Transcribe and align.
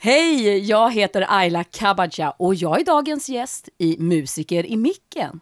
Hej, 0.00 0.58
jag 0.58 0.92
heter 0.92 1.24
Ayla 1.28 1.64
Kabaja 1.64 2.30
och 2.30 2.54
jag 2.54 2.80
är 2.80 2.84
dagens 2.84 3.28
gäst 3.28 3.68
i 3.78 3.96
Musiker 3.98 4.66
i 4.66 4.76
micken. 4.76 5.40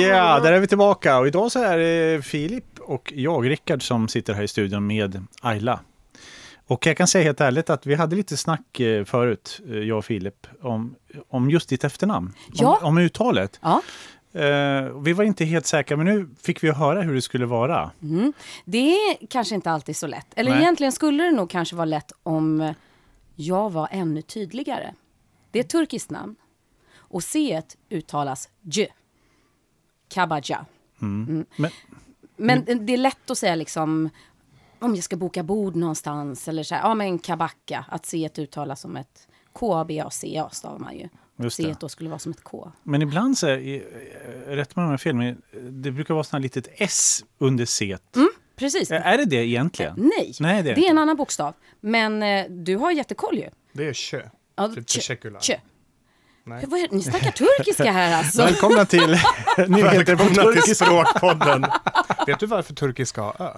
Ja, 0.00 0.40
där 0.40 0.52
är 0.52 0.60
vi 0.60 0.66
tillbaka 0.66 1.18
och 1.18 1.26
idag 1.26 1.52
så 1.52 1.62
är 1.62 1.78
det 1.78 2.24
Filip 2.24 2.64
och 2.80 3.12
jag, 3.16 3.50
Rickard, 3.50 3.82
som 3.82 4.08
sitter 4.08 4.34
här 4.34 4.42
i 4.42 4.48
studion 4.48 4.86
med 4.86 5.24
Ayla. 5.42 5.80
Och 6.66 6.86
jag 6.86 6.96
kan 6.96 7.06
säga 7.06 7.24
helt 7.24 7.40
ärligt 7.40 7.70
att 7.70 7.86
vi 7.86 7.94
hade 7.94 8.16
lite 8.16 8.36
snack 8.36 8.80
eh, 8.80 9.04
förut, 9.04 9.60
eh, 9.68 9.78
jag 9.78 9.98
och 9.98 10.04
Filip, 10.04 10.46
om, 10.62 10.94
om 11.28 11.50
just 11.50 11.68
ditt 11.68 11.84
efternamn. 11.84 12.32
Ja. 12.52 12.78
Om, 12.82 12.88
om 12.88 12.98
uttalet. 12.98 13.60
Ja. 13.62 13.82
Eh, 14.32 14.82
vi 15.02 15.12
var 15.12 15.24
inte 15.24 15.44
helt 15.44 15.66
säkra, 15.66 15.96
men 15.96 16.06
nu 16.06 16.28
fick 16.42 16.64
vi 16.64 16.70
höra 16.70 17.02
hur 17.02 17.14
det 17.14 17.22
skulle 17.22 17.46
vara. 17.46 17.90
Mm. 18.02 18.32
Det 18.64 18.92
är 18.92 19.26
kanske 19.30 19.54
inte 19.54 19.70
alltid 19.70 19.96
så 19.96 20.06
lätt. 20.06 20.26
Eller 20.36 20.50
Nej. 20.50 20.60
egentligen 20.60 20.92
skulle 20.92 21.22
det 21.22 21.30
nog 21.32 21.50
kanske 21.50 21.76
vara 21.76 21.84
lätt 21.84 22.12
om 22.22 22.74
jag 23.36 23.70
var 23.72 23.88
ännu 23.90 24.22
tydligare. 24.22 24.94
Det 25.50 25.58
är 25.58 25.64
ett 25.64 25.70
turkiskt 25.70 26.10
namn. 26.10 26.36
Och 27.08 27.24
C 27.24 27.62
uttalas 27.90 28.48
J. 28.62 28.86
Kabaja. 30.08 30.66
Men, 30.98 31.46
Men 32.36 32.86
det 32.86 32.92
är 32.92 32.96
lätt 32.96 33.30
att 33.30 33.38
säga 33.38 33.54
liksom 33.54 34.10
om 34.78 34.94
jag 34.94 35.04
ska 35.04 35.16
boka 35.16 35.42
bord 35.42 35.76
någonstans 35.76 36.48
eller 36.48 36.62
så 36.62 36.74
här, 36.74 36.82
ja 36.82 36.94
men 36.94 37.18
kabacka, 37.18 37.84
att 37.88 38.06
C 38.06 38.30
uttalas 38.38 38.80
som 38.80 38.96
ett 38.96 39.28
K, 39.52 39.84
B, 39.84 40.00
A, 40.00 40.10
C, 40.10 40.38
A 40.38 40.48
stavar 40.52 40.78
man 40.78 40.96
ju. 40.98 41.08
Just 41.42 41.56
C 41.56 41.74
då 41.80 41.88
skulle 41.88 42.10
vara 42.10 42.18
som 42.18 42.32
ett 42.32 42.44
K. 42.44 42.72
men 42.82 43.02
ibland 43.02 43.38
så, 43.38 43.46
är, 43.46 43.58
eh, 43.58 44.50
rätt 44.56 44.76
mig 44.76 44.82
om 44.82 44.86
jag 44.86 44.92
har 44.92 44.98
fel, 44.98 45.14
men 45.14 45.42
det 45.82 45.90
brukar 45.90 46.14
vara 46.14 46.24
sådana 46.24 46.42
litet 46.42 46.68
S 46.76 47.24
under 47.38 47.64
C. 47.64 47.98
Precis. 48.56 48.90
Är 48.90 49.18
det 49.18 49.24
det 49.24 49.36
egentligen? 49.46 49.94
Nej, 49.96 50.34
Nej, 50.40 50.62
det 50.62 50.70
är 50.70 50.74
det 50.74 50.86
är 50.86 50.90
en 50.90 50.98
annan 50.98 51.16
bokstav. 51.16 51.54
Men 51.80 52.22
eh, 52.22 52.46
du 52.50 52.76
har 52.76 52.92
jättekoll 52.92 53.36
ju. 53.38 53.48
Det 53.72 53.84
är 53.88 53.92
kö. 53.92 54.28
Ja, 54.56 54.68
Typ 54.68 54.78
tje- 54.88 54.98
teşekkürler. 55.00 55.38
Nej. 56.48 56.64
Vad 56.68 56.80
är- 56.80 56.88
Ni 56.90 57.02
snackar 57.02 57.30
turkiska 57.30 57.92
här 57.92 58.16
alltså. 58.18 58.42
Välkomna 58.42 58.84
till 58.84 59.08
nyheter 59.68 60.16
på 60.16 60.24
turkiska. 60.34 60.84
Språkpodden. 60.84 61.66
Vet 62.26 62.40
du 62.40 62.46
varför 62.46 62.74
turkiska 62.74 63.22
har 63.22 63.36
ö? 63.42 63.50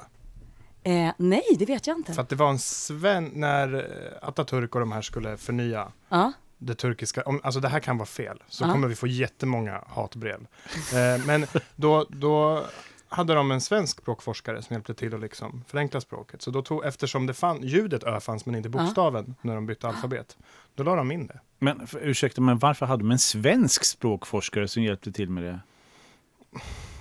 Eh, 0.83 1.13
nej, 1.17 1.43
det 1.59 1.65
vet 1.67 1.87
jag 1.87 1.97
inte. 1.99 2.13
För 2.13 2.23
att 2.23 2.29
det 2.29 2.37
var 2.37 2.51
en 2.51 2.59
sven... 2.59 3.31
När 3.35 3.75
eh, 3.75 4.29
Atatürk 4.29 4.69
och 4.75 4.81
de 4.81 4.93
här 4.93 5.03
skulle 5.03 5.37
förnya 5.37 5.89
Ja. 6.09 6.33
det 6.59 6.75
turkiska, 6.75 7.23
om, 7.23 7.41
alltså 7.45 7.61
det 7.61 7.69
här 7.69 7.81
kan 7.81 7.99
vara 7.99 8.07
fel, 8.07 8.43
så 8.49 8.65
Ja. 8.65 8.73
kommer 8.73 8.89
vi 8.89 8.95
få 8.95 9.07
jättemånga 9.07 9.85
hatbrev. 9.89 10.47
Eh, 10.95 11.27
men 11.27 11.47
då, 11.77 12.07
då 12.09 12.65
hade 13.09 13.35
de 13.35 13.51
en 13.51 13.61
svensk 13.61 14.01
språkforskare 14.01 14.63
som 14.63 14.75
hjälpte 14.75 14.95
till 14.95 15.15
att 15.15 15.21
liksom 15.21 15.65
förenkla 15.69 16.01
språket. 16.01 16.43
Så 16.43 16.51
då 16.51 16.63
tog, 16.63 16.85
eftersom 16.85 17.27
det 17.27 17.35
fann, 17.35 17.63
ljudet 17.63 18.03
ö 18.05 18.21
fanns 18.21 18.47
men 18.47 18.55
inte 18.55 18.69
bokstaven 18.69 19.35
när 19.43 19.55
de 19.55 19.67
bytte 19.67 19.89
alfabet, 19.89 20.37
då 20.85 20.91
la 20.91 20.97
de 20.97 21.11
in 21.11 21.27
det. 21.27 21.41
Men 21.59 21.87
för, 21.87 22.01
ursäkta, 22.09 22.41
men 22.41 22.59
varför 22.59 22.87
hade 22.87 23.03
de 23.03 23.11
en 23.11 23.19
svensk 23.19 23.85
språkforskare 23.85 24.69
som 24.69 24.83
hjälpte 24.83 25.13
till 25.13 25.31
med 25.31 25.45
det? 25.45 25.61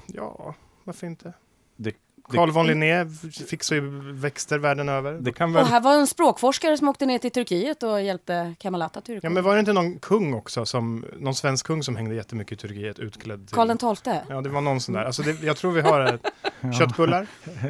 Ja, 0.07 0.55
varför 0.83 1.07
inte? 1.07 1.33
det, 1.79 1.93
Carl 2.29 2.51
von 2.51 2.67
Linné 2.67 3.05
fixar 3.47 3.75
ju 3.75 4.13
växter 4.13 4.59
världen 4.59 4.89
över. 4.89 5.13
Det 5.13 5.31
kan 5.31 5.53
väl... 5.53 5.63
Och 5.63 5.69
här 5.69 5.81
var 5.81 5.95
en 5.95 6.07
språkforskare 6.07 6.77
som 6.77 6.87
åkte 6.87 7.05
ner 7.05 7.19
till 7.19 7.31
Turkiet 7.31 7.83
och 7.83 8.01
hjälpte 8.01 8.55
Kemal 8.59 8.81
Atatürk. 8.81 9.19
Ja, 9.23 9.29
men 9.29 9.43
var 9.43 9.53
det 9.53 9.59
inte 9.59 9.73
någon 9.73 9.99
kung 9.99 10.33
också, 10.33 10.65
som, 10.65 11.05
någon 11.17 11.35
svensk 11.35 11.65
kung 11.65 11.83
som 11.83 11.95
hängde 11.95 12.15
jättemycket 12.15 12.51
i 12.51 12.67
Turkiet 12.67 12.99
utklädd 12.99 13.47
till... 13.47 13.55
Karl 13.55 13.95
XII. 13.95 14.13
Ja, 14.29 14.41
det 14.41 14.49
var 14.49 14.61
någon 14.61 14.81
sån 14.81 14.95
där. 14.95 15.03
Alltså 15.03 15.21
det, 15.21 15.43
jag 15.43 15.57
tror 15.57 15.71
vi 15.71 15.81
har 15.81 16.01
ett, 16.01 16.25
köttbullar, 16.79 17.27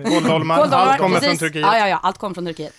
kåldolmar, 0.09 0.57
allt 0.57 0.99
kommer 0.99 1.19
precis. 1.19 1.29
från 1.29 1.37
Turkiet. 1.37 1.65
Ja, 1.65 1.77
ja, 1.77 1.87
ja, 1.87 1.99
allt 2.03 2.17
kommer 2.17 2.33
från 2.33 2.45
Turkiet. 2.45 2.73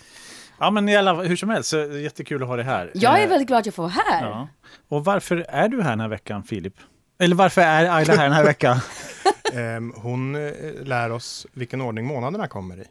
Ja, 0.61 0.71
men 0.71 0.89
i 0.89 0.95
alla, 0.95 1.13
hur 1.13 1.35
som 1.35 1.49
helst, 1.49 1.73
jättekul 2.03 2.41
att 2.43 2.47
ha 2.49 2.55
dig 2.55 2.65
här. 2.65 2.91
Jag 2.93 3.19
är 3.19 3.23
Eh, 3.23 3.29
väldigt 3.29 3.47
glad 3.47 3.59
att 3.59 3.65
jag 3.65 3.75
får 3.75 3.83
vara 3.83 3.91
här. 3.91 4.25
Ja. 4.29 4.47
Och 4.87 5.05
varför 5.05 5.37
är 5.49 5.67
du 5.69 5.81
här 5.81 5.89
den 5.89 5.99
här 5.99 6.07
veckan, 6.07 6.43
Filip? 6.43 6.73
Eller 7.19 7.35
varför 7.35 7.61
är 7.61 7.95
Ayla 7.95 8.13
här 8.15 8.23
den 8.23 8.33
här 8.33 8.43
veckan? 8.43 8.77
Ehm, 9.53 9.93
hon 9.95 10.35
eh, 10.35 10.51
lär 10.83 11.09
oss 11.11 11.47
vilken 11.53 11.81
ordning 11.81 12.05
månaderna 12.05 12.47
kommer 12.47 12.77
i. 12.79 12.83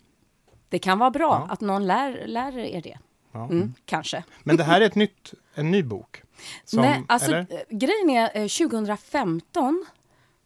Det 0.69 0.79
kan 0.79 0.99
vara 0.99 1.11
bra 1.11 1.47
Ja. 1.49 1.53
att 1.55 1.61
någon 1.61 1.87
lär, 1.87 2.27
lär 2.27 2.59
er 2.59 2.81
det. 2.83 2.99
Ja. 3.33 3.45
Mm, 3.45 3.75
kanske. 3.85 4.25
Men 4.43 4.57
det 4.57 4.65
här 4.65 4.81
är 4.81 4.85
ett 4.87 4.95
nytt, 4.95 5.35
en 5.55 5.71
ny 5.71 5.83
bok. 5.83 6.23
Som, 6.65 6.81
Nej, 6.81 7.03
alltså, 7.09 7.29
eller? 7.31 7.39
eh, 7.39 7.59
grejen 7.77 8.11
är, 8.11 8.31
eh, 8.43 8.47
2015 8.49 9.85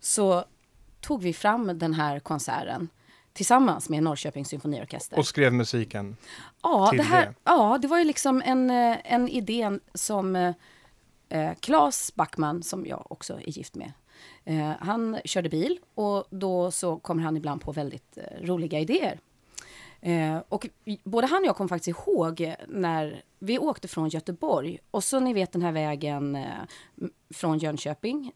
så 0.00 0.44
tog 1.00 1.22
vi 1.22 1.32
fram 1.32 1.78
den 1.78 1.94
här 1.94 2.18
konserten 2.20 2.88
tillsammans 3.34 3.88
med 3.88 4.02
Norrköpings 4.02 4.48
symfoniorkester. 4.48 5.18
Och 5.18 5.26
skrev 5.26 5.52
musiken. 5.52 6.16
ja, 6.62 6.90
det 6.96 7.02
här, 7.02 7.26
det. 7.26 7.34
ja, 7.44 7.78
det 7.82 7.88
var 7.88 7.98
ju 7.98 8.04
liksom 8.04 8.42
en, 8.44 8.70
eh, 8.70 8.96
en 9.04 9.28
idé 9.28 9.70
som 9.94 10.36
eh, 10.36 10.54
eh, 11.28 11.54
Claes 11.60 12.14
Backman, 12.14 12.62
som 12.62 12.86
jag 12.86 13.12
också 13.12 13.34
är 13.34 13.50
gift 13.50 13.74
med, 13.74 13.92
eh, 14.44 14.72
han 14.80 15.18
körde 15.24 15.48
bil 15.48 15.78
och 15.94 16.24
då 16.30 16.70
så 16.70 16.96
kommer 16.96 17.22
han 17.22 17.36
ibland 17.36 17.60
på 17.60 17.72
väldigt 17.72 18.18
eh, 18.18 18.46
roliga 18.46 18.80
idéer. 18.80 19.18
Eh, 20.00 20.38
och 20.48 20.66
både 21.04 21.26
han 21.26 21.42
och 21.42 21.46
jag 21.46 21.56
kommer 21.56 21.68
faktiskt 21.68 21.98
ihåg 21.98 22.54
när 22.68 23.22
vi 23.38 23.58
åkte 23.58 23.88
från 23.88 24.08
Göteborg 24.08 24.78
och 24.90 25.04
så 25.04 25.20
ni 25.20 25.32
vet 25.32 25.52
den 25.52 25.62
här 25.62 25.72
vägen 25.72 26.36
eh, 26.36 26.44
från 27.34 27.58
Jönköping 27.58 28.32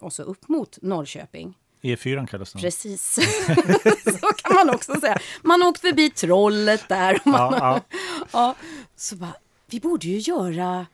och 0.00 0.12
så 0.12 0.22
upp 0.22 0.48
mot 0.48 0.78
Norrköping. 0.82 1.58
E4 1.82 2.26
kallas 2.26 2.52
den. 2.52 2.62
Precis. 2.62 3.14
så 4.20 4.26
kan 4.36 4.54
man 4.54 4.74
också 4.74 5.00
säga. 5.00 5.18
Man 5.42 5.62
åkte 5.62 5.88
förbi 5.88 6.10
trollet 6.10 6.88
där. 6.88 7.14
Och 7.14 7.26
man, 7.26 7.52
Ja, 7.52 7.80
ja. 8.32 8.54
så 8.96 9.16
bara, 9.16 9.34
vi 9.66 9.80
borde 9.80 10.06
ju 10.06 10.18
göra 10.18 10.86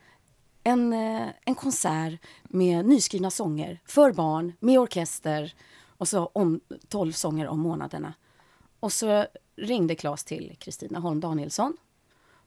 en, 0.63 0.93
eh, 0.93 1.27
en 1.45 1.55
konsert 1.55 2.13
med 2.43 2.85
nyskrivna 2.85 3.31
sånger 3.31 3.79
för 3.85 4.11
barn, 4.13 4.53
med 4.59 4.79
orkester 4.79 5.53
och 5.97 6.07
så 6.07 6.25
om 6.25 6.59
12 6.87 7.11
sånger 7.11 7.47
om 7.47 7.59
månaderna. 7.59 8.13
Och 8.79 8.93
så 8.93 9.25
ringde 9.55 9.95
Claes 9.95 10.23
till 10.23 10.55
Kristina 10.59 10.99
Holm 10.99 11.19
Danielsson 11.19 11.77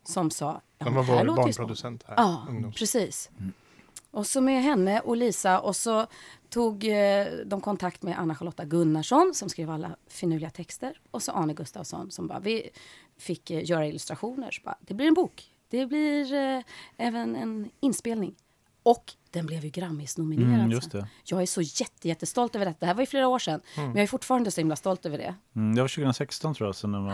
som 0.05 0.31
sa... 0.31 0.61
ja, 0.79 0.91
var 0.91 1.03
här 1.03 1.25
vår 1.25 1.37
barnproducent 1.37 2.05
här. 2.07 2.15
Ja, 2.17 2.47
ungdoms. 2.49 2.79
precis. 2.79 3.31
Och 4.19 4.27
så 4.27 4.41
med 4.41 4.63
henne 4.63 5.01
och 5.01 5.17
Lisa 5.17 5.61
och 5.61 5.77
så 5.77 6.07
tog 6.49 6.85
eh, 6.85 7.27
de 7.47 7.61
kontakt 7.61 8.03
med 8.03 8.19
Anna-Charlotta 8.19 8.65
Gunnarsson 8.65 9.35
som 9.35 9.49
skrev 9.49 9.71
alla 9.71 9.97
finurliga 10.07 10.51
texter 10.51 11.01
och 11.11 11.23
så 11.23 11.33
Arne 11.33 11.55
Gustafsson 11.55 12.11
som 12.11 12.27
bara, 12.27 12.39
vi 12.41 12.71
fick 13.19 13.51
eh, 13.51 13.71
göra 13.71 13.87
illustrationer. 13.87 14.51
Så 14.51 14.63
bara, 14.65 14.79
det 14.81 14.95
blir 14.95 15.07
en 15.07 15.15
bok. 15.15 15.55
Det 15.69 15.87
blir 15.87 16.35
eh, 16.35 16.63
även 16.97 17.37
en 17.37 17.71
inspelning. 17.81 18.35
Och 18.83 19.13
den 19.31 19.47
blev 19.47 19.65
ju 19.65 19.71
Grammis-nominerad. 19.71 20.55
Mm, 20.55 20.71
just 20.71 20.93
det. 20.93 21.07
Jag 21.25 21.43
är 21.43 21.47
så 21.47 21.61
jätte, 21.63 22.09
jättestolt 22.09 22.55
över 22.57 22.67
detta. 22.67 22.77
Det 22.81 22.87
här 22.87 22.95
var 22.95 23.03
ju 23.03 23.07
flera 23.07 23.29
år 23.29 23.39
sedan. 23.39 23.61
Men 23.77 23.87
jag 23.87 24.03
är 24.03 24.07
fortfarande 24.07 24.51
så 24.51 24.61
himla 24.61 24.77
stolt 24.77 25.07
över 25.07 25.19
det. 25.19 25.35
Mm, 25.57 25.75
det 25.75 25.81
var 25.81 25.89
2016 25.89 26.55
tror 26.55 26.69
jag 26.69 26.75
som 26.77 26.93
den 26.93 27.05
var 27.05 27.13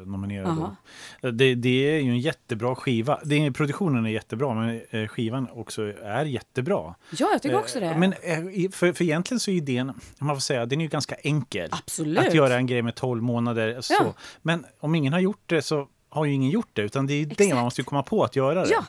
eh, 0.00 0.06
nominerad. 0.06 0.48
Aha. 0.48 0.76
då. 1.22 1.30
Det, 1.30 1.54
det 1.54 1.68
är 1.96 2.00
ju 2.00 2.10
en 2.10 2.18
jättebra 2.18 2.74
skiva. 2.74 3.20
Det, 3.24 3.46
är- 3.46 3.50
produktionen 3.50 4.06
är 4.06 4.10
jättebra, 4.10 4.54
men 4.54 4.80
eh, 4.90 5.08
skivan 5.08 5.48
också 5.52 5.82
är 6.02 6.24
jättebra. 6.24 6.94
Ja, 7.18 7.28
jag 7.32 7.42
tycker 7.42 7.58
också 7.58 7.80
det. 7.80 7.86
Eh, 7.86 7.98
Men 7.98 8.12
eh, 8.22 8.38
i- 8.38 8.68
för, 8.72 8.92
för 8.92 9.04
egentligen 9.04 9.40
så 9.40 9.50
är 9.50 9.54
idén, 9.54 9.92
man 10.18 10.36
får 10.36 10.40
säga, 10.40 10.66
den 10.66 10.80
är 10.80 10.84
ju 10.84 10.88
ganska 10.90 11.14
enkel. 11.14 11.68
Absolut. 11.72 12.18
Att 12.18 12.34
göra 12.34 12.54
en 12.56 12.66
grej 12.66 12.82
med 12.82 12.94
12 12.94 13.22
månader. 13.22 13.80
Så. 13.80 13.94
Ja. 14.00 14.14
Men 14.42 14.64
om 14.80 14.94
ingen 14.94 15.12
har 15.12 15.20
gjort 15.20 15.42
det 15.46 15.62
så 15.62 15.88
har 16.16 16.24
ju 16.24 16.32
ingen 16.32 16.50
gjort 16.50 16.70
det, 16.72 16.82
utan 16.82 17.06
det 17.06 17.14
är 17.14 17.26
det 17.26 17.32
Exakt. 17.32 17.54
man 17.54 17.64
måste 17.64 17.82
komma 17.82 18.02
på 18.02 18.24
att 18.24 18.36
göra 18.36 18.64
det. 18.64 18.70
Ja. 18.70 18.84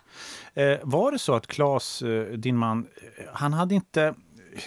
Eh, 0.61 0.79
var 0.83 1.11
det 1.11 1.19
så 1.19 1.33
att 1.33 1.47
Claes, 1.47 2.01
eh, 2.01 2.23
din 2.23 2.57
man, 2.57 2.87
eh, 3.17 3.25
han 3.33 3.53
hade 3.53 3.75
inte 3.75 4.13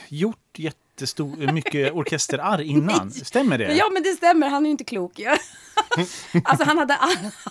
gjort 0.09 0.59
jättestor, 0.59 1.53
mycket 1.53 1.93
orkesterarr 1.95 2.61
innan? 2.61 3.11
Stämmer 3.11 3.59
det? 3.59 3.75
Ja, 3.75 3.91
men 3.93 4.03
det 4.03 4.09
stämmer. 4.09 4.49
Han 4.49 4.63
är 4.63 4.67
ju 4.67 4.71
inte 4.71 4.85
klok. 4.85 5.19
ju. 5.19 5.27
alltså, 6.45 6.65
han 6.65 6.79
hade 6.79 6.99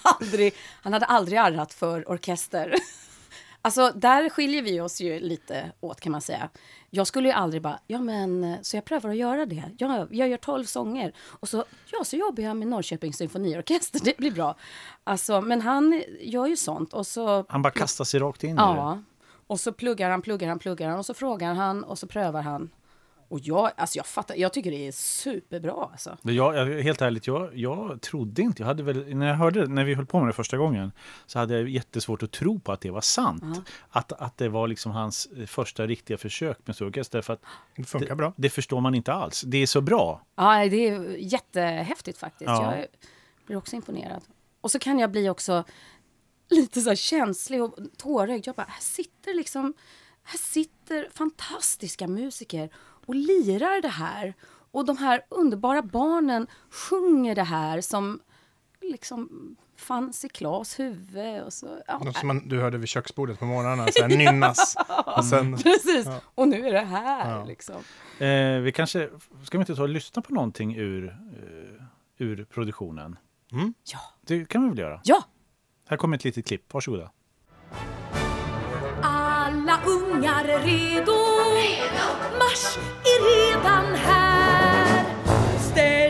aldrig, 0.02 0.54
han 0.82 0.94
hade 0.94 1.06
aldrig 1.06 1.40
arrat 1.40 1.74
för 1.74 2.12
orkester. 2.12 2.76
Alltså, 3.70 3.92
där 4.00 4.30
skiljer 4.30 4.62
vi 4.62 4.82
oss 4.82 5.02
ju 5.02 5.20
lite 5.20 5.72
åt 5.80 6.02
kan 6.02 6.12
man 6.12 6.22
säga. 6.22 6.50
Jag 6.90 7.08
skulle 7.08 7.28
ju 7.28 7.34
aldrig 7.34 7.62
bara, 7.62 7.80
ja 7.88 8.00
men, 8.00 8.58
så 8.62 8.78
jag 8.78 8.86
prövar 8.86 9.10
att 9.10 9.16
göra 9.16 9.46
det. 9.46 9.64
Jag, 9.78 10.08
jag 10.12 10.30
gör 10.30 10.38
tolv 10.38 10.66
sånger. 10.66 11.14
Och 11.20 11.50
så, 11.50 11.66
ja, 11.92 12.04
så 12.04 12.16
jobbar 12.16 12.44
jag 12.44 12.58
med 12.58 12.68
Norrköpings 12.68 13.18
symfoniorkester. 13.18 14.00
Det 14.04 14.18
blir 14.18 14.32
bra. 14.32 14.56
Alltså, 15.04 15.42
men 15.42 15.62
han 15.62 16.04
gör 16.20 16.48
ju 16.48 16.58
sånt. 16.58 16.94
Och 16.94 17.08
så, 17.08 17.46
Han 17.50 17.62
bara 17.62 17.74
kastar 17.74 18.06
sig 18.06 18.20
rakt 18.20 18.44
in 18.44 18.50
i 18.50 18.54
det. 18.54 18.62
ja. 18.62 19.02
Och 19.48 19.60
så 19.60 19.72
pluggar 19.72 20.10
han, 20.10 20.22
pluggar 20.22 20.48
han, 20.50 20.60
pluggar 20.60 20.90
han 20.90 21.00
och 21.00 21.06
så 21.06 21.14
frågar 21.14 21.54
han 21.54 21.84
och 21.84 22.00
så 22.00 22.08
prövar 22.08 22.42
han. 22.42 22.70
Och 23.30 23.40
jag, 23.44 23.72
alltså 23.78 23.98
jag 23.98 24.06
fattar, 24.06 24.36
jag 24.36 24.54
tycker 24.54 24.72
det 24.72 24.88
är 24.88 24.92
superbra 24.92 25.90
alltså. 25.92 26.18
Men 26.22 26.36
Jag, 26.36 26.56
jag, 26.56 26.84
helt 26.84 27.02
ärligt, 27.02 27.28
jag, 27.28 27.50
jag 27.58 28.02
trodde 28.02 28.42
inte. 28.42 28.62
Jag 28.62 28.68
hade 28.68 28.84
väl, 28.84 29.16
när 29.16 29.28
jag 29.28 29.36
hörde 29.36 29.68
när 29.68 29.84
vi 29.84 29.94
höll 29.94 30.06
på 30.06 30.20
med 30.20 30.30
det 30.30 30.34
första 30.34 30.58
gången 30.58 30.92
så 31.26 31.40
hade 31.40 31.54
jag 31.60 31.70
jättesvårt 31.70 32.24
att 32.24 32.32
tro 32.32 32.60
på 32.60 32.72
att 32.72 32.82
det 32.82 32.92
var 32.92 33.02
sant. 33.02 33.44
Att, 33.90 34.12
att 34.12 34.38
det 34.38 34.50
var 34.50 34.68
liksom 34.68 34.92
hans 34.92 35.26
eh, 35.38 35.46
första 35.46 35.88
riktiga 35.88 36.18
försök 36.18 36.58
med 36.68 36.76
surrogas. 36.76 37.10
Därför 37.10 37.34
att 37.34 37.42
Det 37.76 37.84
funkar 37.84 38.10
det, 38.10 38.16
bra. 38.16 38.34
det 38.36 38.50
förstår 38.50 38.82
man 38.82 38.96
inte 38.96 39.14
alls. 39.14 39.42
Det 39.42 39.58
är 39.58 39.66
så 39.68 39.82
bra. 39.82 40.22
Ja, 40.36 40.70
det 40.70 40.88
är 40.90 41.16
jättehäftigt 41.18 42.18
faktiskt. 42.18 42.50
Ja. 42.50 42.76
Jag 42.76 42.86
blir 43.46 43.58
också 43.58 43.76
imponerad. 43.76 44.24
Och 44.62 44.72
så 44.72 44.80
kan 44.80 45.00
jag 45.00 45.12
bli 45.12 45.30
också 45.30 45.64
lite 46.50 46.82
så 46.82 46.90
här 46.90 46.96
känslig 46.96 47.64
och 47.64 47.76
tårögd. 47.98 48.48
Jag 48.48 48.56
bara, 48.56 48.68
här 48.70 48.82
sitter 48.82 49.34
liksom, 49.34 49.74
här 50.24 50.38
sitter 50.38 51.10
fantastiska 51.14 52.08
musiker 52.08 52.70
och 53.10 53.16
lirar 53.16 53.82
det 53.82 53.88
här. 53.88 54.34
Och 54.72 54.86
de 54.86 54.98
här 54.98 55.22
underbara 55.30 55.82
barnen 55.82 56.48
sjunger 56.70 57.36
det 57.36 57.44
här 57.44 57.82
som 57.82 58.20
liksom 58.82 59.56
fanns 59.78 60.26
i 60.26 60.30
Klas 60.30 60.80
huvud. 60.80 61.42
Och 61.44 61.54
så, 61.54 61.82
ja, 61.88 62.00
Något 62.04 62.18
som 62.18 62.28
man, 62.28 62.48
du 62.48 62.60
hörde 62.60 62.78
vid 62.78 62.90
köksbordet 62.90 63.40
på 63.40 63.46
morgnarna, 63.46 63.88
så 63.92 64.02
här 64.02 64.10
nynnas. 64.18 64.76
Och 65.18 65.26
sen, 65.26 65.58
Precis, 65.58 66.08
och 66.36 66.48
nu 66.48 66.68
är 66.68 66.74
det 66.74 66.80
här. 66.80 67.32
Ja. 67.32 67.46
Liksom. 67.46 67.76
Eh, 68.20 68.60
vi 68.60 68.72
kanske, 68.76 69.10
ska 69.44 69.58
vi 69.58 69.62
inte 69.62 69.76
ta 69.76 69.82
och 69.82 69.90
lyssna 69.90 70.22
på 70.22 70.34
någonting 70.34 70.76
ur, 70.76 71.08
eh, 71.08 71.84
ur 72.18 72.46
produktionen? 72.46 73.18
mm. 73.52 73.74
Ja. 73.84 74.00
Det 74.22 74.46
kan 74.50 74.64
vi 74.64 74.70
väl 74.70 74.78
göra? 74.80 75.02
ja, 75.04 75.24
Här 75.88 75.98
kommer 75.98 76.18
ett 76.18 76.24
litet 76.24 76.48
klipp. 76.48 76.74
Varsågoda. 76.74 77.12
Ungar 79.86 80.46
redo. 80.64 81.20
Mars 82.40 82.78
är 83.04 83.20
redan 83.30 83.96
här. 83.96 85.04
Ställ 85.72 86.09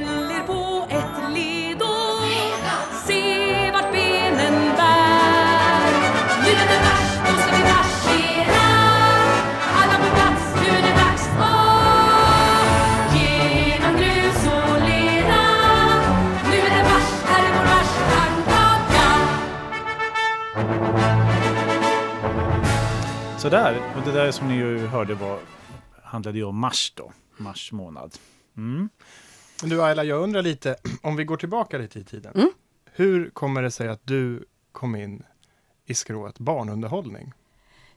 Sådär, 23.50 23.94
och 23.98 24.02
det 24.06 24.12
där 24.12 24.32
som 24.32 24.48
ni 24.48 24.56
ju 24.56 24.88
hörde 24.88 25.16
var, 25.16 25.40
handlade 26.04 26.38
ju 26.38 26.44
om 26.44 26.58
mars 26.58 26.94
då. 26.96 27.12
Mars 27.38 27.72
månad. 27.72 28.16
Mm. 28.58 28.90
Men 29.62 29.70
du 29.70 29.84
Ayla, 29.84 30.04
jag 30.04 30.22
undrar 30.22 30.42
lite, 30.42 30.76
om 31.02 31.16
vi 31.16 31.24
går 31.24 31.38
tillbaka 31.38 31.78
lite 31.78 32.00
i 32.00 32.04
tiden. 32.04 32.34
Mm. 32.36 32.50
Hur 32.92 33.30
kommer 33.30 33.62
det 33.62 33.72
sig 33.72 33.88
att 33.88 34.02
du 34.04 34.46
kom 34.72 34.96
in 34.96 35.24
i 35.86 35.94
skrået 35.94 36.40
barnunderhållning? 36.40 37.34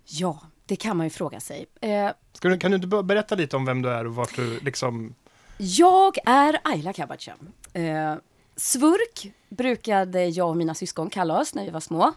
Ja, 0.04 0.40
det 0.66 0.76
kan 0.76 0.96
man 0.96 1.06
ju 1.06 1.10
fråga 1.10 1.40
sig. 1.40 1.66
Eh, 1.80 2.10
Ska 2.32 2.48
du, 2.48 2.58
kan 2.58 2.70
du 2.70 2.74
inte 2.74 3.02
berätta 3.02 3.34
lite 3.34 3.56
om 3.56 3.64
vem 3.64 3.82
du 3.82 3.88
är 3.88 4.06
och 4.06 4.14
vart 4.14 4.36
du 4.36 4.60
liksom... 4.60 5.14
Jag 5.58 6.18
är 6.24 6.58
Ayla 6.64 6.92
Kabacha. 6.92 7.32
Eh, 7.72 8.14
svurk 8.56 9.32
brukade 9.48 10.24
jag 10.24 10.48
och 10.48 10.56
mina 10.56 10.74
syskon 10.74 11.10
kalla 11.10 11.40
oss 11.40 11.54
när 11.54 11.64
vi 11.64 11.70
var 11.70 11.80
små. 11.80 12.12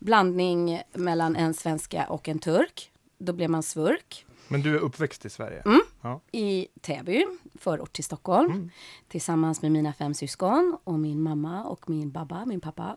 Blandning 0.00 0.82
mellan 0.92 1.36
en 1.36 1.54
svenska 1.54 2.06
och 2.06 2.28
en 2.28 2.38
turk. 2.38 2.90
Då 3.18 3.32
blev 3.32 3.50
man 3.50 3.62
svurk. 3.62 4.26
Men 4.48 4.62
du 4.62 4.76
är 4.76 4.80
uppväxt 4.80 5.24
i 5.24 5.30
Sverige? 5.30 5.62
Mm. 5.66 5.80
Ja. 6.00 6.20
I 6.32 6.68
Täby, 6.80 7.26
förort 7.54 7.92
till 7.92 8.04
Stockholm. 8.04 8.50
Mm. 8.50 8.70
Tillsammans 9.08 9.62
med 9.62 9.72
mina 9.72 9.92
fem 9.92 10.14
syskon 10.14 10.76
och 10.84 10.98
min 10.98 11.22
mamma 11.22 11.64
och 11.64 11.90
min 11.90 12.10
babba, 12.10 12.44
min 12.44 12.60
pappa. 12.60 12.96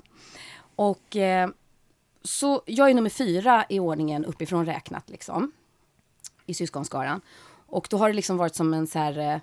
Och 0.76 1.16
eh, 1.16 1.50
så 2.22 2.62
jag 2.66 2.90
är 2.90 2.94
nummer 2.94 3.10
fyra 3.10 3.66
i 3.70 3.80
ordningen 3.80 4.26
uppifrån 4.26 4.66
räknat 4.66 5.10
liksom. 5.10 5.52
I 6.46 6.54
syskonskaran. 6.54 7.22
Och 7.68 7.88
då 7.90 7.98
har 7.98 8.10
det 8.10 8.14
liksom 8.14 8.38
varit 8.38 8.56
som 8.56 8.74
en 8.74 8.88
så 8.88 9.00
här 9.00 9.18
eh, 9.18 9.42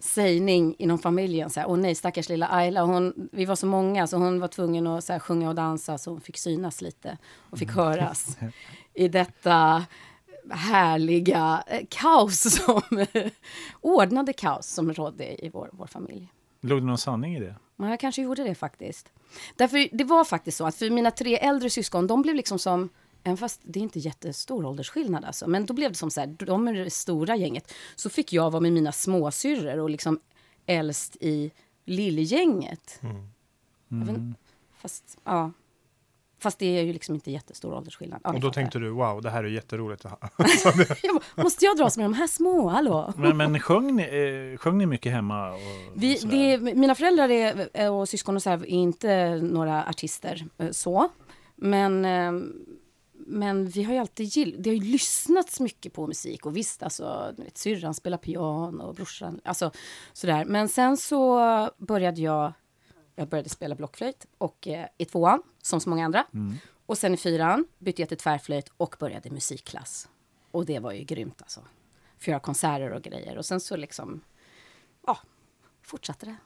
sägning 0.00 0.74
inom 0.78 0.98
familjen. 0.98 1.50
Så 1.50 1.60
här, 1.60 1.70
Åh 1.70 1.76
nej, 1.78 1.94
stackars 1.94 2.28
lilla 2.28 2.48
Ayla. 2.52 2.82
Hon, 2.82 3.28
vi 3.32 3.44
var 3.44 3.56
så 3.56 3.66
många 3.66 4.06
så 4.06 4.16
hon 4.16 4.40
var 4.40 4.48
tvungen 4.48 4.86
att 4.86 5.04
så 5.04 5.12
här, 5.12 5.20
sjunga 5.20 5.48
och 5.48 5.54
dansa 5.54 5.98
så 5.98 6.10
hon 6.10 6.20
fick 6.20 6.38
synas 6.38 6.82
lite 6.82 7.18
och 7.50 7.58
fick 7.58 7.70
höras 7.70 8.38
i 8.94 9.08
detta 9.08 9.84
härliga 10.50 11.64
eh, 11.66 11.80
kaos 11.88 12.56
som 12.64 12.82
ordnade 13.80 14.32
kaos 14.32 14.66
som 14.66 14.92
rådde 14.92 15.44
i 15.44 15.48
vår, 15.48 15.70
vår 15.72 15.86
familj. 15.86 16.32
Låg 16.60 16.82
det 16.82 16.86
någon 16.86 16.98
sanning 16.98 17.36
i 17.36 17.40
det? 17.40 17.54
Ja, 17.76 17.88
jag 17.90 18.00
kanske 18.00 18.22
gjorde 18.22 18.44
det 18.44 18.54
faktiskt. 18.54 19.12
Därför, 19.56 19.96
det 19.96 20.04
var 20.04 20.24
faktiskt 20.24 20.56
så 20.56 20.66
att 20.66 20.76
för 20.76 20.90
mina 20.90 21.10
tre 21.10 21.36
äldre 21.36 21.70
syskon, 21.70 22.06
de 22.06 22.22
blev 22.22 22.34
liksom 22.34 22.58
som, 22.58 22.88
även 23.24 23.36
fast 23.36 23.60
det 23.64 23.78
är 23.78 23.82
inte 23.82 23.98
jättestor 23.98 24.64
åldersskillnad 24.64 25.24
alltså, 25.24 25.46
men 25.48 25.66
då 25.66 25.74
blev 25.74 25.90
det 25.90 25.96
som 25.98 26.10
så 26.10 26.20
här, 26.20 26.26
de 26.38 26.68
är 26.68 26.74
det 26.74 26.90
stora 26.90 27.36
gänget. 27.36 27.72
Så 27.96 28.10
fick 28.10 28.32
jag 28.32 28.50
vara 28.50 28.60
med 28.60 28.72
mina 28.72 28.92
småsyrror 28.92 29.78
och 29.78 29.90
liksom 29.90 30.20
äldst 30.66 31.16
i 31.20 31.50
lillgänget. 31.84 33.00
Vet 33.88 34.08
inte, 34.08 34.38
Fast, 34.78 35.18
ja. 35.24 35.50
Fast 36.38 36.58
det 36.58 36.78
är 36.78 36.82
ju 36.82 36.92
liksom 36.92 37.14
inte 37.14 37.30
jättestor 37.30 37.74
åldersskillnad. 37.74 38.20
Ja, 38.24 38.28
Och 38.30 38.34
då 38.34 38.40
fattar. 38.40 38.54
tänkte 38.54 38.78
du, 38.78 38.88
wow, 38.88 39.22
det 39.22 39.30
här 39.30 39.44
är 39.44 39.48
jätteroligt. 39.48 40.04
att 40.04 40.10
ha." 40.20 40.28
Jag 41.02 41.14
bara, 41.14 41.42
Måste 41.42 41.64
jag 41.64 41.76
dras 41.76 41.96
med 41.96 42.04
de 42.04 42.14
här 42.14 42.26
små? 42.26 42.68
Hallå? 42.68 43.12
Men, 43.16 43.36
men 43.36 43.60
sjöng, 43.60 43.96
ni, 43.96 44.02
eh, 44.52 44.58
sjöng 44.58 44.78
ni 44.78 44.86
mycket 44.86 45.12
hemma? 45.12 45.50
Och, 45.52 45.58
Vi, 45.94 46.24
och 46.24 46.28
det, 46.28 46.58
mina 46.74 46.94
föräldrar 46.94 47.28
är, 47.30 47.90
och 47.90 48.08
syskon 48.08 48.36
och 48.36 48.42
så 48.42 48.50
här, 48.50 48.56
är 48.58 48.66
inte 48.66 49.36
några 49.42 49.84
artister 49.84 50.46
eh, 50.58 50.70
så. 50.70 51.08
Men, 51.56 52.04
eh, 52.04 52.32
men 53.30 53.68
vi 53.68 53.82
har 53.82 53.92
ju 53.92 53.98
alltid 53.98 54.26
gill, 54.26 54.56
det 54.58 54.70
har 54.70 54.74
ju 54.74 54.92
lyssnats 54.92 55.60
mycket 55.60 55.92
på 55.92 56.06
musik. 56.06 56.46
Och 56.46 56.56
visst, 56.56 56.82
alltså, 56.82 57.34
vet, 57.38 57.58
syrran 57.58 57.94
spelar 57.94 58.18
piano 58.18 58.82
och 58.82 58.94
brorsan, 58.94 59.40
alltså 59.44 59.70
sådär. 60.12 60.44
Men 60.44 60.68
sen 60.68 60.96
så 60.96 61.40
började 61.76 62.20
jag, 62.20 62.52
jag 63.14 63.28
började 63.28 63.48
spela 63.48 63.74
blockflöjt 63.74 64.26
och 64.38 64.68
eh, 64.68 64.86
i 64.98 65.04
tvåan, 65.04 65.42
som 65.62 65.80
så 65.80 65.90
många 65.90 66.04
andra. 66.04 66.26
Och 66.86 66.98
sen 66.98 67.14
i 67.14 67.16
fyran 67.16 67.66
bytte 67.78 68.02
jag 68.02 68.08
till 68.08 68.18
tvärflöjt 68.18 68.72
och 68.76 68.96
började 68.98 69.30
musikklass. 69.30 70.08
Och 70.50 70.66
det 70.66 70.78
var 70.78 70.92
ju 70.92 71.04
grymt 71.04 71.42
alltså. 71.42 71.60
För 72.18 72.30
göra 72.30 72.40
konserter 72.40 72.92
och 72.92 73.02
grejer. 73.02 73.38
Och 73.38 73.46
sen 73.46 73.60
så 73.60 73.76
liksom, 73.76 74.20
ja, 75.06 75.18
fortsatte 75.82 76.26
det. 76.26 76.36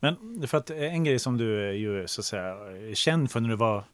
Men 0.00 0.46
för 0.48 0.58
att 0.58 0.70
en 0.70 1.04
grej 1.04 1.18
som 1.18 1.38
du 1.38 1.68
är 1.68 1.72
ju 1.72 2.06
så 2.06 2.20
att 2.20 2.24
säga 2.24 2.56
känd 2.94 3.30
för 3.30 3.40
när 3.40 3.48
du 3.48 3.56
var 3.56 3.76
eh, 3.78 3.84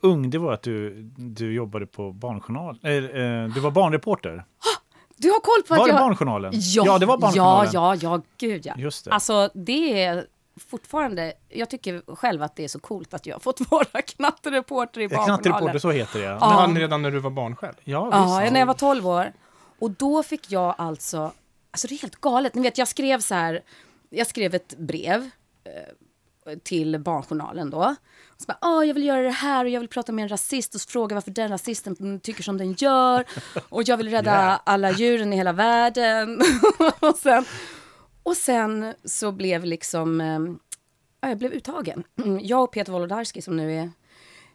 ung, 0.00 0.30
det 0.30 0.38
var 0.38 0.52
att 0.52 0.62
du, 0.62 1.02
du 1.16 1.52
jobbade 1.54 1.86
på 1.86 2.12
Barnjournal. 2.12 2.78
Eh, 2.82 2.90
eh, 2.92 3.48
du 3.54 3.60
var 3.60 3.70
barnreporter. 3.70 4.44
Du 5.16 5.28
har 5.30 5.40
koll 5.40 5.62
på 5.68 5.74
Var 5.74 5.80
att 5.80 5.86
det 5.88 5.92
jag... 5.92 6.00
Barnjournalen? 6.00 6.52
Ja, 6.56 6.98
det 6.98 7.06
var 7.06 7.14
ja, 7.14 7.18
Barnjournalen. 7.18 7.70
ja, 7.72 7.96
ja, 8.02 8.22
gud 8.38 8.66
ja. 8.66 8.74
Just 8.76 9.04
det. 9.04 9.10
Alltså 9.12 9.50
det 9.54 10.02
är 10.04 10.26
fortfarande, 10.70 11.32
jag 11.48 11.70
tycker 11.70 12.14
själv 12.16 12.42
att 12.42 12.56
det 12.56 12.64
är 12.64 12.68
så 12.68 12.78
coolt 12.80 13.14
att 13.14 13.26
jag 13.26 13.34
har 13.34 13.40
fått 13.40 13.60
vara 13.70 14.02
knattereporter 14.02 15.00
i 15.00 15.04
Eh, 15.04 15.08
Knattereporter, 15.08 15.50
Barnjournalen. 15.50 15.80
så 15.80 15.90
heter 15.90 16.18
det. 16.18 16.24
Ja, 16.24 16.38
Ja. 16.40 16.66
Men 16.66 16.78
redan 16.78 17.02
när 17.02 17.10
du 17.10 17.18
var 17.18 17.30
barn 17.30 17.56
själv? 17.56 17.74
ja, 17.84 18.08
Ja, 18.12 18.38
visst. 18.40 18.52
när 18.52 18.60
jag 18.60 18.66
var 18.66 18.74
12 18.74 19.06
år. 19.06 19.32
Och 19.78 19.90
då 19.90 20.22
fick 20.22 20.52
jag 20.52 20.74
alltså, 20.78 21.32
alltså 21.70 21.88
det 21.88 21.94
är 21.94 21.98
helt 22.02 22.20
galet. 22.20 22.54
Ni 22.54 22.62
vet, 22.62 22.78
jag 22.78 22.88
skrev 22.88 23.20
så 23.20 23.34
här, 23.34 23.60
jag 24.10 24.26
skrev 24.26 24.54
ett 24.54 24.78
brev 24.78 25.30
eh, 25.64 26.54
till 26.62 26.98
Barnjournalen 26.98 27.70
då. 27.70 27.94
Så 28.40 28.44
bara, 28.46 28.58
ah, 28.60 28.84
jag 28.84 28.94
vill 28.94 29.04
göra 29.04 29.22
det 29.22 29.30
här 29.30 29.64
och 29.64 29.70
jag 29.70 29.80
vill 29.80 29.88
prata 29.88 30.12
med 30.12 30.22
en 30.22 30.28
rasist 30.28 30.74
och 30.74 30.80
fråga 30.80 31.14
varför 31.14 31.30
den 31.30 31.48
rasisten 31.48 32.20
tycker 32.20 32.42
som 32.42 32.58
den 32.58 32.72
gör. 32.72 33.24
Och 33.68 33.82
jag 33.82 33.96
vill 33.96 34.10
rädda 34.10 34.30
Yeah. 34.30 34.60
alla 34.64 34.90
djuren 34.90 35.32
i 35.32 35.36
hela 35.36 35.52
världen. 35.52 36.40
och, 37.00 37.16
sen, 37.16 37.44
och 38.22 38.36
sen 38.36 38.94
så 39.04 39.32
blev 39.32 39.64
liksom, 39.64 40.20
ja, 41.20 41.28
jag 41.28 41.38
blev 41.38 41.52
uttagen. 41.52 42.04
Jag 42.40 42.62
och 42.64 42.72
Peter 42.72 42.92
Wolodarski 42.92 43.42
som 43.42 43.56
nu 43.56 43.76
är 43.78 43.90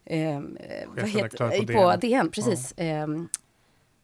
eh, 0.06 0.42
vad 0.88 1.10
heter, 1.10 1.68
på 1.68 1.74
på 1.74 1.96
DN. 1.96 2.32
Precis. 2.32 2.72
Eh, 2.72 3.08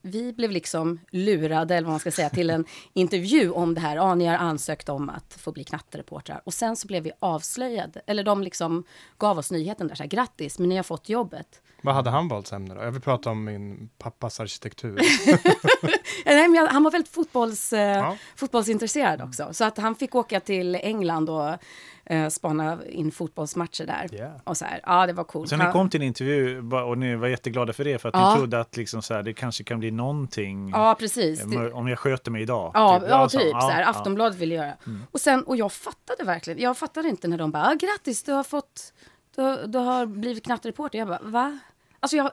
vi 0.01 0.34
blev 0.34 0.51
liksom 0.51 1.00
lurade, 1.12 1.75
eller 1.75 1.86
vad 1.86 1.93
man 1.93 2.00
ska 2.00 2.12
säga, 2.12 2.29
till 2.29 2.50
en 2.50 2.65
intervju 2.93 3.51
om 3.51 3.74
det 3.74 3.81
här. 3.81 3.96
Ja, 3.96 4.15
ni 4.15 4.25
har 4.25 4.36
ansökt 4.36 4.89
om 4.89 5.10
att 5.10 5.34
få 5.34 5.51
bli 5.51 5.63
knattereportrar. 5.63 6.41
Och 6.43 6.53
sen 6.53 6.75
så 6.75 6.88
blev 6.88 7.03
vi 7.03 7.12
avslöjade, 7.20 8.01
eller 8.08 8.24
de 8.24 8.43
liksom 8.43 8.84
gav 9.17 9.38
oss 9.38 9.51
nyheten 9.51 9.88
där, 9.88 9.96
så 9.96 10.03
här, 10.03 10.10
grattis, 10.10 10.60
men 10.60 10.70
ni 10.70 10.75
har 10.75 10.84
fått 10.84 11.10
jobbet. 11.10 11.62
Vad 11.81 11.95
hade 11.95 12.09
han 12.09 12.27
valt 12.27 12.51
ämne 12.51 12.73
då? 12.75 12.81
Jag 12.83 12.91
vill 12.91 13.01
prata 13.01 13.29
om 13.29 13.43
min 13.43 13.89
pappas 13.97 14.39
arkitektur. 14.39 14.95
Nej, 16.25 16.47
men 16.47 16.67
han 16.67 16.83
var 16.83 16.91
väldigt 16.91 17.11
fotbolls, 17.13 17.73
eh, 17.73 17.79
Ja. 17.97 18.15
fotbollsintresserad 18.35 19.21
också. 19.21 19.47
Så 19.51 19.65
att 19.65 19.77
han 19.77 19.95
fick 19.95 20.15
åka 20.15 20.39
till 20.39 20.75
England 20.75 21.29
och 21.29 21.57
eh, 22.05 22.29
spana 22.29 22.77
in 22.85 23.11
fotbollsmatcher 23.11 23.85
där. 23.85 24.09
Yeah. 24.15 24.31
Och 24.43 24.57
så 24.57 24.65
här, 24.65 24.79
ja 24.83 25.07
det 25.07 25.13
var 25.13 25.23
coolt. 25.23 25.50
Så 25.50 25.57
ni 25.57 25.65
kom 25.71 25.89
till 25.89 26.01
en 26.01 26.07
intervju 26.07 26.71
och 26.71 26.97
ni 26.97 27.15
var 27.15 27.27
jätteglada 27.27 27.73
för 27.73 27.83
det 27.83 27.97
för 28.01 28.09
att 28.09 28.15
Ja. 28.15 28.33
ni 28.33 28.38
trodde 28.39 28.59
att 28.59 28.77
liksom 28.77 29.01
så 29.01 29.13
här, 29.13 29.23
det 29.23 29.33
kanske 29.33 29.63
kan 29.63 29.79
bli 29.79 29.91
någonting 29.91 30.69
Ja, 30.69 30.95
precis. 31.00 31.41
eh, 31.41 31.77
om 31.77 31.88
jag 31.88 32.00
sköter 32.00 32.31
mig 32.31 32.41
idag. 32.41 32.71
ja, 32.73 33.00
typ. 33.00 33.09
ja, 33.09 33.29
så. 33.29 33.38
typ. 33.39 33.50
Ja, 33.51 33.61
så 33.61 33.69
här, 33.69 33.81
ja. 33.81 33.88
Aftonbladet 33.89 34.38
ville 34.38 34.55
göra. 34.55 34.73
Och, 35.11 35.21
sen, 35.21 35.43
och 35.43 35.57
jag 35.57 35.71
fattade 35.71 36.23
verkligen. 36.23 36.59
Jag 36.59 36.77
fattade 36.77 37.09
inte 37.09 37.27
när 37.27 37.38
de 37.38 37.51
bara, 37.51 37.67
ah, 37.67 37.73
grattis, 37.73 38.23
du 38.23 38.31
har 38.31 38.43
fått, 38.43 38.93
du, 39.35 39.41
har- 39.41 39.67
du 39.67 39.77
har 39.79 40.05
blivit 40.05 40.43
knattreporter. 40.45 41.00
Jag 41.00 41.07
bara, 41.07 41.19
va? 41.23 41.59
Alltså 42.03 42.17
jag, 42.17 42.31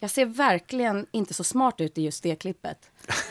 jag 0.00 0.10
ser 0.10 0.26
verkligen 0.26 1.06
inte 1.10 1.34
så 1.34 1.44
smart 1.44 1.80
ut 1.80 1.98
i 1.98 2.02
just 2.02 2.22
det 2.22 2.36
klippet. 2.36 2.90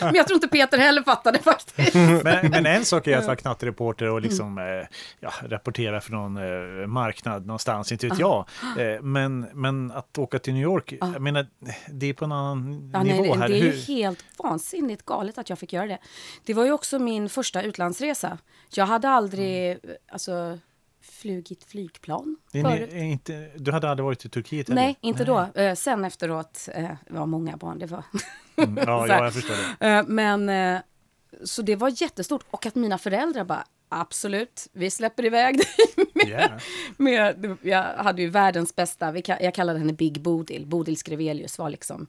Men 0.00 0.14
jag 0.14 0.26
tror 0.26 0.34
inte 0.34 0.48
Peter 0.48 0.78
heller 0.78 1.02
fattade 1.02 1.38
faktiskt. 1.38 1.94
Men, 1.94 2.50
men 2.50 2.66
en 2.66 2.84
sak 2.84 3.06
är 3.06 3.16
att 3.18 3.24
vara 3.24 3.36
knattereporter 3.36 4.08
och 4.08 4.20
liksom 4.20 4.58
eh, 4.58 4.64
ja, 5.20 5.32
rapportera 5.42 6.00
för 6.00 6.12
någon 6.12 6.36
eh, 6.36 6.86
marknad 6.86 7.46
någonstans, 7.46 7.92
inte 7.92 8.08
vet 8.08 8.18
jag. 8.18 8.48
Eh, 8.78 9.02
men, 9.02 9.40
men 9.40 9.90
att 9.92 10.18
åka 10.18 10.38
till 10.38 10.52
New 10.54 10.62
York, 10.62 10.92
jag 11.00 11.22
menar, 11.22 11.46
det 11.88 12.06
är 12.06 12.14
på 12.14 12.24
en 12.24 12.32
annan 12.32 12.90
Ja, 12.94 13.02
nivå 13.02 13.22
nej, 13.22 13.30
det, 13.32 13.38
här. 13.38 13.48
det 13.48 13.54
är 13.54 13.64
ju 13.64 13.70
Hur- 13.70 13.94
helt 13.94 14.24
vansinnigt 14.38 15.04
galet 15.06 15.38
att 15.38 15.50
jag 15.50 15.58
fick 15.58 15.72
göra 15.72 15.86
det. 15.86 15.98
Det 16.44 16.54
var 16.54 16.64
ju 16.64 16.72
också 16.72 16.98
min 16.98 17.28
första 17.28 17.62
utlandsresa. 17.62 18.38
Jag 18.74 18.86
hade 18.86 19.08
aldrig 19.08 19.78
alltså, 20.12 20.58
flugit 21.02 21.64
flygplan 21.64 22.36
ni, 22.52 23.10
inte, 23.10 23.50
du 23.56 23.72
hade 23.72 23.90
aldrig 23.90 24.04
varit 24.04 24.24
i 24.24 24.28
Turkiet? 24.28 24.68
eller? 24.68 24.82
Nej, 24.82 24.98
inte 25.00 25.24
då. 25.24 25.48
Eh, 25.54 25.74
sen 25.74 26.04
efteråt, 26.04 26.68
eh, 26.74 26.90
var 27.08 27.26
många 27.26 27.56
barn, 27.56 27.78
det 27.78 27.86
var... 27.86 28.04
Mm, 28.56 28.76
ja, 28.86 29.06
ja, 29.08 29.24
jag 29.24 29.34
förstår 29.34 29.54
det. 29.78 29.88
Eh, 29.88 30.04
men, 30.06 30.48
eh, 30.48 30.80
så 31.44 31.62
det 31.62 31.76
var 31.76 32.02
jättestort. 32.02 32.44
Och 32.50 32.66
att 32.66 32.74
mina 32.74 32.98
föräldrar 32.98 33.44
bara, 33.44 33.64
absolut, 33.88 34.68
vi 34.72 34.90
släpper 34.90 35.24
iväg 35.24 35.56
dig. 35.56 35.66
Yeah. 36.26 36.60
med, 36.96 37.56
jag 37.62 37.82
hade 37.82 38.22
ju 38.22 38.28
världens 38.28 38.76
bästa, 38.76 39.12
vi, 39.12 39.22
jag 39.26 39.54
kallade 39.54 39.78
henne 39.78 39.92
Big 39.92 40.20
Bodil. 40.20 40.66
Bodil 40.66 40.96
Skrevelius 40.96 41.58
var 41.58 41.70
liksom 41.70 42.06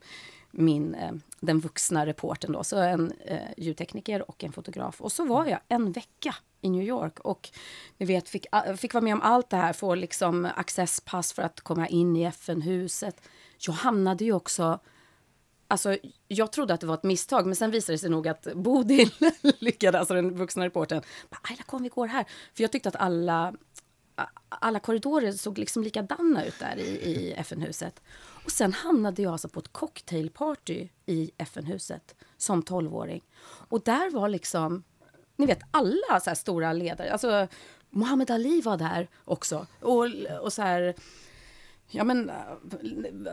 min, 0.50 0.94
eh, 0.94 1.12
den 1.40 1.60
vuxna 1.60 2.06
reporten 2.06 2.52
då. 2.52 2.64
Så 2.64 2.78
en 2.78 3.12
eh, 3.26 3.38
ljudtekniker 3.56 4.30
och 4.30 4.44
en 4.44 4.52
fotograf. 4.52 5.00
Och 5.00 5.12
så 5.12 5.24
var 5.24 5.46
jag 5.46 5.60
en 5.68 5.92
vecka 5.92 6.34
i 6.64 6.70
New 6.70 6.82
York. 6.82 7.20
Och 7.20 7.50
ni 7.98 8.06
vet, 8.06 8.28
fick, 8.28 8.46
fick 8.76 8.94
vara 8.94 9.04
med 9.04 9.14
om 9.14 9.22
allt 9.22 9.50
det 9.50 9.56
här. 9.56 9.72
Få 9.72 9.94
liksom 9.94 10.48
accesspass 10.56 11.32
för 11.32 11.42
att 11.42 11.60
komma 11.60 11.88
in 11.88 12.16
i 12.16 12.24
FN-huset. 12.24 13.20
Jag 13.58 13.72
hamnade 13.72 14.24
ju 14.24 14.32
också 14.32 14.80
Alltså, 15.68 15.96
jag 16.28 16.52
trodde 16.52 16.74
att 16.74 16.80
det 16.80 16.86
var 16.86 16.94
ett 16.94 17.02
misstag, 17.02 17.46
men 17.46 17.56
sen 17.56 17.70
visade 17.70 17.94
det 17.94 17.98
sig 17.98 18.10
nog 18.10 18.28
att 18.28 18.48
Bodil 18.54 19.10
lyckades, 19.58 19.98
alltså 19.98 20.14
den 20.14 20.36
vuxna 20.36 20.64
reportern, 20.64 21.02
Ayla 21.42 21.62
kom 21.62 21.82
vi 21.82 21.88
går 21.88 22.06
här. 22.06 22.24
För 22.54 22.62
jag 22.62 22.72
tyckte 22.72 22.88
att 22.88 22.96
alla, 22.96 23.54
alla 24.48 24.80
korridorer 24.80 25.32
såg 25.32 25.58
liksom 25.58 25.82
likadana 25.82 26.44
ut 26.44 26.58
där 26.58 26.76
i, 26.76 26.88
i 26.88 27.32
FN-huset. 27.32 28.02
Och 28.44 28.50
sen 28.50 28.72
hamnade 28.72 29.22
jag 29.22 29.32
alltså 29.32 29.48
på 29.48 29.60
ett 29.60 29.72
cocktailparty 29.72 30.88
i 31.06 31.30
FN-huset 31.38 32.14
som 32.36 32.62
12-åring. 32.62 33.24
Och 33.68 33.82
där 33.82 34.10
var 34.10 34.28
liksom, 34.28 34.84
ni 35.36 35.46
vet 35.46 35.60
alla 35.70 36.20
så 36.20 36.34
stora 36.34 36.72
ledare, 36.72 37.12
alltså 37.12 37.48
Muhammad 37.90 38.30
Ali 38.30 38.60
var 38.60 38.76
där 38.76 39.08
också. 39.24 39.66
Och, 39.80 40.06
och 40.40 40.52
så 40.52 40.62
här, 40.62 40.94
ja 41.90 42.04
men 42.04 42.30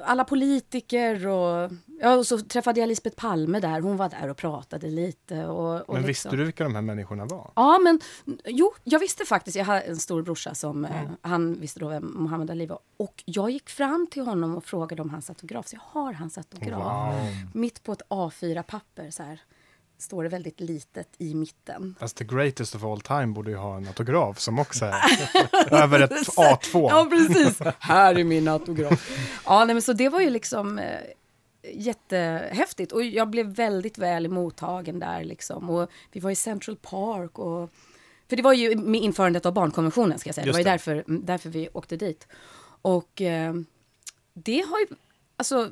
alla 0.05 0.24
politiker 0.24 1.27
och, 1.27 1.72
ja, 2.01 2.15
och 2.15 2.27
så 2.27 2.39
träffade 2.39 2.79
jag 2.79 2.88
Lisbeth 2.88 3.15
Palme 3.15 3.60
där, 3.60 3.81
hon 3.81 3.98
var 3.98 4.10
där 4.10 4.29
och 4.29 4.38
pratade 4.38 4.88
lite. 4.88 5.46
Och, 5.46 5.81
och 5.81 5.93
Men 5.93 5.96
liksom. 5.96 6.08
visste 6.08 6.29
du 6.29 6.43
vilka 6.43 6.63
de 6.63 6.75
här 6.75 6.81
människorna 6.81 7.25
var? 7.25 7.51
Ja, 7.55 7.79
men 7.79 8.00
jo, 8.46 8.74
jag 8.84 9.00
visste 9.00 9.25
faktiskt. 9.25 9.58
Jag 9.58 9.65
har 9.65 9.81
en 9.81 9.98
stor 9.98 10.22
brorsa 10.22 10.55
som, 10.55 10.86
eh, 10.86 11.10
han 11.22 11.53
visste 11.60 11.79
då 11.79 11.89
vem 11.89 12.05
Muhammad 12.05 12.51
Ali 12.51 12.65
var. 12.65 12.79
Och 12.98 13.24
jag 13.25 13.50
gick 13.50 13.70
fram 13.70 14.08
till 14.12 14.24
honom 14.25 14.55
och 14.55 14.65
frågade 14.65 15.01
om 15.01 15.10
hans 15.10 15.29
autograf. 15.29 15.67
Så 15.67 15.75
jag 15.75 16.01
har 16.01 16.13
hans 16.13 16.38
autograf. 16.38 17.15
Mitt 17.53 17.84
på 17.84 17.91
ett 17.91 18.01
A4-papper 18.10 19.12
så 19.12 19.24
här. 19.24 19.41
Står 20.01 20.24
det 20.24 20.29
väldigt 20.29 20.60
litet 20.60 21.08
i 21.17 21.34
mitten. 21.34 21.96
Fast 22.00 22.17
the 22.17 22.24
greatest 22.24 22.75
of 22.75 22.84
all 22.84 23.01
time 23.01 23.27
borde 23.27 23.51
ju 23.51 23.58
ha 23.58 23.77
en 23.77 23.88
autograf 23.88 24.39
som 24.39 24.60
också 24.60 24.86
är 24.86 25.74
över 25.84 26.00
ett 26.00 26.12
A2. 26.12 26.89
Ja, 26.89 27.08
precis. 27.10 27.60
Här 27.79 28.15
är 28.15 28.24
min 28.24 28.48
autograf. 28.48 29.10
Ja, 29.46 29.65
nej, 29.65 29.75
men 29.75 29.81
så 29.81 29.93
det 29.93 30.10
var 30.10 30.22
ju 30.22 30.29
liksom 30.29 30.79
eh, 30.79 31.00
jättehäftigt. 31.74 32.91
Och 32.91 33.03
jag 33.03 33.29
blev 33.29 33.46
väldigt 33.46 33.98
väl 33.98 34.29
mottagen 34.29 35.00
där 35.00 35.24
liksom. 35.24 35.70
Och 35.70 35.89
vi 36.12 36.20
var 36.20 36.31
i 36.31 36.36
Central 36.36 36.75
Park 36.75 37.39
och... 37.39 37.70
För 38.29 38.36
det 38.36 38.43
var 38.43 38.53
ju 38.53 38.75
med 38.75 39.01
införandet 39.01 39.46
av 39.46 39.53
barnkonventionen, 39.53 40.20
ska 40.20 40.27
jag 40.27 40.36
säga. 40.36 40.46
Just 40.48 40.58
det 40.58 40.63
var 40.63 40.72
ju 40.72 40.77
därför, 40.77 41.03
därför 41.08 41.50
vi 41.50 41.70
åkte 41.74 41.98
dit. 41.98 42.27
Och 42.81 43.22
eh, 43.22 43.53
det 44.34 44.65
har 44.70 44.79
ju... 44.79 44.88
Alltså, 45.38 45.70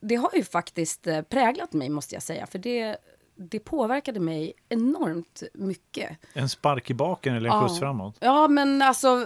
det 0.00 0.14
har 0.14 0.30
ju 0.34 0.44
faktiskt 0.44 1.06
eh, 1.06 1.22
präglat 1.22 1.72
mig, 1.72 1.88
måste 1.88 2.14
jag 2.14 2.22
säga. 2.22 2.46
För 2.46 2.58
det, 2.58 2.96
det 3.42 3.58
påverkade 3.58 4.20
mig 4.20 4.52
enormt 4.68 5.42
mycket. 5.54 6.18
En 6.32 6.48
spark 6.48 6.90
i 6.90 6.94
baken 6.94 7.34
eller 7.34 7.50
en 7.50 7.56
Ja. 7.56 7.68
skjuts 7.68 7.78
framåt? 7.80 8.16
Ja, 8.20 8.48
men 8.48 8.82
alltså 8.82 9.24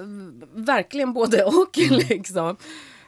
verkligen 0.55 1.13
både 1.13 1.45
och 1.45 1.79
Mm. 1.79 2.01
liksom. 2.09 2.57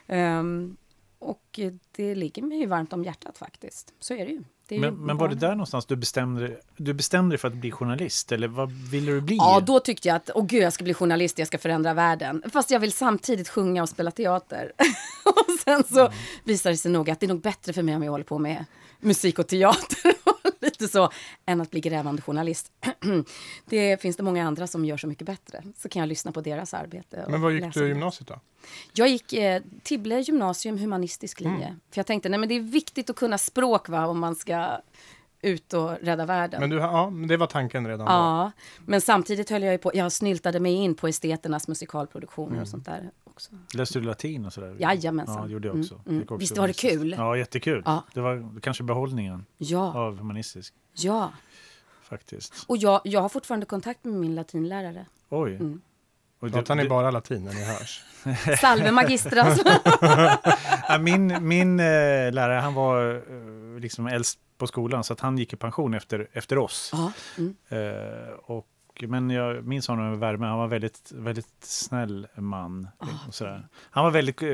Ehm, 0.07 0.77
och 1.19 1.59
det 1.95 2.15
ligger 2.15 2.41
mig 2.41 2.65
varmt 2.65 2.93
om 2.93 3.03
hjärtat 3.03 3.37
faktiskt. 3.37 3.93
Så 3.99 4.13
är 4.13 4.25
det 4.25 4.31
ju. 4.31 4.43
Det 4.67 4.79
Men, 4.79 4.95
men 4.95 5.17
var 5.17 5.27
det 5.27 5.35
där 5.35 5.51
någonstans 5.51 5.85
du 5.85 5.95
bestämde, 5.95 6.59
du 6.77 6.93
bestämde 6.93 7.33
dig 7.33 7.39
för 7.39 7.47
att 7.47 7.53
bli 7.53 7.71
journalist? 7.71 8.31
Eller 8.31 8.47
vad 8.47 8.71
ville 8.71 9.11
du 9.11 9.21
bli? 9.21 9.35
Ja, 9.35 9.59
då 9.59 9.79
tyckte 9.79 10.07
jag 10.07 10.15
att 10.15 10.29
åh 10.35 10.45
gud, 10.45 10.63
jag 10.63 10.73
ska 10.73 10.83
bli 10.83 10.93
journalist, 10.93 11.37
jag 11.39 11.47
ska 11.47 11.57
förändra 11.57 11.93
världen. 11.93 12.43
Fast 12.53 12.71
jag 12.71 12.79
vill 12.79 12.91
samtidigt 12.91 13.49
sjunga 13.49 13.81
och 13.81 13.89
spela 13.89 14.11
teater. 14.11 14.71
och 15.25 15.59
sen 15.63 15.83
så 15.83 15.99
Mm. 15.99 16.13
visade 16.43 16.73
det 16.73 16.77
sig 16.77 16.91
nog 16.91 17.09
att 17.09 17.19
det 17.19 17.25
är 17.25 17.27
nog 17.27 17.41
bättre 17.41 17.73
för 17.73 17.83
mig 17.83 17.95
om 17.95 18.03
jag 18.03 18.11
håller 18.11 18.23
på 18.25 18.39
med 18.39 18.65
musik 18.99 19.39
och 19.39 19.47
teater. 19.47 20.13
Lite 20.61 20.87
så, 20.87 21.09
än 21.45 21.61
att 21.61 21.71
bli 21.71 21.79
grävande 21.79 22.21
journalist. 22.21 22.71
det 23.65 24.01
finns 24.01 24.17
det 24.17 24.23
många 24.23 24.47
andra 24.47 24.67
som 24.67 24.85
gör 24.85 24.97
så 24.97 25.07
mycket 25.07 25.27
bättre. 25.27 25.63
Så 25.77 25.89
kan 25.89 25.99
jag 25.99 26.07
lyssna 26.07 26.31
på 26.31 26.41
deras 26.41 26.73
arbete. 26.73 27.25
Men 27.29 27.41
vad 27.41 27.53
gick 27.53 27.73
du 27.73 27.85
i 27.85 27.87
gymnasiet 27.87 28.27
då? 28.27 28.39
Jag 28.93 29.09
gick 29.09 29.33
eh, 29.33 29.61
Tibble 29.83 30.19
gymnasium, 30.19 30.77
humanistisk 30.77 31.39
linje. 31.39 31.65
Mm. 31.65 31.79
För 31.91 31.99
jag 31.99 32.05
tänkte, 32.05 32.29
nej 32.29 32.39
men 32.39 32.49
det 32.49 32.55
är 32.55 32.59
viktigt 32.59 33.09
att 33.09 33.15
kunna 33.15 33.37
språk 33.37 33.89
va, 33.89 34.07
om 34.07 34.19
man 34.19 34.35
ska 34.35 34.81
ut 35.41 35.73
och 35.73 35.91
rädda 36.01 36.25
världen. 36.25 36.59
Men 36.61 36.69
du, 36.69 36.75
ja, 36.77 37.11
det 37.27 37.37
var 37.37 37.47
tanken 37.47 37.87
redan 37.87 38.05
då. 38.05 38.11
Ja, 38.11 38.51
men 38.85 39.01
samtidigt 39.01 39.49
höll 39.49 39.63
jag 39.63 39.71
ju 39.71 39.77
på, 39.77 39.91
jag 39.93 40.11
snyltade 40.11 40.59
mig 40.59 40.73
in 40.73 40.95
på 40.95 41.07
esteternas 41.07 41.67
musikalproduktioner 41.67 42.49
Mm. 42.51 42.61
och 42.61 42.67
sånt 42.67 42.85
där 42.85 43.11
också. 43.23 43.51
Läste 43.73 43.99
du 43.99 44.05
latin 44.05 44.45
och 44.45 44.53
sådär? 44.53 44.75
Jajamensan. 44.79 45.35
Ja, 45.37 45.43
det 45.45 45.51
gjorde 45.53 45.67
jag 45.67 45.79
också. 45.79 45.93
Mm, 45.95 46.05
mm. 46.07 46.21
Också 46.23 46.35
Visst 46.35 46.57
var 46.57 46.67
det 46.67 46.73
kul? 46.73 47.15
Ja, 47.17 47.37
jättekul. 47.37 47.83
Ja. 47.85 48.03
Det 48.13 48.21
var 48.21 48.59
kanske 48.61 48.83
behållningen 48.83 49.45
Ja, 49.57 49.93
av 49.97 50.17
humanistisk, 50.17 50.73
ja. 50.93 51.31
faktiskt. 52.03 52.65
Och 52.67 52.77
jag, 52.77 53.01
jag 53.03 53.21
har 53.21 53.29
fortfarande 53.29 53.65
kontakt 53.65 54.03
med 54.05 54.13
min 54.13 54.35
latinlärare. 54.35 55.05
Oj. 55.29 55.55
Mm. 55.55 55.81
Och 56.39 56.47
det- 56.47 56.53
Pratar 56.53 56.75
ni 56.75 56.89
bara 56.89 57.11
latin 57.11 57.43
när 57.45 57.53
ni 57.53 57.63
hörs? 57.63 58.03
Salve 58.61 58.91
magistras. 58.91 59.59
Min 60.99 61.47
min 61.47 61.79
eh, 61.79 61.85
lärare, 62.31 62.59
han 62.59 62.73
var 62.73 63.15
eh, 63.15 63.79
liksom 63.79 64.07
äldst 64.07 64.39
på 64.59 64.67
skolan, 64.67 65.03
så 65.03 65.13
att 65.13 65.19
han 65.19 65.37
gick 65.37 65.53
i 65.53 65.55
pension 65.55 65.93
efter, 65.93 66.27
efter 66.33 66.57
oss. 66.57 66.91
mm. 67.37 67.55
Eh, 67.69 68.33
och, 68.33 68.67
men 69.07 69.29
jag 69.29 69.65
minns 69.67 69.87
honom 69.87 70.09
med 70.09 70.19
värme. 70.19 70.45
Han 70.45 70.57
var 70.57 70.67
väldigt, 70.67 71.11
väldigt 71.15 71.47
snäll 71.63 72.27
man. 72.35 72.87
Sådär. 73.31 73.67
Han 73.89 74.03
var 74.03 74.11
väldigt 74.11 74.41
eh, 74.43 74.49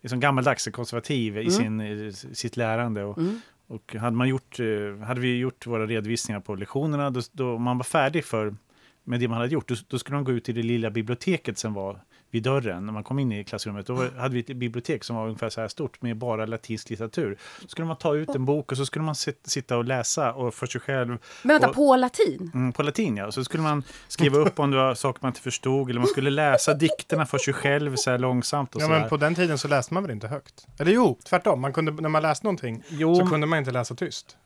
liksom 0.00 0.20
gammaldags, 0.20 0.68
konservativ 0.72 1.38
i 1.38 1.50
sin, 1.50 1.80
i 1.80 2.12
sitt 2.12 2.56
lärande. 2.56 3.04
Och, 3.04 3.18
Mm. 3.18 3.40
och 3.66 3.94
hade, 3.94 4.16
man 4.16 4.28
gjort, 4.28 4.60
eh, 4.60 5.06
hade 5.06 5.20
vi 5.20 5.36
gjort 5.38 5.66
våra 5.66 5.86
redovisningar 5.86 6.40
på 6.40 6.54
lektionerna, 6.54 7.10
då, 7.10 7.20
då 7.32 7.58
man 7.58 7.78
var 7.78 7.84
färdig 7.84 8.24
för, 8.24 8.56
med 9.04 9.20
det 9.20 9.28
man 9.28 9.38
hade 9.38 9.52
gjort, 9.52 9.68
då, 9.68 9.74
då 9.88 9.98
skulle 9.98 10.14
man 10.16 10.24
gå 10.24 10.32
ut 10.32 10.44
till 10.44 10.54
det 10.54 10.62
lilla 10.62 10.90
biblioteket 10.90 11.58
som 11.58 11.74
var 11.74 12.00
vid 12.30 12.42
dörren 12.42 12.86
när 12.86 12.92
man 12.92 13.04
kom 13.04 13.18
in 13.18 13.32
i 13.32 13.44
klassrummet. 13.44 13.86
Då 13.86 13.94
var, 13.94 14.10
hade 14.18 14.34
vi 14.34 14.40
ett 14.40 14.46
bibliotek 14.56 15.04
som 15.04 15.16
var 15.16 15.24
ungefär 15.26 15.48
så 15.50 15.60
här 15.60 15.68
stort 15.68 16.02
med 16.02 16.16
bara 16.16 16.46
latinsk 16.46 16.90
litteratur. 16.90 17.38
Så 17.62 17.68
skulle 17.68 17.86
man 17.86 17.96
ta 17.96 18.14
ut 18.14 18.28
en 18.34 18.44
bok 18.44 18.72
och 18.72 18.78
så 18.78 18.86
skulle 18.86 19.04
man 19.04 19.14
sit, 19.14 19.40
sitta 19.44 19.76
och 19.76 19.84
läsa 19.84 20.32
och 20.32 20.54
för 20.54 20.66
sig 20.66 20.80
själv 20.80 21.08
Men 21.08 21.18
vänta, 21.54 21.68
Och- 21.68 21.74
på 21.74 21.96
latin? 21.96 22.50
Mm, 22.54 22.72
på 22.72 22.82
latin, 22.82 23.16
ja. 23.16 23.32
Så 23.32 23.44
skulle 23.44 23.62
man 23.62 23.82
skriva 24.08 24.38
upp 24.38 24.58
om 24.58 24.70
det 24.70 24.76
var 24.76 24.94
saker 24.94 25.18
man 25.22 25.30
inte 25.30 25.40
förstod. 25.40 25.90
Eller 25.90 26.00
man 26.00 26.08
skulle 26.08 26.30
läsa 26.30 26.74
dikterna 26.74 27.26
för 27.26 27.38
sig 27.38 27.54
själv 27.54 27.96
så 27.96 28.10
här 28.10 28.18
långsamt. 28.18 28.74
Och 28.74 28.80
Ja, 28.82 28.86
så 28.86 28.92
där. 28.92 29.00
men 29.00 29.08
på 29.08 29.16
den 29.16 29.34
tiden 29.34 29.58
så 29.58 29.68
läste 29.68 29.94
man 29.94 30.02
väl 30.02 30.12
inte 30.12 30.28
högt? 30.28 30.66
Eller 30.78 30.92
jo, 30.92 31.18
tvärtom. 31.24 31.60
Man 31.60 31.72
kunde, 31.72 31.92
när 31.92 32.08
man 32.08 32.22
läste 32.22 32.46
någonting 32.46 32.82
Jo, 32.88 33.14
så 33.14 33.26
kunde 33.26 33.46
man 33.46 33.58
inte 33.58 33.70
läsa 33.70 33.94
tyst. 33.94 34.36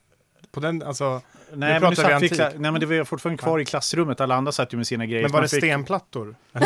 På 0.53 0.61
den, 0.61 0.83
alltså, 0.83 1.21
Nej, 1.55 1.73
men, 1.73 1.81
pratar 1.95 2.21
nu 2.21 2.29
satt 2.29 2.55
vi, 2.55 2.59
nej, 2.59 2.71
men 2.73 2.81
det 2.81 2.87
var 2.87 3.05
fortfarande 3.05 3.43
kvar 3.43 3.59
i 3.59 3.65
klassrummet. 3.65 4.21
Alla 4.21 4.35
andra 4.35 4.53
satt 4.53 4.73
ju 4.73 4.77
med 4.77 4.87
sina 4.87 5.07
grejer. 5.07 5.23
men 5.23 5.33
var 5.33 5.43
det 5.43 5.49
fick- 5.49 5.61
stenplattor? 5.61 6.37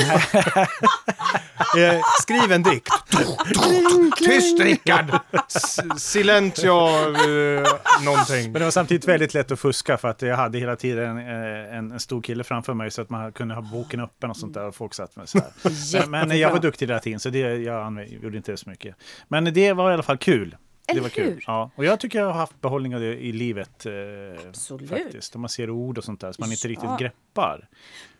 Eh, 1.78 2.00
Skriv 2.22 2.52
en 2.52 2.62
dikt. 2.62 2.88
Tyst 4.18 4.60
Rickard! 4.60 5.18
Silentio 5.98 6.70
eh, 6.70 7.66
någonting. 8.04 8.42
Men 8.42 8.52
det 8.52 8.64
var 8.64 8.70
samtidigt 8.70 9.08
väldigt 9.08 9.34
lätt 9.34 9.50
att 9.52 9.60
fuska 9.60 9.96
för 9.96 10.08
att 10.08 10.22
jag 10.22 10.36
hade 10.36 10.58
hela 10.58 10.76
tiden 10.76 11.18
eh, 11.18 11.76
en, 11.78 11.92
en 11.92 12.00
stor 12.00 12.22
kille 12.22 12.44
framför 12.44 12.74
mig 12.74 12.90
så 12.90 13.02
att 13.02 13.10
man 13.10 13.32
kunde 13.32 13.54
ha 13.54 13.62
boken 13.62 14.00
öppen 14.00 14.30
och 14.30 14.36
sånt 14.36 14.54
där 14.54 14.64
och 14.66 14.74
folk 14.74 14.94
satt 14.94 15.16
med 15.16 15.28
så 15.28 15.38
här. 15.38 16.06
Men, 16.06 16.28
men 16.28 16.38
jag 16.38 16.50
var 16.50 16.58
duktig 16.58 16.86
hela 16.86 16.98
tiden 17.00 17.20
så 17.20 17.30
det, 17.30 17.38
jag 17.38 17.82
använde- 17.86 18.14
gjorde 18.14 18.36
inte 18.36 18.50
det 18.52 18.56
så 18.56 18.70
mycket. 18.70 18.96
Men 19.28 19.44
det 19.54 19.72
var 19.72 19.90
i 19.90 19.94
alla 19.94 20.02
fall 20.02 20.18
kul. 20.18 20.56
Det 20.86 20.92
Eller 20.92 21.02
var 21.02 21.08
kul. 21.08 21.24
hur? 21.24 21.44
Ja. 21.46 21.70
Och 21.76 21.84
jag 21.84 22.00
tycker 22.00 22.18
jag 22.18 22.26
har 22.26 22.32
haft 22.32 22.60
behållning 22.60 22.94
av 22.94 23.00
det 23.00 23.14
i 23.14 23.32
livet. 23.32 23.86
Eh, 23.86 23.92
Absolut. 24.48 24.90
Faktiskt. 24.90 25.34
Om 25.34 25.40
man 25.40 25.48
ser 25.48 25.70
ord 25.70 25.98
och 25.98 26.04
sånt 26.04 26.20
där 26.20 26.32
som 26.32 26.42
man 26.42 26.52
inte 26.52 26.68
riktigt 26.68 26.88
Ja. 26.90 26.96
greppar. 27.00 27.68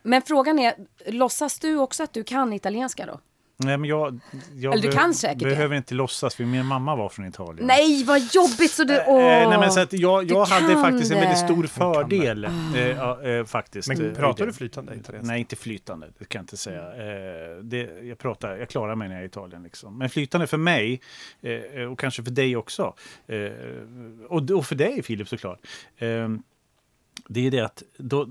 Men 0.03 0.23
frågan 0.23 0.59
är, 0.59 0.75
låtsas 1.07 1.59
du 1.59 1.77
också 1.77 2.03
att 2.03 2.13
du 2.13 2.25
kan 2.25 2.53
italienska 2.53 3.07
då? 3.07 3.21
Nej, 3.59 3.77
men 3.79 3.91
jag, 3.91 4.21
jag 4.55 4.75
Eller 4.75 4.83
du 4.83 4.93
kan 4.93 5.15
säkert 5.15 5.39
det. 5.39 5.45
behöver 5.45 5.77
inte 5.77 5.95
låtsas 5.95 6.35
för 6.35 6.45
min 6.45 6.67
mamma 6.67 6.97
var 6.97 7.09
från 7.09 7.27
Italien. 7.27 7.67
Nej, 7.67 8.05
vad 8.05 8.19
jobbigt 8.19 8.71
så 8.71 8.85
du... 8.85 8.97
Eh, 8.97 9.05
Åh. 9.09 9.19
nej, 9.49 9.59
men 9.59 9.73
så 9.73 9.81
att 9.81 9.93
jag, 9.93 10.27
du 10.29 10.35
jag 10.35 10.45
hade 10.45 10.75
faktiskt 10.75 11.13
en 11.13 11.21
väldigt 11.21 11.41
det. 11.41 11.55
stor 11.55 11.67
fördel. 11.67 12.45
Eh, 12.45 12.89
ja, 12.89 13.23
eh, 13.23 13.45
faktiskt. 13.45 13.89
Men 13.89 14.11
eh, 14.11 14.15
pratar 14.17 14.45
det. 14.45 14.51
du 14.51 14.55
flytande 14.57 14.95
italienska? 14.95 15.33
Nej, 15.33 15.41
inte 15.41 15.57
flytande. 15.57 16.07
Det 16.19 16.25
kan 16.25 16.39
jag 16.39 16.43
inte 16.43 16.57
säga. 16.57 16.83
Eh, 16.83 17.57
det, 17.63 17.91
jag, 18.03 18.19
pratar, 18.19 18.57
jag 18.57 18.69
klarar 18.69 18.95
mig 18.95 19.09
när 19.09 19.15
jag 19.15 19.21
är 19.21 19.25
i 19.25 19.29
Italien. 19.29 19.63
Liksom. 19.63 19.99
Men 19.99 20.11
flytande 20.11 20.47
för 20.47 20.57
mig, 20.59 21.01
eh, 21.43 21.83
och 21.83 21.99
kanske 21.99 22.23
för 22.23 22.31
dig 22.31 22.57
också, 22.57 22.95
eh, 23.27 23.39
och, 24.29 24.51
och 24.51 24.67
för 24.67 24.75
dig 24.75 25.03
Filip 25.03 25.29
såklart, 25.29 25.59
eh, 25.99 26.29
det 27.29 27.47
är 27.47 27.51
det 27.51 27.61
att 27.61 27.83
då, 27.97 28.29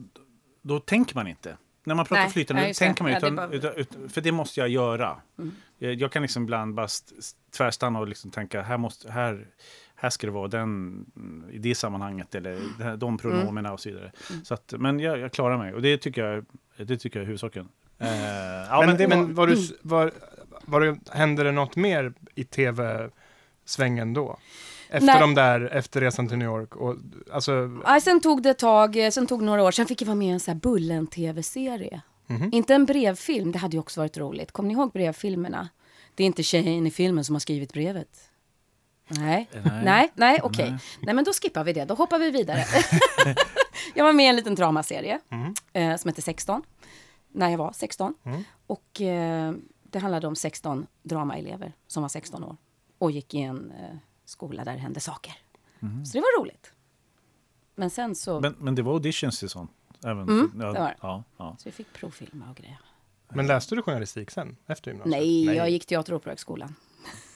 då 0.62 0.80
tänker 0.80 1.16
man 1.16 1.28
inte. 1.28 1.58
När 1.86 1.96
man 1.96 2.06
pratar 2.06 2.22
Nej, 2.24 2.32
flytande 2.32 2.62
det. 2.68 2.74
tänker 2.74 3.04
man 3.04 3.12
Ja, 3.12 3.20
det 3.20 3.28
är 3.28 3.32
utan, 3.32 3.50
bara- 3.50 3.74
utan, 3.74 4.10
för 4.10 4.22
det 4.22 4.32
måste 4.32 4.60
jag 4.60 4.70
göra. 4.70 5.18
Mm. 5.40 5.52
Eh, 5.80 5.90
Jag 5.90 6.12
kan 6.12 6.22
liksom 6.22 6.44
ibland 6.44 6.74
bara 6.76 6.86
st- 6.86 7.16
st- 7.20 7.40
tvärstanna 7.58 8.00
och 8.00 8.08
liksom 8.08 8.32
tänka 8.32 8.62
här, 8.62 8.78
måste, 8.78 9.12
här, 9.12 9.48
här 9.96 10.10
ska 10.10 10.28
det 10.28 10.34
vara 10.34 10.48
den, 10.48 11.06
i 11.52 11.58
det 11.58 11.76
sammanhanget 11.76 12.36
eller 12.36 12.60
här- 12.84 12.98
de 12.98 13.18
pronomerna 13.18 13.74
och 13.74 13.80
så 13.80 13.90
vidare. 13.90 14.12
Mm. 14.32 14.46
Så 14.46 14.54
att, 14.54 14.74
men 14.78 15.00
jag, 15.00 15.20
jag 15.20 15.32
klarar 15.32 15.58
mig 15.58 15.74
och 15.74 15.82
det 15.82 15.98
tycker 15.98 16.26
jag, 16.26 16.46
det 16.88 16.98
tycker 16.98 17.20
jag 17.20 17.24
är 17.24 17.28
huvudsaken. 17.28 17.70
Eh, 18.00 18.08
ja, 18.70 18.78
men 18.80 18.88
men 18.88 18.98
det 18.98 19.08
var, 19.08 19.16
men 19.16 19.34
var 19.36 19.48
du, 19.48 19.54
s- 19.54 19.74
var, 19.82 20.12
var 20.66 20.82
det, 20.82 20.98
hände 21.12 21.44
det 21.44 21.52
något 21.52 21.76
mer 21.76 22.14
i 22.36 22.44
tv-svängen 22.44 24.14
då? 24.14 24.40
Efter 24.96 25.06
Nej. 25.08 25.20
de 25.20 25.36
där, 25.36 25.62
efter 25.74 26.02
resan 26.02 26.28
till 26.28 26.38
New 26.38 26.48
York? 26.48 26.76
Och, 26.76 26.96
alltså, 27.34 27.52
Nej, 27.86 28.02
sen 28.02 28.22
tog 28.22 28.42
det 28.44 28.50
ett 28.50 28.58
tag, 28.60 28.96
eh, 29.06 29.10
sen 29.12 29.28
tog 29.28 29.42
några 29.42 29.64
år, 29.64 29.72
sen 29.72 29.86
fick 29.86 30.02
jag 30.02 30.06
vara 30.08 30.16
med 30.16 30.28
i 30.28 30.32
en 30.32 30.40
sån 30.40 30.52
här 30.54 30.60
Bullen-tv-serie. 30.60 32.02
Mhm. 32.28 32.50
Inte 32.54 32.76
en 32.76 32.86
brevfilm, 32.86 33.52
det 33.52 33.60
hade 33.60 33.76
ju 33.76 33.80
också 33.80 34.02
varit 34.02 34.18
roligt. 34.18 34.52
Kommer 34.52 34.68
ni 34.68 34.74
ihåg 34.74 34.92
brevfilmerna? 34.92 35.70
Det 36.16 36.24
är 36.24 36.28
inte 36.28 36.44
tjejen 36.44 36.88
i 36.88 36.92
filmen 36.92 37.24
som 37.24 37.36
har 37.36 37.40
skrivit 37.40 37.74
brevet. 37.74 38.30
Nej, 39.08 39.50
Nej. 39.64 39.84
nej, 39.84 40.12
nej, 40.16 40.40
okej. 40.44 40.70
Nej. 40.72 40.80
Nej. 41.02 41.16
men 41.16 41.24
då 41.24 41.34
skippar 41.34 41.64
vi 41.64 41.74
det, 41.74 41.86
då 41.86 41.94
hoppar 41.94 42.20
vi 42.20 42.32
vidare. 42.32 42.64
jag 43.94 44.06
var 44.06 44.14
med 44.14 44.26
i 44.26 44.30
en 44.30 44.36
liten 44.36 44.56
dramaserie 44.56 45.20
Mhm. 45.30 45.54
eh, 45.74 45.96
som 45.98 46.10
hette 46.10 46.22
16, 46.22 46.64
när 47.32 47.50
jag 47.50 47.58
var 47.58 47.72
16. 47.72 48.14
Mm. 48.24 48.44
Och 48.68 49.02
eh, 49.02 49.54
det 49.84 50.00
handlade 50.00 50.28
om 50.28 50.36
16 50.36 50.88
dramaelever 51.04 51.74
som 51.88 52.02
var 52.02 52.10
16 52.10 52.44
år 52.44 52.58
och 52.98 53.12
gick 53.12 53.34
i 53.34 53.42
en 53.42 53.72
eh, 53.72 53.98
skola 54.26 54.64
där 54.64 54.74
det 54.74 54.80
hände 54.80 55.00
saker. 55.00 55.34
Så 56.06 56.14
det 56.14 56.20
var 56.20 56.42
roligt. 56.42 56.72
Men 57.76 57.90
sen 57.90 58.16
så... 58.16 58.40
men, 58.40 58.56
men 58.60 58.76
det 58.76 58.82
var 58.82 58.94
auditions 58.94 59.40
till 59.40 59.50
sånt? 59.50 59.72
Även, 60.06 60.20
Mm, 60.30 60.52
ja, 60.60 60.66
det 60.74 60.80
var. 60.80 60.96
Ja, 61.02 61.24
ja. 61.38 61.56
Så 61.60 61.70
vi 61.70 61.72
fick 61.72 61.94
provfilma 61.94 62.50
och 62.50 62.56
grejer. 62.58 62.78
men 63.30 63.48
läste 63.48 63.76
du 63.76 63.82
journalistik 63.82 64.32
sen, 64.32 64.58
efter 64.68 64.92
gymnasiet? 64.92 65.12
Nej, 65.12 65.46
jag 65.46 65.70
gick 65.70 65.86
teater 65.86 66.14
och 66.14 66.18
operahögskolan 66.18 66.76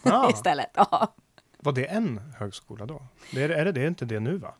Ah, 0.04 0.30
istället. 0.34 0.70
Ja. 0.74 1.14
var 1.58 1.72
det 1.72 1.86
en 1.86 2.18
högskola 2.38 2.86
då? 2.86 3.04
Det 3.34 3.44
är, 3.44 3.50
är 3.50 3.66
det, 3.66 3.72
det 3.72 3.82
är 3.84 3.88
inte 3.88 4.06
det 4.06 4.20
nu 4.20 4.38
va? 4.38 4.54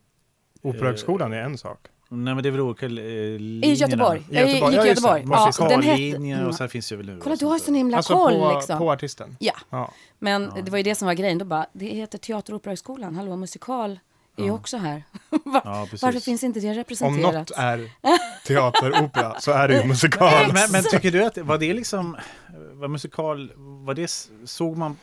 Operahögskolan 0.62 1.34
är 1.34 1.42
en 1.42 1.58
sak. 1.58 1.88
Nej 2.12 2.34
men 2.36 2.44
det 2.44 2.50
är 2.50 2.52
väl 2.52 2.62
olika 2.62 2.86
eh, 2.86 2.92
I 2.92 3.40
linjerna. 3.40 3.74
Göteborg. 3.76 4.20
I 4.30 4.36
Jag 4.36 4.48
Göteborg, 4.50 4.72
gick 4.74 4.80
ja, 4.82 4.86
i. 4.86 4.90
Göteborg. 4.90 5.24
Ja, 5.32 5.46
Musikal. 5.46 5.70
den 5.70 5.82
hette... 5.82 6.18
Och 6.18 6.24
Mm. 6.26 6.54
sen 6.54 6.70
finns 6.70 6.90
det 6.90 6.96
väl 6.96 7.20
Kolla, 7.24 7.36
du 7.36 7.46
har 7.46 7.52
sånt 7.52 7.64
sån 7.64 7.76
himla 7.76 7.98
Alltså 7.98 8.14
koll 8.14 8.34
på, 8.34 8.52
liksom. 8.56 8.78
på 8.80 8.92
artisten? 8.92 9.36
Ja, 9.40 9.54
Ja. 9.70 9.92
men 10.20 10.52
Ja. 10.56 10.62
det 10.62 10.72
var 10.72 10.78
ju 10.78 10.84
det 10.84 10.96
som 10.96 11.06
var 11.06 11.14
grejen. 11.14 11.38
Då 11.38 11.46
bara, 11.46 11.66
det 11.74 11.86
heter 11.86 12.18
teater 12.18 12.54
och 12.54 12.58
operahögskolan. 12.60 13.16
Hallå, 13.16 13.36
musikal 13.36 14.00
är 14.38 14.44
ju 14.44 14.52
också 14.52 14.78
här. 14.78 15.04
Va- 15.46 15.62
Ja, 15.66 15.84
precis. 15.84 16.02
Varför 16.02 16.20
finns 16.20 16.44
inte 16.44 16.60
det 16.60 16.68
Om 16.70 16.74
representerat? 16.76 17.34
något 17.34 17.52
är 17.52 17.90
teater, 18.48 19.04
opera, 19.04 19.40
så 19.40 19.52
är 19.52 19.68
det 19.68 19.82
ju 19.82 19.88
musikal. 19.88 20.54
Men, 20.54 20.72
men 20.72 20.84
tycker 20.84 21.12
du 21.12 21.24
att 21.26 21.38
var 21.38 21.58
det 21.58 21.74
liksom, 21.74 22.18
var 22.74 22.88
musikal, 22.88 23.52
var 23.58 23.94
det, 23.94 24.12
såg 24.46 24.78
man 24.78 24.98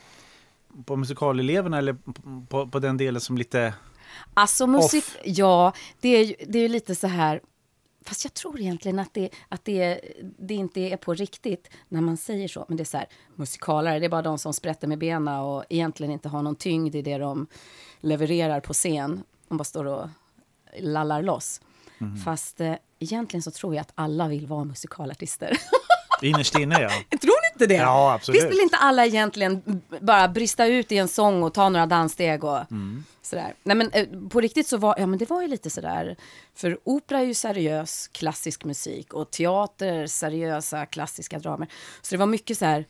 på 0.87 0.97
musikaleleverna 0.97 1.79
eller 1.79 1.97
på, 2.49 2.67
på 2.67 2.79
den 2.79 2.97
delen 2.97 3.21
som 3.21 3.39
lite, 3.39 3.75
Alltså 4.35 4.67
musik, 4.67 5.05
ja, 5.25 5.73
det 6.01 6.09
är 6.09 6.25
ju 6.25 6.35
det 6.49 6.59
är 6.59 6.69
lite 6.69 6.95
så 6.95 7.07
här. 7.07 7.41
Fast 8.05 8.25
jag 8.25 8.35
tror 8.35 8.61
egentligen 8.61 8.99
att, 8.99 9.15
det, 9.15 9.31
att 9.49 9.65
det, 9.65 10.01
det 10.39 10.55
inte 10.55 10.81
är 10.81 10.97
på 10.97 11.15
riktigt 11.15 11.71
när 11.89 12.01
man 12.01 12.17
säger 12.17 12.49
så. 12.49 12.65
Men 12.69 12.77
det 12.77 12.83
är 12.83 12.85
så 12.85 12.97
här, 12.97 13.07
musikalare, 13.35 13.99
det 13.99 14.05
är 14.05 14.11
bara 14.11 14.23
de 14.23 14.39
som 14.39 14.55
sprätter 14.55 14.89
med 14.89 14.99
benen 14.99 15.41
och 15.41 15.65
egentligen 15.69 16.13
inte 16.13 16.29
har 16.29 16.43
någon 16.43 16.57
tyngd 16.57 16.95
i 16.95 17.03
det 17.03 17.19
de 17.19 17.47
levererar 18.01 18.61
på 18.61 18.73
scen. 18.73 19.23
De 19.49 19.59
bara 19.59 19.65
står 19.65 19.85
och 19.85 20.09
lallar 20.79 21.23
loss. 21.23 21.61
Mhm. 21.99 22.17
Fast 22.17 22.61
eh, 22.61 22.75
egentligen 22.99 23.43
så 23.43 23.51
tror 23.51 23.75
jag 23.75 23.81
att 23.81 23.93
alla 23.95 24.29
vill 24.29 24.47
vara 24.47 24.65
musikalartister. 24.65 25.57
innerst 26.23 26.59
inne 26.59 26.81
ja. 26.81 26.89
tror 27.19 27.36
inte 27.63 27.67
det? 27.67 27.75
Ja, 27.75 28.13
absolut. 28.15 28.41
Visst 28.43 28.53
vill 28.53 28.61
inte 28.61 28.77
alla 28.77 29.07
egentligen 29.07 29.83
bara 30.01 30.29
brista 30.29 30.67
ut 30.67 30.93
i 30.93 30.97
en 30.99 31.09
sång 31.09 31.43
och 31.43 31.55
ta 31.55 31.69
några 31.69 31.87
danssteg 31.87 32.45
och 32.45 32.59
Mm. 32.71 33.05
sådär. 33.23 33.55
Nej 33.63 33.77
men 33.77 33.91
eh, 33.91 34.07
på 34.31 34.41
riktigt 34.41 34.67
så 34.67 34.77
var, 34.77 34.95
ja 34.99 35.07
men 35.07 35.19
det 35.19 35.31
var 35.31 35.43
ju 35.43 35.49
lite 35.49 35.71
sådär, 35.71 36.17
för 36.55 36.79
opera 36.85 37.19
är 37.19 37.25
ju 37.25 37.35
seriös 37.35 38.09
klassisk 38.13 38.65
musik 38.65 39.13
och 39.15 39.31
teater 39.31 40.07
seriösa 40.07 40.87
klassiska 40.87 41.39
dramer. 41.39 41.69
Så 42.03 42.15
det 42.15 42.19
var 42.19 42.27
mycket 42.27 42.59
så 42.59 42.65
här, 42.65 42.85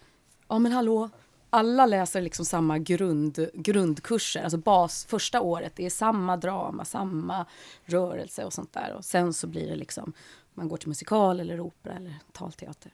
ja 0.48 0.59
men 0.59 0.72
hallå, 0.72 1.11
alla 1.50 1.87
läser 1.87 2.20
liksom 2.20 2.44
samma 2.44 2.79
grund, 2.79 3.48
grundkurser, 3.55 4.42
alltså 4.42 4.59
bas 4.59 5.07
första 5.09 5.40
året, 5.40 5.72
det 5.76 5.87
är 5.87 5.90
samma 5.90 6.37
drama, 6.37 6.85
samma 6.85 7.46
rörelse 7.85 8.44
och 8.44 8.52
sånt 8.52 8.72
där. 8.72 8.94
Och 8.98 9.05
sen 9.05 9.33
så 9.33 9.46
blir 9.46 9.68
det 9.68 9.76
liksom, 9.76 10.12
man 10.55 10.68
går 10.68 10.76
till 10.76 10.88
musikal 10.88 11.40
eller 11.40 11.61
opera 11.61 11.94
eller 11.94 12.14
talteater. 12.33 12.92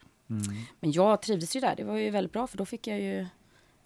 Men 0.81 0.93
jag 0.93 1.23
trivdes 1.23 1.57
ju 1.57 1.61
där, 1.61 1.77
det 1.77 1.85
var 1.85 1.97
ju 1.97 2.11
väldigt 2.11 2.33
bra 2.33 2.47
för 2.47 2.59
då 2.59 2.65
fick 2.65 2.87
jag 2.87 3.01
ju 3.01 3.27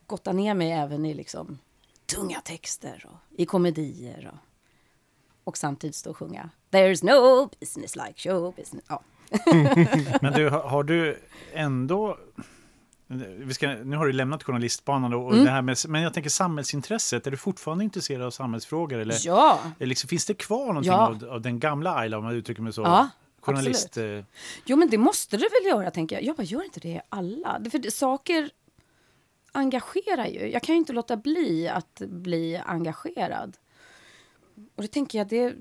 gotta 0.06 0.32
ner 0.32 0.54
mig 0.54 0.72
även 0.72 1.04
i 1.06 1.14
liksom 1.14 1.58
tunga 2.06 2.40
texter 2.40 3.06
och 3.10 3.38
i 3.40 3.46
komedier 3.46 4.30
och, 4.32 4.38
och 5.44 5.56
samtidigt 5.56 5.96
stå 5.96 6.10
och 6.10 6.16
sjunga 6.16 6.50
There's 6.70 7.04
no 7.04 7.50
business 7.60 7.96
like 7.96 8.12
show 8.16 8.54
business. 8.56 8.84
Ja. 8.88 9.02
Men 10.20 10.32
du, 10.32 10.48
har, 10.50 10.82
du 10.82 11.18
ändå, 11.54 12.18
vi 13.38 13.54
ska, 13.54 13.68
nu 13.68 13.96
har 13.96 14.06
du 14.06 14.12
lämnat 14.12 14.42
journalistbanan 14.42 15.14
och 15.14 15.32
Mm. 15.32 15.44
det 15.44 15.50
här 15.50 15.62
med, 15.62 15.76
men 15.88 16.02
jag 16.02 16.14
tänker 16.14 16.30
samhällsintresset, 16.30 17.26
är 17.26 17.30
du 17.30 17.36
fortfarande 17.36 17.84
intresserad 17.84 18.22
av 18.26 18.30
samhällsfrågor 18.30 18.98
eller, 18.98 19.16
ja, 19.24 19.58
eller 19.78 19.86
liksom, 19.86 20.08
finns 20.08 20.26
det 20.26 20.34
kvar 20.34 20.66
någonting 20.66 20.92
Ja. 20.92 21.06
av, 21.08 21.24
av 21.30 21.40
den 21.40 21.58
gamla 21.60 21.94
Ayla 21.94 22.18
om 22.18 22.24
man 22.24 22.34
uttrycker 22.34 22.62
mig 22.62 22.72
så? 22.72 22.82
Ja, 22.82 23.08
Journalist, 23.46 23.96
eh, 23.96 24.24
jo 24.64 24.76
men 24.76 24.90
det 24.90 24.98
måste 24.98 25.36
det 25.36 25.48
väl 25.62 25.70
göra 25.72 25.90
tänker 25.90 26.16
jag. 26.16 26.24
Jag 26.24 26.36
bara, 26.36 26.42
gör 26.42 26.64
inte 26.64 26.80
det 26.80 27.00
alla? 27.08 27.60
För 27.70 27.78
det, 27.78 27.90
saker 27.90 28.50
engagerar 29.52 30.26
ju. 30.26 30.50
Jag 30.50 30.62
kan 30.62 30.74
ju 30.74 30.78
inte 30.78 30.92
låta 30.92 31.16
bli 31.16 31.68
att 31.68 32.02
bli 32.06 32.56
engagerad. 32.66 33.56
Och 34.76 34.82
det 34.82 34.88
tänker 34.88 35.18
jag, 35.18 35.28
det 35.28 35.54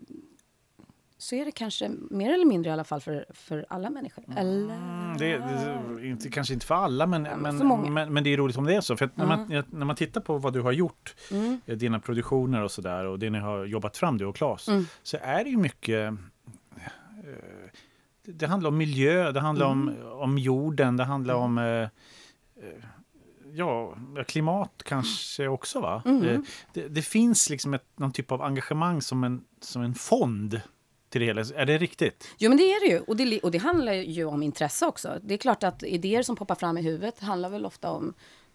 så 1.17 1.35
är 1.35 1.45
det 1.45 1.51
kanske 1.51 1.91
mer 2.09 2.33
eller 2.33 2.45
mindre 2.45 2.69
i 2.69 2.73
alla 2.73 2.83
fall 2.83 3.01
för, 3.01 3.25
för 3.33 3.65
alla 3.69 3.89
människor. 3.89 4.23
Eller? 4.37 4.75
Mm, 4.75 5.17
det, 5.17 5.37
det, 5.37 6.07
inte, 6.07 6.29
kanske 6.29 6.53
inte 6.53 6.65
för 6.65 6.75
alla, 6.75 7.07
men, 7.07 7.21
men 7.21 7.39
men, 7.41 7.57
för 7.57 7.65
men, 7.89 8.13
men 8.13 8.23
det 8.23 8.33
är 8.33 8.37
roligt 8.37 8.57
om 8.57 8.63
det 8.65 8.75
är 8.75 8.81
så. 8.81 8.97
För 8.97 9.09
när, 9.15 9.25
Ja. 9.25 9.37
man, 9.37 9.63
när 9.69 9.85
man 9.85 9.95
tittar 9.95 10.21
på 10.21 10.37
vad 10.37 10.53
du 10.53 10.61
har 10.61 10.71
gjort, 10.71 11.15
Mm. 11.31 11.61
eh, 11.65 11.77
dina 11.77 11.99
produktioner 11.99 12.61
och 12.63 12.71
sådär, 12.71 13.05
och 13.05 13.19
det 13.19 13.29
ni 13.29 13.39
har 13.39 13.65
jobbat 13.65 13.97
fram, 13.97 14.17
du 14.17 14.25
och 14.25 14.35
Claes, 14.35 14.67
Mm. 14.67 14.87
så 15.03 15.17
är 15.21 15.43
det 15.43 15.49
ju 15.49 15.57
mycket... 15.57 16.13
eh, 17.27 17.69
det, 18.25 18.47
handlar 18.47 18.67
om 18.69 18.77
miljö, 18.77 19.31
det 19.31 19.39
handlar 19.39 19.65
om, 19.65 19.89
Mm. 19.89 20.07
om 20.11 20.37
jorden, 20.37 20.97
det 20.97 21.03
handlar 21.03 21.33
om... 21.35 21.57
eh, 21.57 21.63
eh, 21.63 21.89
Ja, 23.53 23.95
klimat 24.27 24.81
kanske 24.85 25.47
också 25.47 25.79
va? 25.81 26.01
Mm. 26.05 26.23
Eh, 26.29 26.39
Det, 26.73 26.87
det 26.87 27.01
finns 27.01 27.49
liksom 27.49 27.73
ett, 27.73 27.85
någon 27.95 28.11
typ 28.11 28.31
av 28.31 28.41
engagemang 28.41 29.01
som 29.01 29.23
en, 29.23 29.43
som 29.61 29.81
en 29.81 29.95
fond 29.95 30.61
till 31.09 31.21
det 31.21 31.27
hela. 31.27 31.41
Är 31.41 31.65
det 31.65 31.77
riktigt? 31.77 32.27
Jo, 32.37 32.49
men 32.49 32.57
det 32.57 32.63
är 32.63 32.79
det 32.87 32.93
ju. 32.95 32.99
Och 32.99 33.15
det, 33.17 33.39
och 33.39 33.51
det 33.51 33.57
handlar 33.57 33.93
ju 33.93 34.25
om 34.25 34.43
intresse 34.43 34.85
också. 34.85 35.19
Det 35.23 35.33
är 35.33 35.37
klart 35.37 35.63
att 35.63 35.83
idéer 35.83 36.23
som 36.23 36.35
poppar 36.35 36.55
fram 36.55 36.77
i 36.77 36.81
huvudet 36.81 37.19
handlar 37.19 37.49
väl 37.49 37.65
ofta 37.65 37.91
om 37.91 38.13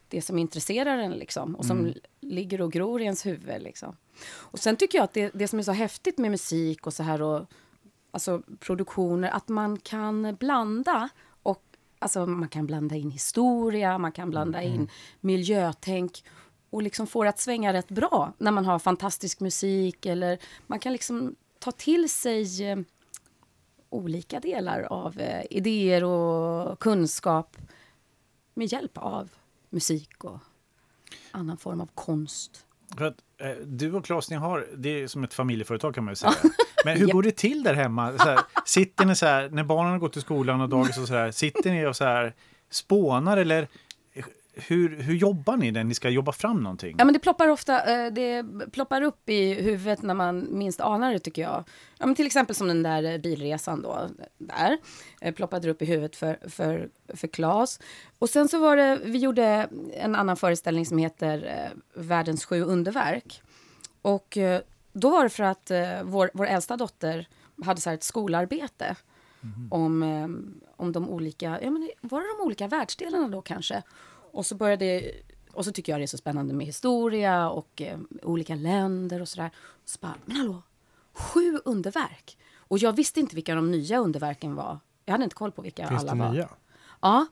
det 0.09 0.23
som 0.23 0.39
intresserar 0.39 0.99
en 0.99 1.13
liksom, 1.13 1.57
och 1.57 1.65
som 1.65 1.79
Mm. 1.81 1.95
ligger 2.21 2.61
och 2.61 2.73
gror 2.73 3.01
i 3.01 3.05
ens 3.05 3.27
huvud. 3.27 3.63
Liksom. 3.63 3.97
Och 4.33 4.59
sen 4.59 4.77
tycker 4.77 4.99
jag 4.99 5.05
att 5.05 5.15
det, 5.15 5.31
det 5.35 5.49
som 5.49 5.59
är 5.59 5.63
så 5.63 5.73
häftigt 5.73 6.19
med 6.19 6.31
musik 6.31 6.87
och 6.87 6.93
så 6.95 7.03
här 7.03 7.23
och 7.23 7.47
alltså 8.11 8.43
produktioner, 8.61 9.31
att 9.31 9.49
man 9.49 9.79
kan 9.79 10.37
blanda 10.41 11.09
och 11.43 11.63
alltså 11.99 12.27
man 12.27 12.49
kan 12.49 12.67
blanda 12.67 12.95
in 12.97 13.11
historia, 13.11 13.99
man 13.99 14.13
kan 14.13 14.31
blanda 14.31 14.63
Mm. 14.63 14.75
in 14.75 14.89
miljötänk 15.21 16.25
och 16.71 16.83
liksom 16.83 17.07
få 17.07 17.23
det 17.23 17.29
att 17.29 17.39
svänga 17.39 17.73
rätt 17.73 17.89
bra 17.89 18.33
när 18.39 18.51
man 18.51 18.65
har 18.65 18.79
fantastisk 18.79 19.41
musik 19.41 20.07
eller 20.07 20.39
man 20.67 20.79
kan 20.79 20.93
liksom 20.93 21.35
ta 21.59 21.73
till 21.73 22.11
sig 22.11 22.71
eh, 22.71 22.79
olika 23.91 24.41
delar 24.41 24.81
av 24.83 25.21
eh, 25.21 25.45
idéer 25.51 26.05
och 26.05 26.79
kunskap 26.79 27.57
med 28.55 28.73
hjälp 28.73 28.99
av 28.99 29.29
musik 29.71 30.25
och 30.25 30.39
annan 31.31 31.57
form 31.57 31.81
av 31.81 31.89
konst. 31.95 32.67
För 32.99 33.05
att, 33.05 33.17
eh, 33.41 33.51
du 33.67 33.93
och 33.93 34.05
Claes, 34.05 34.31
ni 34.31 34.37
har, 34.37 34.67
det 34.77 35.03
är 35.03 35.07
som 35.07 35.25
ett 35.25 35.35
familjeföretag 35.35 35.95
kan 35.95 36.05
man 36.05 36.13
ju 36.13 36.17
säga. 36.17 36.33
Men 36.85 36.99
hur 36.99 37.07
går 37.07 37.23
det 37.23 37.37
till 37.37 37.63
där 37.63 37.75
hemma? 37.75 38.19
Så 38.19 38.25
här, 38.29 38.41
sitter 38.65 39.05
ni 39.05 39.17
så 39.17 39.27
här, 39.27 39.49
när 39.49 39.65
barnen 39.65 39.93
har 39.93 39.99
gått 39.99 40.13
till 40.13 40.23
skolan 40.23 40.61
och 40.61 40.69
dagis 40.69 40.99
och 40.99 41.09
så 41.09 41.15
här, 41.15 41.31
sitter 41.31 41.71
ni 41.71 41.87
och 41.87 41.97
så 41.97 42.05
här 42.05 42.35
spånar 42.71 43.37
eller 43.37 43.69
hur, 44.55 44.97
hur 45.03 45.15
jobbar 45.15 45.57
ni 45.57 45.71
när 45.71 45.85
ni 45.85 45.95
ska 45.95 46.09
jobba 46.11 46.33
fram 46.33 46.63
någonting? 46.63 46.95
Ja, 46.99 47.05
men 47.05 47.15
det 47.15 47.19
ploppar 47.21 47.49
ofta 47.49 48.05
eh, 48.07 48.13
det 48.13 48.45
ploppar 48.73 49.03
upp 49.03 49.29
i 49.29 49.55
huvudet 49.55 50.03
när 50.03 50.15
man 50.15 50.59
minst 50.59 50.81
anar 50.81 51.13
det, 51.13 51.19
tycker 51.19 51.43
jag. 51.43 51.65
Ja, 51.99 52.07
men 52.07 52.15
till 52.15 52.27
exempel 52.27 52.57
som 52.57 52.69
den 52.69 52.83
där 52.83 53.03
eh, 53.03 53.19
bilresan 53.19 53.83
då, 53.83 54.09
där. 54.39 54.79
eh, 55.21 55.35
Ploppade 55.35 55.71
upp 55.71 55.83
i 55.83 55.85
huvudet 55.85 56.17
för, 56.17 56.39
för, 56.49 56.89
för 57.15 57.29
Claes. 57.29 57.81
Och 58.19 58.31
sen 58.31 58.49
så 58.49 58.59
var 58.59 58.77
det, 58.77 59.01
vi 59.05 59.19
gjorde 59.19 59.69
en 59.95 60.15
annan 60.15 60.37
föreställning 60.37 60.87
som 60.87 60.99
heter 60.99 61.69
Världens 61.95 62.45
sju 62.45 62.63
underverk. 62.63 63.43
Och 64.03 64.39
då 64.93 65.11
var 65.11 65.23
det 65.23 65.31
för 65.31 65.45
att 65.45 65.71
vår, 66.05 66.31
vår 66.35 66.47
äldsta 66.47 66.77
dotter 66.77 67.29
hade 67.65 67.81
så 67.81 67.91
ett 67.91 68.03
skolarbete 68.03 68.97
om, 69.71 70.03
eh, 70.03 70.29
om 70.77 70.93
de 70.93 71.09
olika, 71.11 71.59
ja 71.63 71.71
men 71.71 71.91
var 72.01 72.21
det 72.21 72.27
de 72.39 72.47
olika 72.47 72.69
världsdelarna 72.69 73.29
då 73.29 73.43
kanske? 73.43 73.83
Och 74.33 74.47
så 74.47 74.55
började, 74.55 75.03
och 75.53 75.65
så 75.65 75.73
tycker 75.73 75.93
jag 75.93 76.01
det 76.01 76.05
är 76.05 76.07
så 76.07 76.19
spännande 76.19 76.55
med 76.55 76.67
historia 76.67 77.51
och 77.51 77.83
eh, 77.83 77.99
olika 78.23 78.55
länder 78.55 79.21
och 79.23 79.29
sådär. 79.29 79.51
Så 79.85 79.99
bara, 80.01 80.15
men 80.25 80.37
hallå, 80.37 80.63
sju 81.15 81.59
underverk? 81.65 82.39
Och 82.59 82.79
jag 82.79 82.93
visste 82.97 83.21
inte 83.21 83.35
vilka 83.35 83.55
de 83.55 83.71
nya 83.71 83.99
underverken 83.99 84.55
var. 84.55 84.79
Jag 85.05 85.13
hade 85.13 85.25
inte 85.25 85.37
koll 85.37 85.53
på 85.53 85.63
vilka 85.63 85.89
Finns 85.89 86.03
alla 86.03 86.15
det 86.15 86.19
var. 86.21 86.31
nya? 86.33 86.49
Ja. 87.01 87.27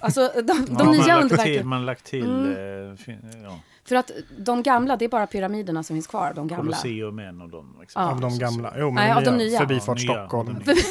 Alltså 0.00 0.30
de, 0.34 0.42
de 0.42 0.66
Ja, 0.78 0.84
man 0.84 0.90
nya 0.92 1.06
lagt 1.06 1.22
underverken. 1.22 1.54
Till, 1.54 1.64
man 1.64 1.86
lagt 1.86 2.04
till 2.04 2.24
eh, 2.46 2.96
fin- 3.04 3.42
ja, 3.44 3.60
För 3.84 3.96
att 3.96 4.10
de 4.38 4.62
gamla, 4.62 4.96
det 4.96 5.04
är 5.04 5.08
bara 5.08 5.26
pyramiderna 5.26 5.82
som 5.82 5.96
finns 5.96 6.06
kvar. 6.06 6.32
De 6.36 6.48
gamla. 6.48 6.64
Colosseum 6.64 7.18
är 7.18 7.22
en 7.24 7.40
av 7.42 7.48
dem. 7.48 7.76
Liksom. 7.80 8.02
Ja. 8.02 8.10
Av 8.10 8.20
de 8.20 8.38
gamla? 8.38 8.72
Jo, 8.78 8.84
men 8.90 8.94
Nej, 8.94 9.12
av 9.12 9.22
de 9.24 9.36
nya. 9.36 9.58
Förbifart 9.58 9.98
Ja, 10.00 10.12
nya, 10.14 10.20
Stockholm. 10.26 10.62
de 10.64 10.72
nya. 10.72 10.82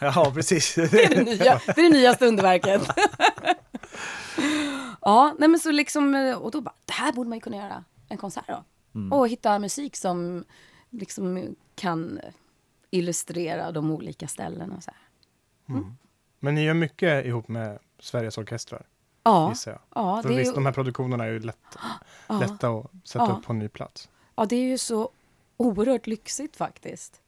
Ja, 0.00 0.30
precis. 0.34 0.74
Det 0.90 1.04
är 1.04 1.14
det, 1.16 1.22
nya, 1.24 1.60
det 1.66 1.78
är 1.80 1.82
det 1.82 1.88
nyaste 1.98 2.26
underverket. 2.26 2.82
ja, 5.06 5.34
nej 5.38 5.48
men 5.48 5.60
så 5.60 5.70
liksom, 5.70 6.14
eh, 6.14 6.36
och 6.36 6.50
då 6.50 6.60
bara, 6.60 6.74
det 6.84 6.92
här 6.92 7.12
borde 7.12 7.28
man 7.28 7.36
ju 7.36 7.40
kunna 7.42 7.56
göra 7.56 7.84
en 8.08 8.18
konsert 8.18 8.44
då. 8.48 8.64
Och 9.16 9.28
hitta 9.28 9.58
musik 9.58 9.96
som 9.96 10.44
liksom 10.90 11.56
kan 11.74 12.20
illustrera 12.90 13.72
de 13.72 13.90
olika 13.90 14.28
ställena 14.28 14.76
och 14.76 14.82
så 14.82 14.90
här. 14.90 15.82
Men 16.40 16.54
ni 16.54 16.64
gör 16.64 16.74
mycket 16.74 17.26
ihop 17.26 17.48
med 17.48 17.78
Sveriges 17.98 18.38
orkestrar, 18.38 18.86
Ja, 19.22 19.48
gissar 19.48 19.70
jag. 19.70 19.80
ja, 19.94 20.22
För 20.22 20.28
det 20.28 20.36
visst, 20.36 20.50
ju, 20.50 20.54
de 20.54 20.66
här 20.66 20.72
produktionerna 20.72 21.24
är 21.24 21.28
ju 21.30 21.40
lätt, 21.40 21.76
ja, 22.28 22.38
lätta 22.40 22.68
att 22.70 22.86
sätta 23.04 23.24
Ja. 23.24 23.36
upp 23.38 23.44
på 23.44 23.52
en 23.52 23.58
ny 23.58 23.68
plats. 23.68 24.08
ja, 24.36 24.46
det 24.46 24.56
är 24.56 24.64
ju 24.64 24.78
så 24.78 25.10
oerhört 25.56 26.06
lyxigt 26.06 26.56
faktiskt. 26.56 27.20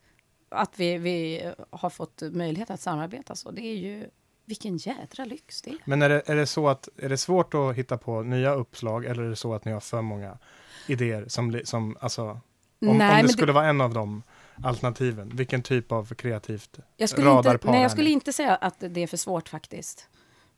Att 0.48 0.80
vi, 0.80 0.98
vi 0.98 1.52
har 1.70 1.90
fått 1.90 2.22
möjlighet 2.32 2.70
att 2.70 2.80
samarbeta 2.80 3.34
så. 3.34 3.50
Det 3.50 3.64
är 3.66 3.76
ju, 3.76 4.10
vilken 4.48 4.76
jädra 4.76 5.24
lyx 5.24 5.62
det 5.62 5.70
är. 5.70 5.76
Men 5.84 6.02
är 6.02 6.08
det, 6.08 6.22
är 6.26 6.36
det 6.36 6.46
så 6.46 6.68
att, 6.68 6.88
är 6.96 7.08
det 7.08 7.16
svårt 7.18 7.54
att 7.54 7.74
hitta 7.74 7.98
på 7.98 8.22
nya 8.22 8.54
uppslag 8.54 9.04
eller 9.04 9.22
är 9.22 9.28
det 9.30 9.36
så 9.36 9.54
att 9.54 9.64
ni 9.64 9.72
har 9.72 9.80
för 9.80 10.02
många 10.02 10.38
idéer 10.86 11.24
som, 11.28 11.60
som 11.64 11.96
alltså, 12.00 12.22
om, 12.24 12.40
Nej, 12.80 12.90
om 12.92 12.98
det 12.98 13.22
det- 13.22 13.28
skulle 13.28 13.52
vara 13.52 13.66
en 13.68 13.80
av 13.80 13.94
de 13.94 14.22
alternativen, 14.64 15.30
vilken 15.34 15.62
typ 15.62 15.92
av 15.92 16.14
kreativt, 16.14 16.78
Jag 16.96 17.08
skulle, 17.08 17.30
inte, 17.30 17.48
radarpar 17.48 17.70
nej, 17.72 17.82
jag 17.82 17.90
skulle 17.90 18.10
inte 18.10 18.32
säga 18.32 18.56
att 18.56 18.74
det 18.80 19.00
är 19.02 19.06
för 19.06 19.16
svårt 19.16 19.48
faktiskt. 19.48 20.08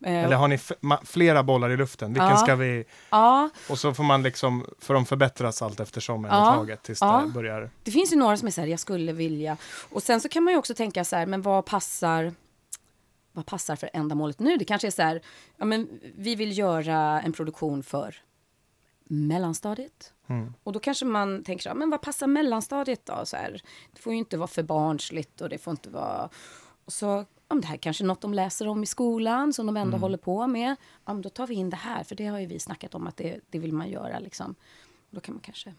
Eh, 0.04 0.24
eller 0.24 0.36
har 0.36 0.48
ni 0.48 0.58
flera 1.04 1.42
bollar 1.42 1.70
i 1.70 1.76
luften? 1.76 2.12
Vilken 2.12 2.28
Ja. 2.28 2.36
ska 2.36 2.54
vi, 2.56 2.84
Ja, 3.10 3.50
och 3.70 3.78
så 3.78 3.94
får 3.94 4.04
man 4.04 4.22
liksom, 4.22 4.66
får 4.78 4.94
de 4.94 5.06
förbättras 5.06 5.62
allt 5.62 5.80
eftersom 5.80 6.24
Ja. 6.24 6.30
taget 6.54 6.82
tills 6.82 6.98
Ja. 7.00 7.22
det 7.26 7.32
börjar. 7.32 7.70
det 7.84 7.90
finns 7.90 8.12
ju 8.12 8.16
några 8.16 8.36
som 8.36 8.46
är 8.48 8.52
så 8.52 8.60
här, 8.60 8.68
jag 8.68 8.80
skulle 8.80 9.12
vilja. 9.12 9.56
Och 9.90 10.02
sen 10.02 10.20
så 10.20 10.28
kan 10.28 10.44
man 10.44 10.52
ju 10.52 10.58
också 10.58 10.74
tänka 10.74 11.04
så 11.04 11.16
här, 11.16 11.26
men 11.26 11.42
vad 11.42 11.64
passar, 11.66 12.32
vad 13.32 13.46
passar 13.46 13.76
för 13.76 13.90
ändamålet 13.92 14.38
nu? 14.38 14.56
Det 14.56 14.64
kanske 14.64 14.86
är 14.88 14.90
så 14.90 15.02
här, 15.02 15.22
ja 15.56 15.64
men 15.64 16.00
vi 16.16 16.34
vill 16.34 16.58
göra 16.58 17.20
en 17.20 17.32
produktion 17.32 17.82
för 17.82 18.16
mellanstadiet. 19.04 20.12
Mm. 20.26 20.54
Och 20.62 20.72
då 20.72 20.80
kanske 20.80 21.04
man 21.04 21.44
tänker 21.44 21.62
så 21.62 21.68
här, 21.68 21.76
men 21.76 21.90
vad 21.90 22.00
passar 22.00 22.26
mellanstadiet 22.26 23.06
då? 23.06 23.20
Så 23.24 23.36
här, 23.36 23.62
det 23.92 24.00
får 24.00 24.12
ju 24.12 24.18
inte 24.18 24.36
vara 24.36 24.48
för 24.48 24.62
barnsligt 24.62 25.40
och 25.40 25.48
det 25.48 25.58
får 25.58 25.70
inte 25.70 25.90
vara... 25.90 26.28
Och 26.84 26.92
så, 26.92 27.24
ja, 27.48 27.56
det 27.56 27.66
här 27.66 27.76
kanske 27.76 28.04
är 28.04 28.06
något 28.06 28.20
de 28.20 28.34
läser 28.34 28.68
om 28.68 28.82
i 28.82 28.86
skolan 28.86 29.52
som 29.52 29.66
de 29.66 29.76
ändå 29.76 29.96
håller 29.96 30.18
på 30.18 30.46
med. 30.46 30.76
Ja, 31.04 31.12
men 31.12 31.22
då 31.22 31.28
tar 31.28 31.46
vi 31.46 31.54
in 31.54 31.70
det 31.70 31.76
här, 31.76 32.04
för 32.04 32.14
det 32.14 32.26
har 32.26 32.38
ju 32.38 32.46
vi 32.46 32.58
snackat 32.58 32.94
om 32.94 33.06
att 33.06 33.16
det, 33.16 33.40
det 33.50 33.58
vill 33.58 33.72
man 33.72 33.90
göra. 33.90 34.18
Liksom. 34.18 34.54
Då 35.10 35.20
kan 35.20 35.34
man 35.34 35.42
kanske 35.42 35.74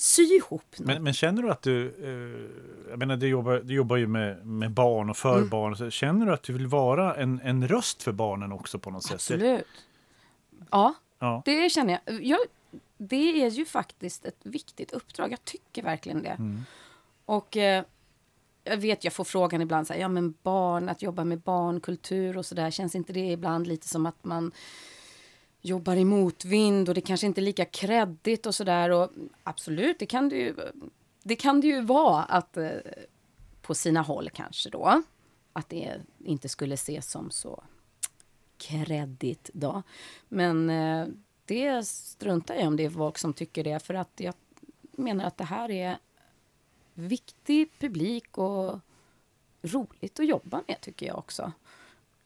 sy 0.00 0.22
ihop 0.22 0.62
något. 0.78 0.86
Men, 0.86 1.02
men 1.02 1.12
känner 1.12 1.42
du 1.42 1.50
att 1.50 1.62
du, 1.62 1.86
eh, 1.86 2.90
jag 2.90 2.98
menar 2.98 3.16
du 3.16 3.28
jobbar, 3.28 3.60
du 3.64 3.74
jobbar 3.74 3.96
ju 3.96 4.06
med, 4.06 4.46
med 4.46 4.70
barn 4.70 5.10
och 5.10 5.16
för 5.16 5.36
Mm. 5.36 5.48
barn, 5.48 5.76
så 5.76 5.90
känner 5.90 6.26
du 6.26 6.32
att 6.32 6.42
du 6.42 6.52
vill 6.52 6.66
vara 6.66 7.14
en, 7.14 7.40
en 7.44 7.68
röst 7.68 8.02
för 8.02 8.12
barnen 8.12 8.52
också 8.52 8.78
på 8.78 8.90
något 8.90 9.02
sätt? 9.04 9.14
Absolut. 9.14 9.66
Ja, 10.70 10.94
Ja. 11.18 11.42
det 11.44 11.70
känner 11.70 12.00
jag. 12.06 12.22
jag. 12.24 12.38
Det 12.98 13.44
är 13.44 13.50
ju 13.50 13.64
faktiskt 13.64 14.24
ett 14.24 14.40
viktigt 14.42 14.92
uppdrag. 14.92 15.32
Jag 15.32 15.44
tycker 15.44 15.82
verkligen 15.82 16.22
det. 16.22 16.28
Mm. 16.38 16.64
Och 17.24 17.56
eh, 17.56 17.84
jag 18.64 18.76
vet, 18.76 19.04
jag 19.04 19.12
får 19.12 19.24
frågan 19.24 19.62
ibland, 19.62 19.86
så 19.86 19.92
här, 19.92 20.00
ja 20.00 20.08
men 20.08 20.34
barn, 20.42 20.88
att 20.88 21.02
jobba 21.02 21.24
med 21.24 21.38
barnkultur 21.40 22.38
och 22.38 22.46
sådär, 22.46 22.70
känns 22.70 22.94
inte 22.94 23.12
det 23.12 23.30
ibland 23.32 23.66
lite 23.66 23.88
som 23.88 24.06
att 24.06 24.24
man 24.24 24.52
jobbar 25.60 25.96
i 25.96 26.04
motvind 26.04 26.88
och 26.88 26.94
det 26.94 27.00
kanske 27.00 27.26
inte 27.26 27.40
är 27.40 27.42
lika 27.42 27.64
kreddigt 27.64 28.46
och 28.46 28.54
sådär. 28.54 28.90
Och 28.90 29.10
absolut, 29.42 29.98
det 29.98 30.06
kan 30.06 30.28
det 30.28 30.36
ju, 30.36 30.54
det 31.22 31.36
kan 31.36 31.60
det 31.60 31.66
ju 31.66 31.80
vara 31.80 32.22
att 32.22 32.56
eh, 32.56 32.70
på 33.62 33.74
sina 33.74 34.02
håll 34.02 34.30
kanske 34.30 34.70
då, 34.70 35.02
att 35.52 35.68
det 35.68 36.00
inte 36.24 36.48
skulle 36.48 36.74
ses 36.74 37.10
som 37.10 37.30
så 37.30 37.62
kreddigt 38.58 39.50
då. 39.52 39.82
Men 40.28 40.70
eh, 40.70 41.06
det 41.44 41.86
struntar 41.86 42.54
jag 42.54 42.64
i 42.64 42.66
om 42.66 42.76
det 42.76 42.84
är 42.84 42.90
folk 42.90 43.18
som 43.18 43.32
tycker 43.32 43.64
det, 43.64 43.78
för 43.78 43.94
att 43.94 44.12
jag 44.16 44.34
menar 44.92 45.24
att 45.24 45.36
det 45.36 45.44
här 45.44 45.70
är 45.70 45.98
viktig 46.94 47.70
publik 47.78 48.38
och 48.38 48.78
roligt 49.62 50.20
att 50.20 50.26
jobba 50.26 50.62
med, 50.66 50.80
tycker 50.80 51.06
jag 51.06 51.18
också. 51.18 51.52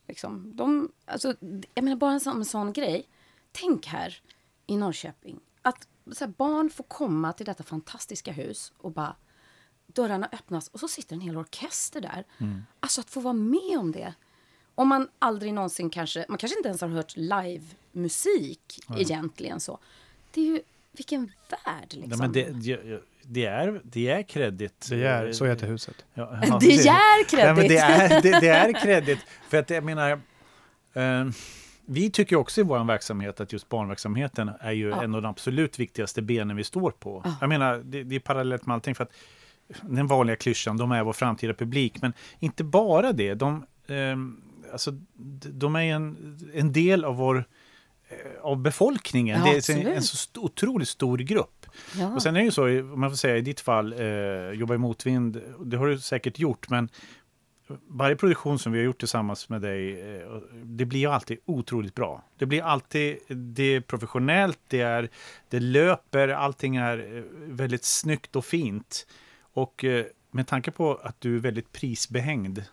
Liksom, 0.06 0.56
de, 0.56 0.92
alltså, 1.04 1.34
jag 1.74 1.84
menar 1.84 1.96
bara 1.96 2.12
en 2.12 2.20
sån, 2.20 2.36
en 2.36 2.44
sån 2.44 2.72
grej. 2.72 3.08
Tänk 3.52 3.86
här 3.86 4.18
i 4.66 4.76
Norrköping 4.76 5.40
att 5.62 5.88
så 6.12 6.24
här, 6.24 6.32
barn 6.36 6.70
får 6.70 6.84
komma 6.84 7.32
till 7.32 7.46
detta 7.46 7.64
fantastiska 7.64 8.32
hus 8.32 8.72
och 8.78 8.92
bara 8.92 9.16
dörrarna 9.86 10.28
öppnas 10.32 10.68
och 10.68 10.80
så 10.80 10.88
sitter 10.88 11.14
en 11.16 11.20
hel 11.20 11.36
orkester 11.36 12.00
där. 12.00 12.24
Alltså 12.80 13.00
att 13.00 13.10
få 13.10 13.20
vara 13.20 13.34
med 13.34 13.78
om 13.78 13.92
det. 13.92 14.14
Om 14.74 14.88
man 14.88 15.08
aldrig 15.18 15.54
någonsin 15.54 15.90
kanske, 15.90 16.26
man 16.28 16.38
kanske 16.38 16.58
inte 16.58 16.68
ens 16.68 16.80
har 16.80 16.88
hört 16.88 17.16
livemusik 17.16 18.80
egentligen 18.96 19.60
så. 19.60 19.78
Det 20.30 20.40
är 20.40 20.44
ju, 20.44 20.60
vilken 20.92 21.32
värld 21.50 21.94
liksom. 21.94 22.08
Nej, 22.08 22.18
men 22.18 22.32
det, 22.32 22.76
det, 22.76 23.02
det 23.22 23.46
är, 23.46 23.80
det 23.84 24.10
är 24.10 24.22
kreddigt. 24.22 24.86
Det 24.90 25.04
är, 25.04 25.32
så 25.32 25.46
heter 25.46 25.66
huset. 25.66 26.04
Ja, 26.14 26.30
det 26.42 26.50
precis. 26.50 26.86
är 26.86 27.24
kreddigt. 27.24 27.46
Ja, 27.46 27.54
men 27.54 27.68
det, 27.68 27.76
är, 27.78 28.22
det, 28.22 28.40
det 28.40 28.48
är. 29.12 29.18
För 29.48 29.56
att 29.56 29.70
jag 29.70 29.84
menar, 29.84 30.10
eh, 30.92 31.30
vi 31.86 32.10
tycker 32.10 32.36
också 32.36 32.60
i 32.60 32.64
vår 32.64 32.84
verksamhet 32.84 33.40
att 33.40 33.52
just 33.52 33.68
barnverksamheten 33.68 34.50
är 34.60 34.72
ju 34.72 34.88
Ja. 34.88 35.02
en 35.02 35.14
av 35.14 35.22
de 35.22 35.28
absolut 35.28 35.78
viktigaste 35.78 36.22
benen 36.22 36.56
vi 36.56 36.64
står 36.64 36.90
på. 36.90 37.22
Ja. 37.24 37.36
Jag 37.40 37.48
menar, 37.48 37.78
det, 37.84 38.02
det 38.02 38.14
är 38.16 38.20
parallellt 38.20 38.66
med 38.66 38.74
allting. 38.74 38.94
För 38.94 39.04
att 39.04 39.12
den 39.82 40.06
vanliga 40.06 40.36
klyschan, 40.36 40.76
de 40.76 40.92
är 40.92 41.02
vår 41.02 41.12
framtida 41.12 41.54
publik. 41.54 42.02
Men 42.02 42.12
inte 42.38 42.64
bara 42.64 43.12
det. 43.12 43.34
De, 43.34 43.66
eh, 43.86 44.16
alltså, 44.72 44.90
de 45.52 45.76
är 45.76 45.80
en, 45.82 46.38
en 46.54 46.72
del 46.72 47.04
av 47.04 47.16
vår 47.16 47.44
eh, 48.08 48.40
av 48.42 48.56
befolkningen. 48.56 49.40
Ja, 49.46 49.52
det 49.52 49.68
är 49.68 49.80
en, 49.86 49.86
en 49.86 50.02
så 50.02 50.40
otroligt 50.40 50.88
stor 50.88 51.18
grupp. 51.18 51.66
Ja. 51.98 52.14
Och 52.14 52.22
sen 52.22 52.36
är 52.36 52.40
det 52.40 52.44
ju 52.44 52.50
så, 52.50 52.80
om 52.92 53.00
man 53.00 53.10
får 53.10 53.16
säga 53.16 53.36
i 53.36 53.40
ditt 53.40 53.60
fall, 53.60 53.92
eh, 53.92 54.50
jobba 54.52 54.74
i 54.74 54.78
motvind, 54.78 55.40
det 55.64 55.76
har 55.76 55.86
du 55.86 55.98
säkert 55.98 56.38
gjort, 56.38 56.70
men 56.70 56.88
varje 57.88 58.16
produktion 58.16 58.58
som 58.58 58.72
vi 58.72 58.78
har 58.78 58.84
gjort 58.84 58.98
tillsammans 58.98 59.48
med 59.48 59.62
dig, 59.62 60.00
eh, 60.16 60.36
det 60.64 60.84
blir 60.84 61.08
alltid 61.08 61.38
otroligt 61.44 61.94
bra. 61.94 62.24
Det 62.38 62.46
blir 62.46 62.62
alltid, 62.62 63.18
det 63.28 63.62
är 63.62 63.80
professionellt, 63.80 64.58
det, 64.68 64.80
är, 64.80 65.08
det 65.48 65.60
löper, 65.60 66.28
allting 66.28 66.76
är 66.76 67.16
eh, 67.16 67.22
väldigt 67.32 67.84
snyggt 67.84 68.36
och 68.36 68.44
fint. 68.44 69.06
Och 69.52 69.84
eh, 69.84 70.04
med 70.30 70.46
tanke 70.46 70.70
på 70.70 70.94
att 70.94 71.20
du 71.20 71.36
är 71.36 71.40
väldigt 71.40 71.72
prisbehängd, 71.72 72.64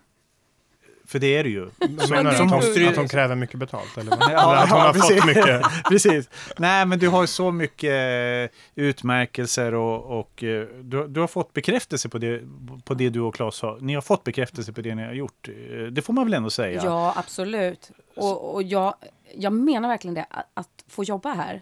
för 1.10 1.20
det 1.20 1.38
är 1.38 1.44
du 1.44 1.50
ju. 1.50 1.70
Så, 2.00 2.14
menar 2.14 2.32
du 2.32 2.38
att, 2.38 2.52
hon, 2.52 2.88
att 2.88 2.96
hon 2.96 3.08
kräver 3.08 3.36
mycket 3.36 3.60
betalt? 3.60 3.98
Eller, 3.98 4.10
vad? 4.12 4.20
Ja, 4.32 4.54
eller 4.54 4.64
att 4.64 4.70
hon 4.70 4.80
ja, 4.80 4.86
har 4.86 4.94
precis. 4.94 5.18
fått 5.18 5.26
mycket? 5.26 5.62
Precis. 5.90 6.30
Nej, 6.58 6.86
men 6.86 7.00
du 7.00 7.08
har 7.08 7.26
så 7.26 7.52
mycket 7.52 7.92
eh, 7.92 8.84
utmärkelser 8.84 9.74
och, 9.74 10.20
och 10.20 10.44
eh, 10.44 10.68
du, 10.82 11.08
du 11.08 11.20
har 11.20 11.28
fått 11.28 11.54
bekräftelse 11.54 12.10
på 12.10 12.18
det, 12.18 12.42
på 12.84 12.94
det 12.94 13.10
du 13.10 13.20
och 13.20 13.36
Claes 13.36 13.62
har. 13.62 13.78
Ni 13.82 13.94
har 13.94 14.02
fått 14.02 14.24
bekräftelse 14.24 14.74
på 14.74 14.82
det 14.82 14.96
ni 14.96 15.04
har 15.04 15.14
gjort. 15.14 15.50
Eh, 15.50 15.84
Det 15.92 16.02
får 16.02 16.14
man 16.14 16.26
väl 16.26 16.34
ändå 16.34 16.50
säga? 16.50 16.82
Ja, 16.86 17.14
absolut. 17.16 17.92
Och, 18.16 18.54
och 18.54 18.64
jag, 18.64 18.94
jag 19.36 19.54
menar 19.54 19.90
verkligen 19.90 20.14
det, 20.14 20.26
att, 20.30 20.46
att 20.54 20.84
få 20.88 21.04
jobba 21.04 21.34
här. 21.34 21.62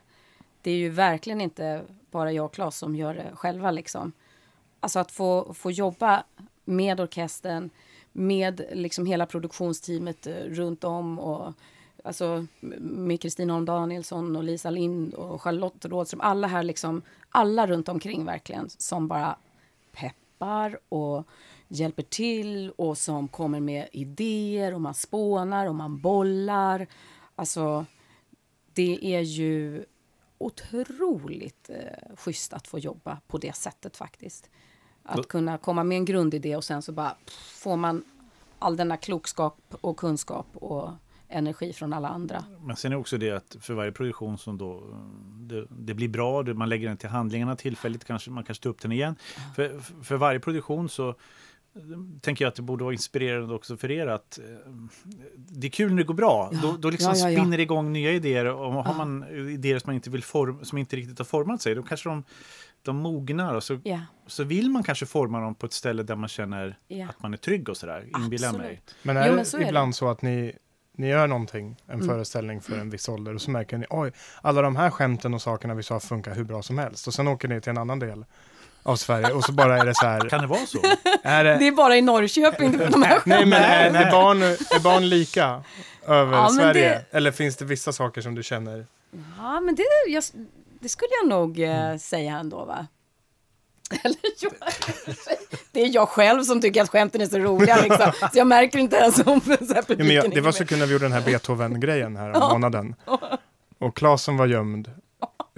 Det 0.62 0.72
är 0.72 0.78
ju 0.78 0.90
verkligen 0.90 1.42
inte 1.42 1.82
bara 2.12 2.32
jag 2.32 2.46
och 2.46 2.54
Claes 2.54 2.78
som 2.78 2.96
gör 2.96 3.14
det 3.14 3.26
själva. 3.36 3.72
Liksom. 3.72 4.12
Alltså 4.80 5.00
att 5.00 5.12
få, 5.12 5.54
få 5.54 5.72
jobba 5.72 6.24
med 6.66 7.00
orkestern, 7.00 7.70
med 8.18 8.62
liksom 8.72 9.06
hela 9.06 9.26
produktionsteamet 9.26 10.28
eh, 10.28 10.34
runt 10.34 10.84
om. 10.84 11.20
Och, 11.20 11.54
alltså, 12.04 12.46
med 12.80 13.22
Kristina 13.22 13.54
Holm 13.54 13.66
Danielsson 13.66 14.36
och 14.36 14.44
Lisa 14.44 14.70
Lind 14.70 15.14
och 15.14 15.42
Charlotte 15.42 15.86
Rådström. 15.86 16.22
Alla 16.22 16.48
här, 16.48 16.64
liksom, 16.64 17.02
alla 17.30 17.68
runt 17.68 17.90
omkring 17.90 18.26
verkligen, 18.26 18.70
som 18.70 19.08
bara 19.08 19.38
peppar 19.92 20.80
och 20.90 21.28
hjälper 21.68 22.04
till 22.04 22.72
och 22.72 22.98
som 22.98 23.28
kommer 23.28 23.60
med 23.60 23.88
idéer 23.92 24.74
och 24.74 24.82
man 24.82 24.94
spånar 24.94 25.68
och 25.68 25.76
man 25.76 26.02
bollar. 26.02 26.88
Alltså, 27.36 27.86
det 28.74 29.16
är 29.16 29.22
ju 29.22 29.86
otroligt 30.38 31.70
eh, 31.70 32.16
schysst 32.16 32.54
att 32.54 32.68
få 32.68 32.80
jobba 32.80 33.22
på 33.28 33.38
det 33.38 33.56
sättet 33.56 33.98
faktiskt. 33.98 34.50
Att 35.08 35.28
kunna 35.28 35.58
komma 35.58 35.84
med 35.84 35.98
en 35.98 36.06
grundidé 36.06 36.56
och 36.56 36.64
sen 36.64 36.82
så 36.82 36.92
bara 36.92 37.10
pff, 37.26 37.34
får 37.64 37.78
man 37.78 38.04
all 38.60 38.78
denna 38.78 38.98
klokskap 38.98 39.58
och 39.82 39.98
kunskap 39.98 40.48
och 40.54 40.90
energi 41.30 41.74
från 41.74 41.94
alla 41.94 42.08
andra. 42.08 42.44
Men 42.64 42.76
sen 42.76 42.92
är 42.92 42.96
också 42.96 43.18
det 43.18 43.32
att 43.32 43.56
för 43.60 43.74
varje 43.74 43.92
produktion 43.92 44.38
som 44.38 44.58
då 44.58 44.84
det, 45.40 45.66
det 45.70 45.94
blir 45.94 46.08
bra, 46.08 46.44
det- 46.44 46.54
man 46.54 46.70
lägger 46.70 46.88
den 46.88 46.98
till 46.98 47.10
handlingarna 47.10 47.56
tillfälligt, 47.56 48.06
kanske 48.06 48.32
man 48.32 48.44
kanske 48.44 48.64
tar 48.64 48.70
upp 48.70 48.82
den 48.82 48.92
igen. 48.92 49.16
För, 49.56 49.80
för 50.04 50.16
varje 50.18 50.40
produktion 50.40 50.90
så 50.90 51.10
eh, 51.10 51.16
tänker 52.22 52.46
jag 52.46 52.50
att 52.50 52.56
det 52.56 52.62
borde 52.62 52.84
vara 52.84 52.94
inspirerande 52.94 53.54
också 53.56 53.78
för 53.78 53.92
er 53.92 54.08
att 54.08 54.40
eh, 54.40 54.72
det 55.36 55.68
är 55.68 55.72
kul 55.72 55.90
när 55.90 55.98
det 55.98 56.04
går 56.04 56.14
bra. 56.14 56.50
Ja, 56.52 56.60
Då, 56.62 56.78
då 56.78 56.90
liksom 56.90 57.14
ja, 57.16 57.30
ja. 57.30 57.38
spinner 57.40 57.58
det 57.58 57.64
igång 57.64 57.94
nya 57.94 58.12
idéer. 58.12 58.46
Och 58.46 58.74
har 58.74 58.94
man 58.94 59.24
idéer 59.50 59.80
som, 59.80 59.88
man 59.90 59.96
inte 59.96 60.10
vill 60.10 60.24
form, 60.24 60.66
som 60.66 60.78
inte 60.78 60.96
riktigt 60.96 61.18
har 61.18 61.26
format 61.26 61.62
sig, 61.62 61.76
då 61.76 61.84
kanske 61.84 62.10
de, 62.10 62.24
de 62.84 62.98
mognar 62.98 63.54
och 63.54 63.64
så, 63.64 63.80
Ja, 63.84 64.00
så 64.28 64.44
vill 64.44 64.70
man 64.70 64.84
kanske 64.84 65.06
forma 65.06 65.40
dem 65.42 65.56
på 65.56 65.66
ett 65.66 65.74
ställe 65.74 66.04
där 66.04 66.16
man 66.16 66.30
känner 66.30 66.78
ja. 66.88 67.06
att 67.10 67.22
man 67.24 67.34
är 67.34 67.38
trygg 67.38 67.70
och 67.70 67.78
sådär, 67.78 68.06
inbillar 68.18 68.54
mig. 68.54 68.82
Men 69.02 69.18
är 69.18 69.26
Jo, 69.26 69.30
det 69.30 69.36
men 69.36 69.46
så 69.46 69.58
är 69.58 69.62
det. 69.62 69.68
ibland 69.68 69.96
så 69.96 70.10
att 70.10 70.22
ni, 70.22 70.54
ni 70.98 71.08
gör 71.08 71.28
någonting, 71.28 71.76
en 71.88 71.94
Mm. 71.94 72.08
föreställning 72.08 72.62
för 72.62 72.78
en 72.78 72.90
viss 72.90 73.10
ålder 73.10 73.36
och 73.36 73.42
så 73.42 73.52
märker 73.52 73.78
ni, 73.78 73.86
oj, 73.90 74.12
alla 74.42 74.62
de 74.62 74.76
här 74.76 74.90
skämten 74.90 75.34
och 75.34 75.42
sakerna 75.42 75.74
vi 75.74 75.84
sa 75.84 76.00
funkar 76.00 76.36
hur 76.36 76.44
bra 76.44 76.62
som 76.62 76.78
helst. 76.78 77.08
Och 77.08 77.14
sen 77.14 77.28
åker 77.28 77.48
ni 77.48 77.62
till 77.62 77.70
en 77.70 77.78
annan 77.78 78.00
del 78.00 78.26
av 78.84 78.96
Sverige 78.96 79.34
och 79.34 79.44
så 79.44 79.52
bara 79.52 79.78
är 79.78 79.86
det 79.86 79.96
så 79.96 80.06
här, 80.06 80.20
Kan 80.30 80.42
det 80.42 80.48
vara 80.48 80.66
så? 80.66 80.80
är 81.24 81.44
det, 81.44 81.58
Det 81.58 81.68
är 81.68 81.72
bara 81.72 81.98
i 81.98 82.02
Norrköping 82.02 82.72
de 82.92 83.04
här 83.04 83.22
nej 83.26 83.46
men 83.46 83.62
är, 83.62 83.92
Nej. 83.92 84.04
är, 84.04 84.12
barn, 84.12 84.42
är 84.42 84.84
barn 84.84 85.10
lika 85.10 85.64
över 86.08 86.38
Ja, 86.38 86.50
Sverige? 86.50 86.90
det- 87.12 87.18
Eller 87.18 87.32
finns 87.32 87.56
det 87.56 87.66
vissa 87.66 87.92
saker 87.94 88.22
som 88.22 88.36
du 88.36 88.44
känner? 88.44 88.86
Ja, 89.38 89.60
men 89.60 89.76
det, 89.76 89.84
jag, 90.08 90.24
det 90.82 90.90
skulle 90.90 91.10
jag 91.22 91.30
nog 91.30 91.60
eh, 91.60 91.98
säga 91.98 92.38
ändå, 92.38 92.66
va? 92.66 92.88
Eller, 94.04 94.18
jo, 94.40 94.50
det 95.72 95.82
är 95.82 95.96
jag 95.96 96.10
själv 96.10 96.44
som 96.44 96.62
tycker 96.62 96.82
att 96.82 96.90
skämten 96.90 97.22
är 97.22 97.26
så 97.26 97.40
roliga, 97.40 97.78
liksom. 97.82 98.12
så 98.20 98.38
jag 98.38 98.48
märker 98.48 98.80
inte 98.80 98.96
ens 98.96 99.20
om 99.20 99.42
så 99.42 99.52
här, 99.74 99.84
Ja, 99.88 99.96
men 99.98 100.10
jag, 100.10 100.32
det 100.32 100.42
var 100.42 100.52
så 100.52 100.66
kul 100.66 100.80
när 100.80 100.86
vi 100.86 100.92
gjorde 100.94 101.06
den 101.06 101.12
här 101.12 101.22
Beethoven-grejen 101.22 102.16
här 102.16 102.44
om 102.44 102.50
månaden. 102.52 102.96
Och 103.80 103.96
Claes 103.98 104.24
som 104.24 104.38
var 104.38 104.46
gömd, 104.48 104.92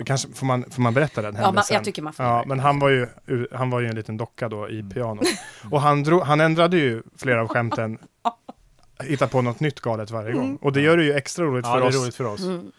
kanske, 0.06 0.30
får, 0.34 0.46
man, 0.46 0.66
får 0.72 0.82
man 0.82 0.94
berätta 0.94 1.22
den 1.22 1.34
Ja, 1.36 1.40
man, 1.42 1.46
händelsen? 1.46 1.76
jag 1.76 1.84
tycker 1.84 2.02
man 2.02 2.14
får 2.14 2.26
Ja, 2.26 2.44
men 2.48 2.60
han 2.60 2.80
var, 2.80 2.90
ju, 2.90 3.08
han 3.52 3.70
var 3.70 3.80
ju 3.80 3.88
en 3.88 3.96
liten 3.96 4.18
docka 4.18 4.50
då 4.50 4.66
Mm. 4.66 4.90
i 4.90 4.94
pianot. 4.94 5.28
Och 5.72 5.82
han, 5.82 6.04
drog, 6.04 6.22
han 6.22 6.42
ändrade 6.42 6.78
ju 6.78 7.04
flera 7.18 7.42
av 7.42 7.48
skämten, 7.48 7.98
hittade 9.04 9.32
på 9.32 9.42
något 9.42 9.60
nytt 9.60 9.80
galet 9.80 10.12
varje 10.12 10.32
gång. 10.34 10.56
Och 10.62 10.74
det 10.74 10.82
gör 10.82 10.98
det 10.98 11.04
ju 11.04 11.14
extra 11.14 11.46
roligt 11.46 11.66
Ja, 11.66 11.74
för 11.74 11.80
det 11.80 11.86
är 11.86 11.90
oss 11.90 11.96
roligt 11.96 12.16
för 12.16 12.24
oss. 12.26 12.42
Mm. 12.42 12.72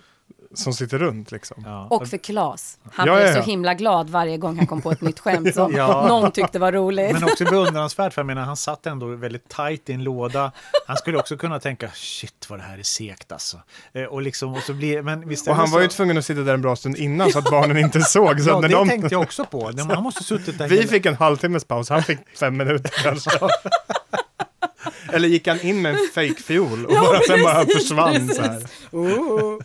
Som 0.55 0.73
sitter 0.73 0.99
runt 0.99 1.31
liksom. 1.33 1.63
Ja. 1.67 1.87
Och 1.91 2.09
för 2.09 2.17
Claes. 2.17 2.79
Han 2.93 3.07
Ja, 3.07 3.15
blev 3.15 3.27
ja, 3.27 3.33
ja. 3.37 3.43
så 3.43 3.51
himla 3.51 3.75
glad 3.75 4.11
varje 4.11 4.37
gång 4.37 4.57
han 4.57 4.67
kom 4.67 4.83
på 4.83 4.91
ett 4.93 5.01
nytt 5.01 5.21
skämt 5.21 5.55
som 5.55 5.73
Ja. 5.77 6.07
någon 6.09 6.33
tyckte 6.33 6.59
var 6.59 6.73
roligt. 6.73 7.13
Men 7.13 7.25
också 7.25 7.45
beundransvärt, 7.45 8.15
för 8.15 8.21
jag 8.23 8.27
menar, 8.27 8.43
han 8.43 8.57
satt 8.57 8.87
ändå 8.87 9.07
väldigt 9.07 9.49
tajt 9.49 9.89
i 9.89 9.93
en 9.93 10.05
låda. 10.05 10.53
Han 10.87 10.97
skulle 10.97 11.19
också 11.19 11.37
kunna 11.37 11.61
tänka, 11.61 11.91
shit 11.95 12.47
vad 12.49 12.59
det 12.59 12.63
här 12.63 12.79
är 12.79 12.83
segt 12.83 13.33
alltså. 13.33 13.57
Eh, 13.93 14.05
och 14.05 14.23
liksom, 14.23 14.53
och 14.55 14.63
så 14.63 14.73
blir, 14.75 15.03
men 15.03 15.29
visst 15.29 15.49
Och 15.49 15.57
han 15.57 15.71
var 15.71 15.81
ju 15.81 15.89
så- 15.89 15.93
tvungen 15.97 16.19
att 16.19 16.25
sitta 16.25 16.41
där 16.41 16.55
en 16.55 16.63
bra 16.63 16.77
stund 16.77 16.97
innan 16.97 17.33
så 17.33 17.39
att 17.39 17.51
barnen 17.51 17.77
inte 17.79 18.01
såg. 18.01 18.41
Så 18.41 18.49
Ja, 18.51 18.61
när 18.61 18.69
det 18.69 18.75
de, 18.75 18.89
tänkte 18.89 19.15
jag 19.15 19.23
också 19.23 19.45
på. 19.45 19.73
Han 19.89 20.03
måste 20.03 20.25
suttit 20.25 20.59
där 20.59 20.69
vi 20.69 20.77
hela- 20.77 20.89
fick 20.89 21.07
en 21.07 21.15
halvtimmes 21.17 21.65
paus, 21.65 21.89
han 21.89 22.03
fick 22.03 22.19
fem 22.39 22.57
minuter 22.57 22.91
kanske. 23.03 23.31
Eller 25.13 25.29
gick 25.29 25.49
han 25.49 25.61
in 25.61 25.83
med 25.83 25.93
en 25.93 25.99
fake-fiol 26.15 26.87
och 26.87 26.93
Ja, 26.95 27.01
bara, 27.01 27.21
sen 27.21 27.43
bara 27.43 27.65
precis, 27.65 27.75
försvann 27.89 28.29
så 28.29 28.43
här. 28.43 28.63
Oh. 28.91 29.59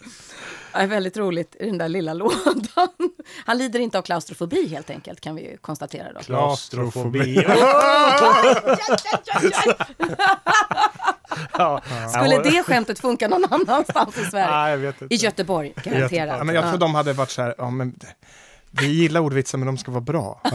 Det 0.75 0.81
är 0.81 0.87
väldigt 0.87 1.17
roligt 1.17 1.55
i 1.59 1.65
den 1.65 1.77
där 1.77 1.89
lilla 1.89 2.13
lådan. 2.13 2.89
Han 3.45 3.57
lider 3.57 3.79
inte 3.79 3.97
av 3.97 4.01
klaustrofobi 4.01 4.67
helt 4.67 4.89
enkelt, 4.89 5.21
kan 5.21 5.35
vi 5.35 5.41
ju 5.51 5.57
konstatera 5.57 6.13
då. 6.13 6.19
Klaustrofobi. 6.19 7.35
ja. 11.57 11.81
Skulle 12.09 12.37
det 12.43 12.63
skämtet 12.63 12.99
funka 12.99 13.27
någon 13.27 13.45
annanstans 13.49 14.17
i 14.17 14.25
Sverige? 14.25 14.51
Nej, 14.51 14.71
jag 14.71 14.77
vet 14.77 15.01
inte. 15.01 15.15
I 15.15 15.17
Göteborg, 15.17 15.73
garanterat. 15.83 16.37
Ja, 16.37 16.43
men 16.43 16.55
jag 16.55 16.63
tror 16.63 16.73
Ja. 16.73 16.77
de 16.77 16.95
hade 16.95 17.13
varit 17.13 17.29
så 17.31 17.41
här, 17.41 17.55
ja 17.57 17.69
men 17.69 17.99
vi 18.71 18.87
gillar 18.87 19.19
ordvitsar 19.21 19.57
men 19.57 19.65
de 19.65 19.77
ska 19.77 19.91
vara 19.91 20.01
bra. 20.01 20.41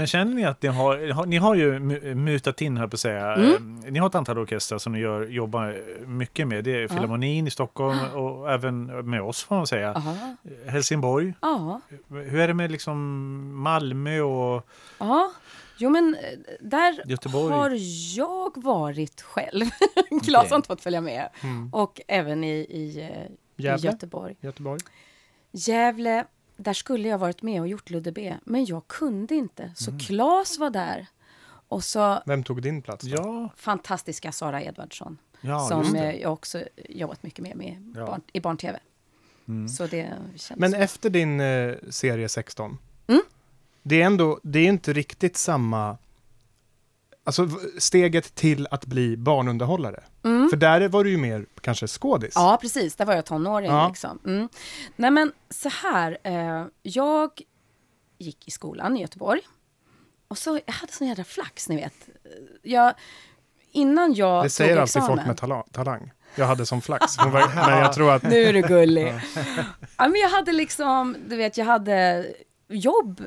Men 0.00 0.06
känner 0.06 0.34
ni 0.34 0.44
att 0.44 0.62
ni 0.62 0.68
har, 0.68 1.26
ni 1.26 1.36
har 1.36 1.54
ju 1.54 1.78
mu- 1.78 2.14
mutat 2.14 2.60
in, 2.60 2.76
här 2.76 2.86
på 2.86 2.94
att 2.94 3.00
säga, 3.00 3.34
Mm. 3.34 3.80
eh, 3.86 3.92
ni 3.92 3.98
har 3.98 4.06
ett 4.06 4.14
antal 4.14 4.38
orkestrar 4.38 4.78
som 4.78 4.92
ni 4.92 4.98
gör, 4.98 5.26
jobbar 5.26 5.82
mycket 6.06 6.48
med. 6.48 6.64
Det 6.64 6.82
är 6.82 6.88
Filharmonin 6.88 7.46
i 7.46 7.50
Stockholm 7.50 7.98
och 8.14 8.50
även 8.52 8.84
med 9.10 9.22
oss 9.22 9.42
får 9.44 9.56
man 9.56 9.66
säga. 9.66 9.92
Aha. 9.94 10.36
Helsingborg. 10.66 11.34
Ja, 11.40 11.80
Hur 12.08 12.36
är 12.40 12.48
det 12.48 12.54
med 12.54 12.70
liksom 12.70 12.98
Malmö 13.62 14.20
och 14.20 14.66
ja. 14.98 15.32
Jo, 15.78 15.90
men 15.90 16.14
eh, 16.14 16.38
där 16.60 17.02
Göteborg? 17.06 17.52
har 17.54 17.70
jag 18.18 18.62
varit 18.62 19.20
själv. 19.22 19.64
Claes 20.24 20.50
har 20.50 20.56
inte 20.56 20.66
fått 20.66 20.82
följa 20.82 21.00
med. 21.00 21.28
Mm. 21.42 21.74
Och 21.74 22.00
även 22.08 22.44
i, 22.44 22.50
i, 22.56 23.00
eh, 23.56 23.66
i? 23.76 23.76
Göteborg. 23.86 24.36
Göteborg. 24.40 24.80
Gävle, 25.52 26.24
där 26.60 26.72
skulle 26.72 27.08
jag 27.08 27.18
varit 27.18 27.42
med 27.42 27.60
och 27.60 27.68
gjort 27.68 27.90
Ludde 27.90 28.12
B, 28.12 28.36
men 28.44 28.64
jag 28.64 28.86
kunde 28.88 29.34
inte. 29.34 29.72
Så 29.76 29.98
Claes 29.98 30.58
var 30.58 30.70
där. 30.70 31.06
Och 31.68 31.84
så 31.84 32.22
Vem 32.26 32.42
tog 32.42 32.62
din 32.62 32.82
plats? 32.82 33.04
Då? 33.04 33.10
Ja, 33.16 33.50
fantastiska 33.56 34.32
Sara 34.32 34.62
Edvardsson. 34.62 35.18
ja 35.40 35.68
som 35.68 35.94
eh, 35.96 36.10
jag 36.16 36.32
också 36.32 36.62
jobbat 36.88 37.22
mycket 37.22 37.42
med, 37.42 37.56
med 37.56 37.94
Ja. 37.96 38.06
barn, 38.06 38.20
i 38.32 38.40
barn-tv. 38.40 38.78
Mm. 39.48 39.68
Så 39.68 39.86
det 39.86 40.14
känns... 40.36 40.60
Men 40.60 40.74
efter 40.74 41.10
din 41.10 41.40
eh, 41.40 41.74
serie 41.90 42.28
16, 42.28 42.78
Mm. 43.06 43.22
det 43.82 44.02
är 44.02 44.06
ändå, 44.06 44.40
det 44.42 44.58
är 44.58 44.68
inte 44.68 44.92
riktigt 44.92 45.36
samma, 45.36 45.98
alltså 47.24 47.48
steget 47.78 48.34
till 48.34 48.66
att 48.70 48.86
bli 48.86 49.16
barnunderhållare. 49.16 50.02
mm. 50.24 50.48
För 50.50 50.56
där 50.56 50.88
var 50.88 51.04
du 51.04 51.10
ju 51.10 51.16
mer 51.16 51.46
kanske 51.60 51.86
skådis. 51.88 52.32
Ja, 52.34 52.58
precis. 52.62 52.96
Där 52.96 53.04
var 53.04 53.14
jag 53.14 53.24
tonåring. 53.24 53.70
Ja. 53.70 53.88
Liksom. 53.88 54.18
Mm. 54.26 54.48
Nej, 54.96 55.10
men 55.10 55.32
så 55.50 55.68
här. 55.68 56.18
Eh, 56.24 56.66
jag 56.82 57.30
gick 58.18 58.48
i 58.48 58.50
skolan 58.50 58.96
i 58.96 59.00
Göteborg. 59.00 59.40
Och 60.28 60.38
så, 60.38 60.60
jag 60.66 60.72
hade 60.72 60.92
sån 60.92 61.06
jädra 61.06 61.24
flax, 61.24 61.68
ni 61.68 61.76
vet. 61.76 61.94
Jag, 62.62 62.94
innan 63.72 64.14
jag 64.14 64.44
det 64.44 64.50
säger 64.50 64.70
tog 64.70 64.80
alltid 64.80 64.96
examen, 65.02 65.16
folk 65.16 65.26
med 65.26 65.36
tala- 65.36 65.64
talang. 65.72 66.12
Jag 66.34 66.46
hade 66.46 66.66
som 66.66 66.80
flax. 66.82 67.16
Men 67.24 67.78
jag 67.78 67.92
tror 67.92 68.12
att, 68.12 68.22
Nu 68.30 68.36
är 68.44 68.52
du 68.52 68.60
gullig. 68.62 69.14
ja, 69.96 70.08
men 70.08 70.14
jag 70.20 70.28
hade 70.28 70.52
liksom, 70.52 71.16
du 71.28 71.36
vet, 71.36 71.56
jag 71.56 71.64
hade 71.64 72.26
jobb 72.68 73.24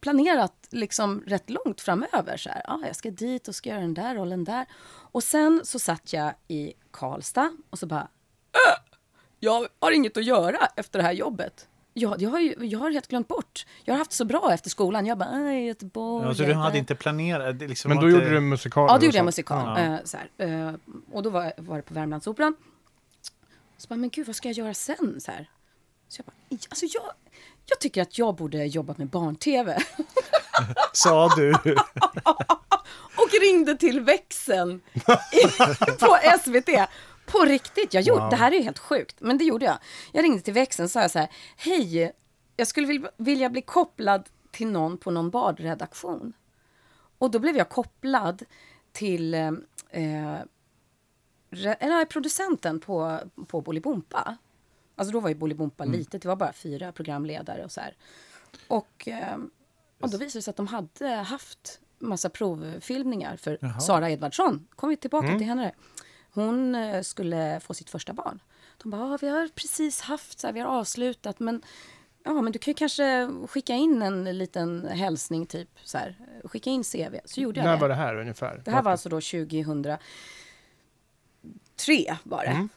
planerat 0.00 0.68
liksom 0.70 1.22
rätt 1.26 1.50
långt 1.50 1.80
framöver. 1.80 2.36
Så 2.36 2.48
här, 2.48 2.62
ah, 2.70 2.86
jag 2.86 2.96
ska 2.96 3.10
dit 3.10 3.48
och 3.48 3.54
ska 3.54 3.68
göra 3.70 3.80
den 3.80 3.94
där 3.94 4.14
rollen 4.14 4.44
där. 4.44 4.66
Och 4.86 5.22
sen 5.22 5.60
så 5.64 5.78
satt 5.78 6.12
jag 6.12 6.32
i 6.48 6.72
Karlstad 6.90 7.56
och 7.70 7.78
så 7.78 7.86
bara, 7.86 8.08
"Äh, 8.52 8.94
jag 9.40 9.66
har 9.80 9.92
inget 9.92 10.16
att 10.16 10.24
göra 10.24 10.58
efter 10.76 10.98
det 10.98 11.02
här 11.04 11.12
jobbet. 11.12 11.68
Ja, 11.96 12.16
jag 12.18 12.30
har, 12.30 12.40
ju, 12.40 12.54
jag 12.60 12.78
har 12.78 12.90
helt 12.90 13.08
glömt 13.08 13.28
bort. 13.28 13.66
Jag 13.84 13.94
har 13.94 13.98
haft 13.98 14.12
så 14.12 14.24
bra 14.24 14.52
efter 14.52 14.70
skolan. 14.70 15.06
Jag 15.06 15.18
bara, 15.18 15.28
"Aj, 15.28 15.66
Göteborg. 15.66 16.26
Ja, 16.26 16.34
så 16.34 16.42
du 16.42 16.52
hade 16.54 16.78
inte 16.78 16.94
planerat? 16.94 17.56
Liksom 17.56 17.88
Men 17.88 17.98
då 18.00 18.10
gjorde 18.10 18.30
du 18.30 18.40
musikaler 18.40 18.88
Ja, 18.88 18.94
och 18.94 19.00
det 19.00 19.06
gjorde 19.06 19.18
jag 19.18 19.24
musikal. 19.24 19.80
Ja. 19.80 19.94
Eh, 19.94 19.98
så 20.04 20.16
här. 20.16 20.28
Eh, 20.68 20.74
och 21.12 21.22
då 21.22 21.30
var, 21.30 21.52
var 21.56 21.76
det 21.76 21.82
på 21.82 21.94
Värmlandsoperan. 21.94 22.56
Så 23.76 23.88
bara, 23.88 23.96
men 23.96 24.10
gud, 24.10 24.26
vad 24.26 24.36
ska 24.36 24.48
jag 24.48 24.56
göra 24.56 24.74
sen? 24.74 25.20
Så, 25.20 25.30
här. 25.30 25.50
så 26.08 26.20
jag 26.20 26.26
bara, 26.26 26.34
"I- 26.56 26.58
alltså 26.70 26.86
jag, 26.86 27.12
jag 27.66 27.80
tycker 27.80 28.02
att 28.02 28.18
jag 28.18 28.34
borde 28.34 28.64
jobba 28.64 28.94
med 28.98 29.06
barn-tv. 29.08 29.78
Sa 30.92 31.28
du? 31.36 31.52
och 33.16 33.30
ringde 33.40 33.76
till 33.76 34.00
växeln 34.00 34.80
på 36.00 36.16
SVT. 36.44 36.68
På 37.26 37.38
riktigt, 37.38 37.94
jag 37.94 38.02
gjorde, 38.02 38.20
Wow. 38.20 38.30
det 38.30 38.36
här 38.36 38.52
är 38.52 38.62
helt 38.62 38.78
sjukt, 38.78 39.16
men 39.20 39.38
det 39.38 39.44
gjorde 39.44 39.64
jag. 39.64 39.78
Jag 40.12 40.24
ringde 40.24 40.40
till 40.40 40.54
växeln 40.54 40.84
och 40.84 40.90
sa 40.90 41.08
så 41.08 41.18
här, 41.18 41.28
hej, 41.56 42.12
jag 42.56 42.66
skulle 42.68 42.86
vil- 42.86 43.08
vilja 43.16 43.50
bli 43.50 43.62
kopplad 43.62 44.28
till 44.52 44.66
någon 44.66 44.98
på 44.98 45.10
någon 45.10 45.30
badredaktion. 45.30 46.32
Och 47.18 47.30
då 47.30 47.38
blev 47.38 47.56
jag 47.56 47.68
kopplad 47.68 48.42
till 48.92 49.34
eh, 49.34 49.46
eh, 49.90 50.38
re- 51.50 51.76
eller, 51.80 52.04
producenten 52.04 52.80
på, 52.80 53.20
på 53.48 53.60
Bolibompa. 53.60 54.36
Alltså 54.96 55.12
då 55.12 55.20
var 55.20 55.28
ju 55.28 55.34
Bolibompa 55.34 55.84
litet, 55.84 56.22
det 56.22 56.28
var 56.28 56.36
bara 56.36 56.52
fyra 56.52 56.92
programledare 56.92 57.64
och 57.64 57.72
så 57.72 57.80
här. 57.80 57.96
Och, 58.68 59.08
eh, 59.08 59.36
och 60.00 60.10
då 60.10 60.18
visade 60.18 60.38
det 60.38 60.42
sig 60.42 60.50
att 60.50 60.56
de 60.56 60.66
hade 60.66 61.08
haft 61.08 61.80
massa 61.98 62.30
provfilmningar 62.30 63.36
för 63.36 63.58
Jaha. 63.60 63.80
Sara 63.80 64.10
Edvardsson. 64.10 64.66
Kom 64.76 64.88
vi 64.88 64.96
tillbaka 64.96 65.38
till 65.38 65.46
henne. 65.46 65.72
Hon 66.30 66.74
eh, 66.74 67.02
skulle 67.02 67.60
få 67.60 67.74
sitt 67.74 67.90
första 67.90 68.12
barn. 68.12 68.42
De 68.82 68.90
bara, 68.90 69.02
ah, 69.14 69.18
vi 69.20 69.28
har 69.28 69.48
precis 69.48 70.00
haft, 70.00 70.40
så 70.40 70.46
här, 70.46 70.54
vi 70.54 70.60
har 70.60 70.68
avslutat, 70.68 71.40
men 71.40 71.62
Ja, 72.26 72.42
men 72.42 72.52
du 72.52 72.58
kan 72.58 72.70
ju 72.70 72.74
kanske 72.74 73.30
skicka 73.48 73.74
in 73.74 74.02
en 74.02 74.38
liten 74.38 74.88
hälsning, 74.88 75.46
typ 75.46 75.68
så 75.84 75.98
här. 75.98 76.16
Skicka 76.44 76.70
in 76.70 76.84
CV. 76.84 77.16
Så 77.24 77.40
gjorde 77.40 77.60
jag 77.60 77.64
När 77.64 77.74
det. 77.74 77.80
var 77.80 77.88
det 77.88 77.94
här 77.94 78.16
ungefär? 78.16 78.62
Det 78.64 78.70
här 78.70 78.82
var 78.82 78.90
alltså 78.90 79.08
då 79.08 79.16
2003 79.20 79.98
var 82.22 82.44
det. 82.44 82.50
Mm. 82.50 82.68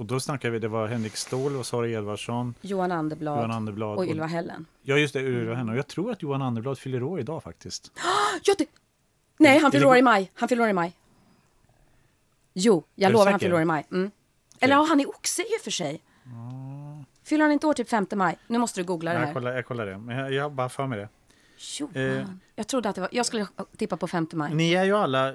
Och 0.00 0.06
då 0.06 0.20
snackade 0.20 0.52
vi, 0.52 0.58
det 0.58 0.68
var 0.68 0.86
Henrik 0.86 1.16
Ståhl 1.16 1.56
och 1.56 1.66
Sara 1.66 1.88
Edvardsson, 1.88 2.54
Johan 2.60 2.92
Anderblad, 2.92 3.38
Johan 3.38 3.50
Anderblad 3.50 3.98
och 3.98 4.06
Ylva 4.06 4.26
Hällen. 4.26 4.66
Ja, 4.82 4.96
just 4.96 5.14
det, 5.14 5.20
Ylva 5.20 5.54
henne. 5.54 5.72
Och 5.72 5.78
jag 5.78 5.86
tror 5.86 6.12
att 6.12 6.22
Johan 6.22 6.42
Anderblad 6.42 6.78
fyller 6.78 7.02
år 7.02 7.20
idag 7.20 7.42
faktiskt. 7.42 7.92
Ja, 8.44 8.54
det... 8.58 8.66
Nej, 9.38 9.58
han 9.58 9.72
fyller 9.72 9.86
år 9.86 9.96
i 9.96 10.02
maj. 10.02 10.30
Han 10.34 10.48
fyller 10.48 10.62
år 10.62 10.68
i 10.68 10.72
maj. 10.72 10.96
Jo, 12.52 12.84
jag 12.94 13.12
lovar 13.12 13.24
han 13.24 13.34
säker? 13.34 13.46
fyller 13.46 13.56
år 13.56 13.62
i 13.62 13.64
maj. 13.64 13.86
Mm. 13.90 14.10
Eller 14.60 14.74
ja, 14.74 14.86
han 14.88 15.00
är 15.00 15.08
oxe 15.08 15.42
i 15.42 15.56
och 15.58 15.64
för 15.64 15.70
sig. 15.70 16.02
Fyller 17.24 17.44
han 17.44 17.52
inte 17.52 17.66
år 17.66 17.74
typ 17.74 17.88
5 17.88 18.06
maj? 18.14 18.38
Nu 18.46 18.58
måste 18.58 18.80
du 18.80 18.84
googla 18.84 19.12
det 19.12 19.18
Jag 19.18 19.26
här. 19.26 19.34
kollar, 19.34 19.54
jag 19.54 19.66
kollar 19.66 19.86
det, 19.86 19.98
men 19.98 20.18
jag, 20.18 20.32
jag 20.32 20.52
bara 20.52 20.68
för 20.68 20.86
mig 20.86 20.98
det. 20.98 21.08
Johan. 21.78 22.16
Eh. 22.18 22.24
Jag 22.56 22.66
trodde 22.66 22.88
att 22.88 22.94
det 22.94 23.00
var... 23.00 23.10
Jag 23.12 23.26
skulle 23.26 23.46
tippa 23.76 23.96
på 23.96 24.06
5 24.08 24.26
maj. 24.32 24.54
Ni 24.54 24.72
är 24.74 24.84
ju 24.84 24.96
alla, 24.96 25.28
eh, 25.28 25.34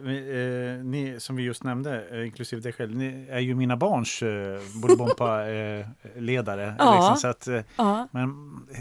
ni 0.83 1.15
som 1.19 1.35
vi 1.35 1.43
just 1.43 1.63
nämnde, 1.63 2.03
eh, 2.11 2.25
inklusive 2.25 2.61
dig 2.61 2.73
själv, 2.73 2.95
ni 2.95 3.27
är 3.29 3.39
ju 3.39 3.55
mina 3.55 3.77
barns 3.77 4.21
eh, 4.21 4.59
Bolibompa-ledare. 4.81 6.75
Ja. 6.79 6.95
liksom, 6.95 7.15
så 7.17 7.27
att, 7.27 7.47
eh, 7.47 7.61
Ja. 7.75 8.07
men 8.11 8.29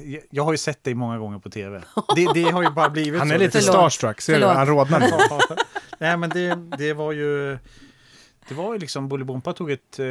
jag, 0.04 0.22
jag 0.30 0.44
har 0.44 0.52
ju 0.52 0.59
sett 0.59 0.85
dig 0.85 0.94
många 0.94 1.18
gånger 1.18 1.38
på 1.38 1.50
tv. 1.50 1.83
Det, 2.16 2.28
det 2.35 2.50
har 2.50 2.62
ju 2.62 2.70
bara 2.70 2.90
blivit 2.90 3.18
Han 3.20 3.28
så. 3.28 3.35
är 3.35 3.38
lite 3.38 3.59
Förlåt. 3.61 3.74
starstruck, 3.74 4.20
ser 4.20 4.40
du? 4.40 4.46
Han 4.46 4.66
rodnar. 4.66 5.00
Nej, 5.98 6.16
men 6.16 6.30
det, 6.30 6.54
det 6.78 6.92
var 6.92 7.12
ju... 7.12 7.59
Det 8.48 8.54
var 8.54 8.72
ju 8.72 8.78
liksom, 8.78 9.09
Bolibompa 9.09 9.52
tog 9.52 9.70
ett, 9.70 9.98
eh, 9.98 10.07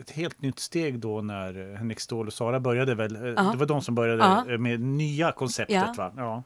ett 0.00 0.10
helt 0.10 0.42
nytt 0.42 0.58
steg 0.58 0.98
då 0.98 1.20
när 1.22 1.76
Henrik 1.76 2.00
Ståhl 2.00 2.26
och 2.26 2.32
Sara 2.32 2.60
började 2.60 2.94
väl. 2.94 3.16
eh, 3.16 3.22
Ja. 3.22 3.42
Det 3.42 3.56
var 3.58 3.66
de 3.66 3.82
som 3.82 3.94
började 3.94 4.22
Ja. 4.24 4.52
eh, 4.52 4.58
med 4.58 4.80
nya 4.80 5.32
konceptet 5.32 5.74
Ja. 5.76 5.94
va? 5.96 6.12
Ja. 6.16 6.42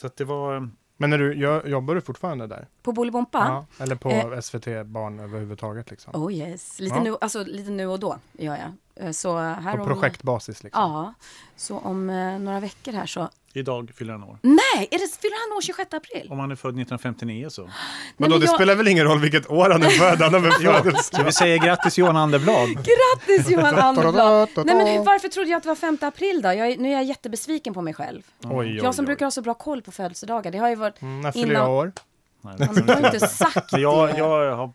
Så 0.00 0.06
att 0.06 0.16
det 0.16 0.24
var... 0.24 0.70
Men 0.96 1.10
när 1.10 1.18
du, 1.18 1.34
jag, 1.34 1.68
jobbar 1.68 1.94
du 1.94 2.00
fortfarande 2.00 2.46
där? 2.46 2.68
På 2.82 2.92
Bolibompa? 2.92 3.38
Ja. 3.78 3.84
Eller 3.84 3.96
på 3.96 4.10
Eh. 4.10 4.40
SVT 4.40 4.86
Barn 4.86 5.20
överhuvudtaget 5.20 5.90
liksom? 5.90 6.22
Oh 6.24 6.32
yes. 6.34 6.80
Lite, 6.80 6.96
Ja. 6.96 7.02
nu, 7.02 7.16
alltså, 7.20 7.44
lite 7.44 7.70
nu 7.70 7.86
och 7.86 8.00
då 8.00 8.18
gör 8.32 8.56
jag. 8.56 9.04
Eh, 9.06 9.10
Så 9.12 9.38
här 9.38 9.76
På 9.76 9.82
om, 9.82 9.88
projektbasis 9.88 10.62
liksom? 10.64 10.82
Ja. 10.82 11.14
Så 11.56 11.78
om 11.78 12.10
eh, 12.10 12.38
några 12.38 12.60
veckor 12.60 12.92
här 12.92 13.06
så... 13.06 13.28
Idag 13.54 13.90
fyller 13.96 14.12
han 14.12 14.22
år. 14.24 14.38
Nej! 14.42 14.88
Är 14.90 14.98
det, 14.98 15.14
fyller 15.22 15.48
han 15.48 15.56
år 15.56 15.60
26 15.62 15.94
april? 15.94 16.26
Om 16.30 16.38
han 16.38 16.50
är 16.50 16.56
född 16.56 16.68
1959 16.70 17.46
så. 17.50 17.62
Men 17.62 17.70
Nej, 17.70 18.28
då, 18.28 18.28
men 18.30 18.40
det 18.40 18.46
jag- 18.46 18.54
spelar 18.54 18.74
väl 18.74 18.88
ingen 18.88 19.04
roll 19.04 19.18
vilket 19.20 19.50
år 19.50 19.70
han 19.70 19.82
är 19.82 19.88
född? 19.90 20.20
Han 20.22 20.42
väl 20.42 20.52
Ja, 20.60 20.84
så 21.02 21.22
vi 21.22 21.32
säger 21.32 21.58
grattis 21.58 21.98
Johan 21.98 22.16
Anderblad. 22.16 22.68
Grattis 22.68 23.50
Johan 23.50 23.74
Anderblad! 23.78 24.48
Nej 24.56 24.74
men 24.76 24.86
hur, 24.86 25.04
varför 25.04 25.28
trodde 25.28 25.50
jag 25.50 25.56
att 25.56 25.62
det 25.62 25.68
var 25.68 25.76
5 25.76 25.98
april 26.00 26.42
då? 26.42 26.48
Jag 26.48 26.68
är, 26.70 26.76
nu 26.78 26.88
är 26.88 26.92
jag 26.92 27.04
jättebesviken 27.04 27.74
på 27.74 27.82
mig 27.82 27.94
själv. 27.94 28.22
Oj, 28.44 28.50
oj, 28.56 28.76
Jag 28.76 28.94
som 28.94 29.02
oj. 29.02 29.06
brukar 29.06 29.26
ha 29.26 29.30
så 29.30 29.42
bra 29.42 29.54
koll 29.54 29.82
på 29.82 29.92
födelsedagar. 29.92 30.50
Det 30.50 30.58
har 30.58 30.68
ju 30.68 30.74
varit... 30.74 31.02
Mm, 31.02 31.20
när 31.20 31.32
fyller 31.32 31.46
innan- 31.46 31.62
jag 31.62 31.70
år? 31.72 31.92
Nej, 32.42 32.54
Ja, 32.58 32.66
men 32.74 32.86
Du 32.86 32.92
har 32.92 33.04
inte 33.14 33.20
sagt 33.28 33.72
Men 33.72 33.80
jag, 33.80 34.08
det. 34.08 34.18
jag 34.18 34.56
har, 34.56 34.72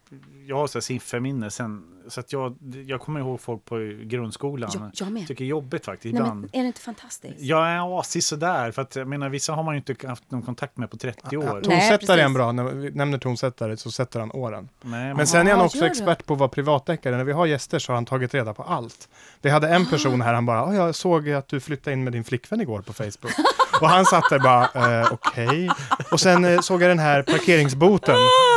jag 0.47 0.56
har 0.56 0.67
så 0.67 0.82
sifferminne 0.82 1.49
sen, 1.51 1.84
så 2.08 2.19
att 2.19 2.34
jag, 2.34 2.56
jag 2.86 3.01
kommer 3.01 3.19
ihåg 3.19 3.41
folk 3.41 3.65
på 3.65 3.75
grundskolan. 4.04 4.69
Jag, 4.73 4.91
jag 4.93 5.12
med. 5.12 5.28
Tycker 5.28 5.43
det 5.43 5.47
är 5.47 5.49
jobbigt 5.49 5.86
faktiskt 5.86 6.13
Nej, 6.13 6.21
ibland. 6.21 6.41
men, 6.41 6.49
är 6.54 6.62
det 6.62 6.67
inte 6.67 6.82
fantastiskt? 6.82 7.36
Jag 7.39 7.67
är 7.67 7.99
asig 7.99 8.23
sådär, 8.23 8.71
för 8.71 8.82
att 8.82 8.95
jag 8.95 9.08
menar 9.08 9.30
vissa 9.30 9.54
har 9.54 9.63
man 9.63 9.73
ju 9.75 9.84
inte 9.88 10.08
haft 10.08 10.32
någon 10.32 10.41
kontakt 10.41 10.78
med 10.78 10.91
på 10.91 10.97
30 10.97 11.38
år. 11.38 11.43
Nej, 11.54 11.62
Tonsättare 11.63 12.21
är 12.21 12.25
en 12.25 12.34
bra, 12.34 12.51
när 12.51 12.63
vi 12.63 12.91
nämner 12.91 13.17
tonsättare 13.17 13.78
så 13.78 13.91
sätter 13.91 14.19
han 14.19 14.32
åren. 14.32 14.69
Nej, 14.82 15.13
Men 15.13 15.28
sen 15.28 15.47
är 15.47 15.51
han 15.51 15.62
Ah, 15.62 15.65
också 15.65 15.80
det? 15.80 15.86
expert 15.88 16.25
på 16.25 16.34
att 16.34 16.39
vara 16.39 16.49
privatdeckare. 16.49 17.17
När 17.17 17.23
vi 17.23 17.32
har 17.32 17.45
gäster 17.45 17.80
så 17.80 17.91
har 17.91 17.95
han 17.95 18.06
tagit 18.06 18.34
reda 18.34 18.54
på 18.54 18.63
allt. 18.63 19.10
Vi 19.41 19.49
hade 19.49 19.67
en 19.69 19.86
person 19.86 20.21
här, 20.21 20.34
han 20.34 20.45
bara, 20.45 20.63
"Ah, 20.65 20.73
jag 20.73 20.95
såg 20.95 21.30
att 21.30 21.47
du 21.47 21.60
flyttade 21.60 21.93
in 21.93 22.04
med 22.04 22.13
din 22.13 22.23
flickvän 22.23 22.62
igår 22.62 22.82
på 22.82 22.93
Facebook. 22.93 23.32
Och 23.82 23.90
han 23.90 24.06
satt 24.06 24.24
där 24.30 24.40
bara, 24.40 25.00
eh, 25.02 25.08
okej. 25.14 25.70
Och 26.12 26.20
sen 26.20 26.46
eh, 26.46 26.60
såg 26.62 26.82
jag 26.84 26.90
den 26.92 27.00
här 27.00 27.24
parkeringsboten, 27.24 28.16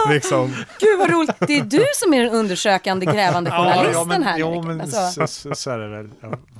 liksom. 0.08 0.54
Gud 0.80 0.98
vad 0.98 1.10
roligt! 1.10 1.30
Det 1.40 1.58
är 1.58 1.62
du 1.64 1.84
som 1.94 2.14
är 2.14 2.24
den 2.24 2.34
undersökande, 2.34 3.06
grävande 3.06 3.50
journalisten 3.50 4.08
men, 4.08 4.22
här. 4.22 4.38
ja, 4.38 4.62
men 4.62 4.80
Alltså, 4.80 5.10
så, 5.10 5.26
så, 5.26 5.54
så 5.54 5.70
är 5.70 5.78
det 5.78 5.88
väl. 5.88 6.08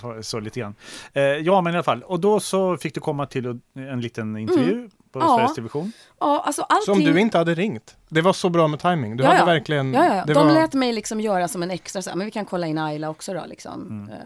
Ja, 0.02 0.22
så 0.22 0.40
lite 0.40 0.60
grann. 0.60 0.74
Eh, 1.12 1.22
ja, 1.22 1.60
men 1.60 1.72
i 1.72 1.76
alla 1.76 1.84
fall. 1.84 2.02
Och 2.02 2.20
då 2.20 2.40
så 2.40 2.76
fick 2.76 2.94
du 2.94 3.00
komma 3.00 3.26
till 3.26 3.60
en 3.74 4.00
liten 4.00 4.36
intervju 4.36 4.88
på 5.12 5.18
Mm. 5.18 5.28
Ja. 5.28 5.36
Sveriges 5.36 5.54
Television. 5.54 5.92
ja, 6.20 6.42
alltså 6.46 6.62
allting... 6.62 6.94
Som 6.94 7.04
du 7.14 7.20
inte 7.20 7.38
hade 7.38 7.54
ringt. 7.54 7.96
Det 8.08 8.20
var 8.20 8.32
så 8.32 8.48
bra 8.48 8.68
med 8.68 8.80
timing. 8.80 9.16
Du 9.16 9.24
Ja, 9.24 9.28
hade 9.28 9.40
ja. 9.40 9.44
verkligen... 9.46 9.94
Ja, 9.94 10.04
ja. 10.16 10.24
De 10.26 10.34
var... 10.34 10.52
lät 10.54 10.74
mig 10.74 10.92
liksom 10.92 11.20
göra 11.20 11.48
som 11.48 11.62
en 11.62 11.70
extra, 11.70 12.02
så 12.02 12.10
här, 12.10 12.16
men 12.16 12.24
vi 12.24 12.30
kan 12.30 12.44
kolla 12.44 12.66
in 12.66 12.78
Ayla 12.78 13.10
också 13.10 13.34
då. 13.34 13.44
Liksom. 13.46 13.82
Mm. 13.88 14.08
Eh, 14.10 14.16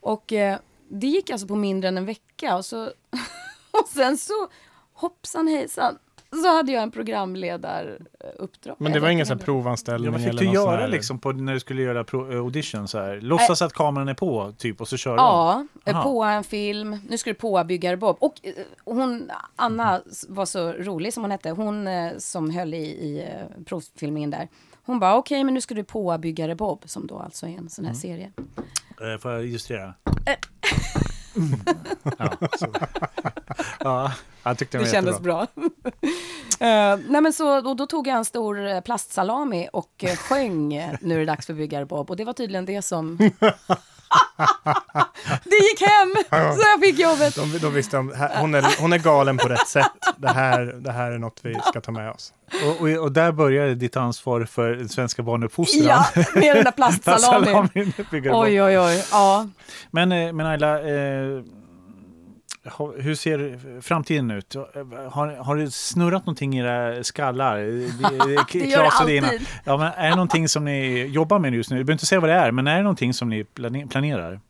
Och 0.00 0.32
eh, 0.32 0.58
det 0.88 1.06
gick 1.06 1.30
alltså 1.30 1.46
på 1.46 1.56
mindre 1.56 1.88
än 1.88 1.98
en 1.98 2.06
vecka 2.06 2.56
och, 2.56 2.64
så, 2.64 2.90
och 3.82 3.88
sen 3.88 4.18
så 4.18 4.48
hoppsan 4.92 5.48
hejsan 5.48 5.98
så 6.32 6.56
hade 6.56 6.72
jag 6.72 6.82
en 6.82 6.90
programledaruppdrag. 6.90 8.76
Men 8.78 8.92
det 8.92 9.00
var 9.00 9.08
ingen 9.08 9.26
sån 9.26 9.38
provanställning 9.38 10.12
Ja, 10.12 10.18
fick 10.18 10.28
eller 10.28 10.42
du 10.42 10.52
göra 10.52 10.86
liksom 10.86 11.18
på, 11.18 11.32
när 11.32 11.52
du 11.54 11.60
skulle 11.60 11.82
göra 11.82 12.04
pro, 12.04 12.32
eh, 12.32 12.38
audition 12.38 12.88
så 12.88 12.98
här? 12.98 13.20
Låtsas 13.20 13.62
att 13.62 13.72
kameran 13.72 14.08
är 14.08 14.14
på 14.14 14.52
typ 14.58 14.80
och 14.80 14.88
så 14.88 14.96
kör? 14.96 15.16
Ja, 15.16 15.66
eh, 15.84 15.96
Aha. 15.96 16.04
på 16.04 16.22
en 16.22 16.44
film. 16.44 16.98
Nu 17.08 17.18
ska 17.18 17.30
du 17.30 17.34
på 17.34 17.64
byggare 17.64 17.96
Bob. 17.96 18.16
Och 18.20 18.34
eh, 18.42 18.52
hon, 18.84 19.30
Anna 19.56 20.02
var 20.28 20.46
så 20.46 20.72
rolig 20.72 21.14
som 21.14 21.22
hon 21.22 21.30
hette. 21.30 21.50
Hon 21.50 21.86
eh, 21.88 22.12
som 22.18 22.50
höll 22.50 22.74
i, 22.74 22.86
i 22.86 23.20
eh, 23.20 23.64
provfilmningen 23.64 24.30
där. 24.30 24.48
Hon 24.82 25.00
bara 25.00 25.16
okej 25.16 25.44
men 25.44 25.54
nu 25.54 25.60
ska 25.60 25.74
du 25.74 25.84
på 25.84 26.18
byggare 26.18 26.54
Bob 26.54 26.82
som 26.86 27.06
då 27.06 27.18
alltså 27.18 27.46
är 27.46 27.58
en 27.58 27.70
sån 27.70 27.84
här 27.84 27.94
serie. 27.94 28.32
Eh, 29.00 29.18
får 29.20 29.30
jag 29.30 29.44
illustrera? 29.44 29.94
Eh. 30.26 30.34
Mm. 31.36 31.60
ja, 32.18 32.32
ja, 33.80 34.12
jag 34.42 34.58
tyckte 34.58 34.78
det 34.78 34.84
Det 34.84 34.90
kändes 34.90 35.20
bra. 35.20 35.46
Eh, 36.60 36.98
nej 37.08 37.20
men 37.20 37.32
så, 37.32 37.68
och 37.68 37.76
då 37.76 37.86
tog 37.86 38.06
jag 38.06 38.16
en 38.16 38.24
stor 38.24 38.66
eh, 38.66 38.80
plastsalami 38.80 39.68
och 39.72 40.04
uh, 40.04 40.16
sjöng 40.16 40.74
eh, 40.74 40.96
Nu 41.00 41.14
är 41.14 41.18
det 41.18 41.24
dags 41.24 41.46
för 41.46 41.54
byggare 41.54 41.86
Bob. 41.86 42.10
Och 42.10 42.16
det 42.16 42.24
var 42.24 42.32
tydligen 42.32 42.64
det 42.64 42.82
som... 42.82 43.18
det 45.44 45.56
gick 45.56 45.80
hem! 45.80 46.14
Så 46.30 46.62
jag 46.72 46.80
fick 46.80 46.98
jobbet. 46.98 47.34
De, 47.34 47.58
de 47.58 47.72
visste 47.74 47.98
om, 47.98 48.14
hon, 48.34 48.54
är, 48.54 48.80
hon 48.80 48.92
är 48.92 48.98
galen 48.98 49.38
på 49.38 49.48
rätt 49.48 49.68
sätt. 49.68 49.92
Det 50.16 50.28
här, 50.28 50.60
det 50.60 50.92
här 50.92 51.10
är 51.10 51.18
något 51.18 51.38
vi 51.42 51.54
ska 51.68 51.80
ta 51.80 51.92
med 51.92 52.10
oss. 52.10 52.32
Och, 52.64 52.80
och, 52.80 52.88
och 52.88 53.12
där 53.12 53.32
började 53.32 53.74
ditt 53.74 53.96
ansvar 53.96 54.44
för 54.44 54.70
den 54.70 54.88
svenska 54.88 55.22
barnuppfostran. 55.22 55.84
Ja, 55.86 56.06
med 56.34 56.56
den 56.56 56.64
där 56.64 56.72
plastsalamin. 56.76 57.92
Oj, 58.12 58.62
oj, 58.62 58.78
oj. 58.78 59.04
Ja. 59.10 59.48
Men, 59.90 60.12
eh, 60.12 60.32
men 60.32 60.46
Ayla, 60.46 60.78
eh, 60.78 61.42
hur 62.96 63.14
ser 63.14 63.80
framtiden 63.80 64.30
ut? 64.30 64.54
Har, 65.10 65.36
har 65.44 65.56
det 65.56 65.70
snurrat 65.70 66.26
någonting 66.26 66.54
i 66.58 66.60
era 66.60 67.04
skallar? 67.04 67.56
Det 68.52 68.58
gör 68.68 68.82
det 68.82 68.88
alltid. 68.90 69.48
Ja, 69.64 69.76
men 69.76 69.92
är 69.92 70.04
det 70.10 70.16
någonting 70.16 70.48
som 70.48 70.64
ni 70.64 71.04
jobbar 71.06 71.38
med 71.38 71.54
just 71.54 71.70
nu? 71.70 71.76
Du 71.78 71.84
behöver 71.84 71.92
inte 71.92 72.06
säga 72.06 72.20
vad 72.20 72.30
det 72.30 72.34
är, 72.36 72.50
men 72.52 72.66
är 72.66 72.76
det 72.76 72.82
någonting 72.82 73.14
som 73.14 73.28
ni 73.28 73.42
plane- 73.44 73.88
planerar? 73.88 74.40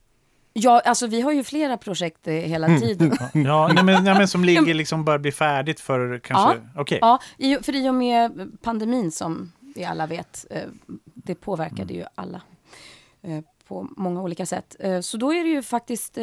Ja, 0.52 0.82
alltså 0.84 1.06
vi 1.06 1.20
har 1.20 1.32
ju 1.32 1.44
flera 1.44 1.76
projekt 1.76 2.28
eh, 2.28 2.34
hela 2.34 2.66
tiden. 2.78 3.12
Ja, 3.32 3.70
nej, 3.74 3.84
men, 3.84 4.04
nej, 4.04 4.14
men 4.18 4.28
som 4.28 4.44
ligger 4.50 4.74
liksom 4.74 5.04
bör 5.04 5.18
bli 5.18 5.32
färdigt 5.32 5.80
för 5.80 6.18
kanske... 6.18 6.60
Ja, 7.00 7.18
i, 7.38 7.56
för 7.62 7.74
i 7.76 7.88
och 7.88 7.94
med 7.94 8.52
pandemin 8.62 9.12
som 9.12 9.52
vi 9.74 9.84
alla 9.84 10.06
vet, 10.06 10.46
eh, 10.50 10.62
det 11.04 11.34
påverkade 11.34 11.94
ju 11.94 12.04
alla 12.14 12.42
eh, 13.22 13.40
på 13.68 13.88
många 13.96 14.22
olika 14.22 14.46
sätt. 14.46 14.76
Så 15.02 15.16
då 15.16 15.32
är 15.34 15.42
det 15.44 15.50
ju 15.50 15.62
faktiskt, 15.62 16.18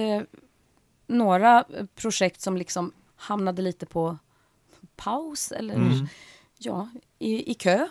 några 1.07 1.59
eh, 1.59 1.85
projekt 1.95 2.41
som 2.41 2.57
liksom 2.57 2.91
hamnade 3.15 3.61
lite 3.61 3.85
på 3.85 4.17
paus 4.95 5.51
eller 5.51 5.75
Mm. 5.75 6.07
ja, 6.57 6.89
i, 7.19 7.51
i 7.51 7.53
kö. 7.53 7.87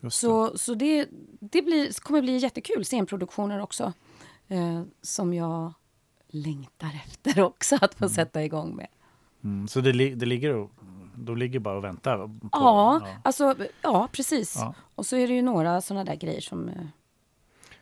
Just 0.00 0.20
Så, 0.20 0.58
så 0.58 0.74
det, 0.74 1.08
det 1.40 1.62
blir, 1.62 2.00
kommer 2.00 2.22
bli 2.22 2.36
jättekul, 2.36 2.84
scenproduktioner 2.84 3.60
också. 3.60 3.92
Eh, 4.48 4.82
som 5.02 5.34
jag 5.34 5.72
längtar 6.28 7.00
efter 7.06 7.40
också 7.42 7.78
att 7.80 7.94
få 7.94 8.08
sätta 8.08 8.44
igång 8.44 8.76
med. 8.76 8.86
Mm, 9.44 9.68
så 9.68 9.80
det, 9.80 9.92
det 10.14 10.26
ligger 10.26 10.54
och, 10.54 10.70
de 11.14 11.36
ligger 11.36 11.58
bara 11.60 11.76
och 11.76 11.84
väntar? 11.84 12.18
På, 12.18 12.48
Ja, 12.52 13.06
alltså, 13.22 13.54
ja 13.82 14.08
precis. 14.12 14.54
Ja. 14.56 14.74
Och 14.94 15.06
så 15.06 15.16
är 15.16 15.28
det 15.28 15.34
ju 15.34 15.42
några 15.42 15.80
sådana 15.80 16.04
där 16.04 16.14
grejer 16.16 16.40
som... 16.40 16.70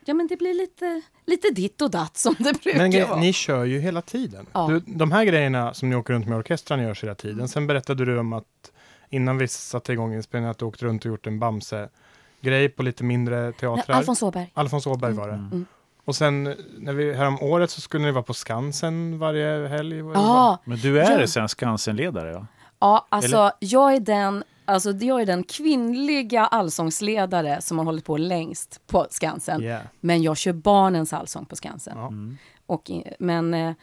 Ja, 0.05 0.13
men 0.13 0.27
det 0.27 0.37
blir 0.37 0.53
lite, 0.53 1.01
lite 1.25 1.49
ditt 1.49 1.81
och 1.81 1.91
datt 1.91 2.17
som 2.17 2.35
det 2.39 2.63
brukar 2.63 2.77
Men 2.89 3.09
vara. 3.09 3.19
ni 3.19 3.33
kör 3.33 3.63
ju 3.63 3.79
hela 3.79 4.01
tiden. 4.01 4.45
Ja. 4.53 4.67
Du, 4.67 4.79
de 4.79 5.11
här 5.11 5.23
grejerna 5.25 5.73
som 5.73 5.89
ni 5.89 5.95
åker 5.95 6.13
runt 6.13 6.27
med 6.27 6.37
orkestern 6.37 6.81
görs 6.83 7.03
hela 7.03 7.15
tiden. 7.15 7.47
Sen 7.47 7.67
berättade 7.67 8.05
du 8.05 8.19
om 8.19 8.33
att 8.33 8.71
innan 9.09 9.37
vi 9.37 9.47
satte 9.47 9.93
igång 9.93 10.13
inspelningen 10.13 10.51
att 10.51 10.57
du 10.57 10.65
åkt 10.65 10.81
runt 10.81 11.05
och 11.05 11.11
gjort 11.11 11.27
en 11.27 11.39
Bamse-grej 11.39 12.69
på 12.69 12.83
lite 12.83 13.03
mindre 13.03 13.51
teatrar. 13.51 13.95
Alfons 13.95 14.23
Åberg. 14.23 14.51
Alfons 14.53 14.87
Åberg 14.87 15.13
var 15.13 15.27
det. 15.27 15.33
Mm. 15.33 15.65
Och 16.05 16.15
sen 16.15 16.43
när 16.77 16.93
vi, 16.93 17.13
härom 17.13 17.37
året 17.41 17.71
så 17.71 17.81
skulle 17.81 18.05
ni 18.05 18.11
vara 18.11 18.23
på 18.23 18.33
Skansen 18.33 19.19
varje 19.19 19.67
helg. 19.67 19.97
Ja, 19.97 20.57
Men 20.65 20.77
du 20.77 21.01
är 21.01 21.19
Ja. 21.21 21.27
sen 21.27 21.47
Skansen-ledare? 21.49 22.31
Ja? 22.31 22.45
ja, 22.79 23.05
alltså 23.09 23.51
jag 23.59 23.93
är 23.95 23.99
den... 23.99 24.43
Alltså, 24.65 24.91
jag 24.91 25.21
är 25.21 25.25
den 25.25 25.43
kvinnliga 25.43 26.45
allsångsledare 26.45 27.61
som 27.61 27.77
har 27.77 27.85
hållit 27.85 28.05
på 28.05 28.17
längst 28.17 28.81
på 28.87 29.07
Skansen. 29.09 29.61
Yeah. 29.61 29.81
Men 29.99 30.21
jag 30.23 30.37
kör 30.37 30.53
barnens 30.53 31.13
allsång 31.13 31.45
på 31.45 31.55
Skansen. 31.55 31.97
Mm. 31.97 32.37
Och, 32.65 32.89
i- 32.89 33.03
men, 33.19 33.53
eh, 33.53 33.73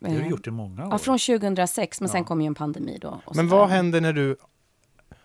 Det 0.00 0.08
har 0.08 0.16
du 0.16 0.22
eh, 0.22 0.28
gjort 0.28 0.46
i 0.46 0.50
många 0.50 0.86
år. 0.86 0.92
Ja, 0.92 0.98
från 0.98 1.18
2006, 1.18 2.00
men 2.00 2.08
sen 2.08 2.20
Ja. 2.20 2.24
kom 2.26 2.40
ju 2.40 2.46
en 2.46 2.54
pandemi 2.54 2.98
då. 3.00 3.20
och 3.24 3.36
Men 3.36 3.48
så 3.48 3.56
vad 3.56 3.68
där. 3.68 3.74
händer 3.76 4.00
när 4.00 4.12
du 4.12 4.36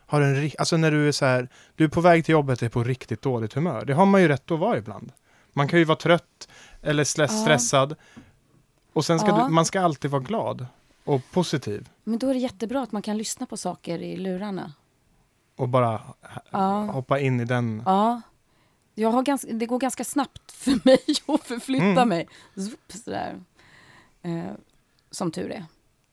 har 0.07 0.21
en 0.21 0.51
alltså 0.59 0.77
när 0.77 0.91
du 0.91 1.07
är 1.07 1.11
så 1.11 1.25
här, 1.25 1.49
du 1.75 1.83
är 1.83 1.87
på 1.87 2.01
väg 2.01 2.25
till 2.25 2.31
jobbet 2.33 2.59
och 2.61 2.65
är 2.65 2.69
på 2.69 2.83
riktigt 2.83 3.21
dåligt 3.21 3.53
humör. 3.53 3.85
Det 3.85 3.93
har 3.93 4.05
man 4.05 4.21
ju 4.21 4.27
rätt 4.27 4.51
att 4.51 4.59
vara 4.59 4.77
ibland. 4.77 5.11
Man 5.53 5.67
kan 5.67 5.79
ju 5.79 5.85
vara 5.85 5.97
trött 5.97 6.47
eller 6.81 7.03
stress- 7.03 7.31
Ja. 7.33 7.41
stressad. 7.43 7.95
Och 8.93 9.05
sen 9.05 9.19
ska 9.19 9.27
Ja. 9.29 9.43
du, 9.47 9.53
man 9.53 9.65
ska 9.65 9.81
alltid 9.81 10.11
vara 10.11 10.21
glad 10.21 10.65
och 11.03 11.21
positiv. 11.31 11.89
Men 12.03 12.19
då 12.19 12.29
är 12.29 12.33
det 12.33 12.39
jättebra 12.39 12.81
att 12.81 12.91
man 12.91 13.01
kan 13.01 13.17
lyssna 13.17 13.45
på 13.45 13.57
saker 13.57 13.99
i 14.01 14.17
lurarna. 14.17 14.73
Och 15.55 15.69
bara 15.69 16.01
Ja. 16.51 16.81
hoppa 16.85 17.19
in 17.19 17.39
i 17.39 17.45
den. 17.45 17.81
Ja. 17.85 18.21
Jag 18.95 19.09
har 19.09 19.23
ganska, 19.23 19.51
det 19.53 19.65
går 19.65 19.79
ganska 19.79 20.03
snabbt 20.03 20.51
för 20.51 20.85
mig 20.85 20.99
att 21.35 21.43
förflytta 21.43 21.85
Mm. 21.85 22.09
mig. 22.09 22.27
Zup, 22.55 22.91
sådär. 22.91 23.41
Eh, 24.21 24.51
som 25.11 25.31
tur 25.31 25.51
är, 25.51 25.65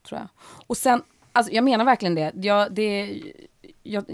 tror 0.08 0.20
jag. 0.20 0.28
Och 0.66 0.76
sen, 0.76 1.02
alltså, 1.32 1.52
jag 1.52 1.64
menar 1.64 1.84
verkligen 1.84 2.14
det. 2.14 2.32
Jag, 2.34 2.72
det 2.74 3.22
jag, 3.82 4.04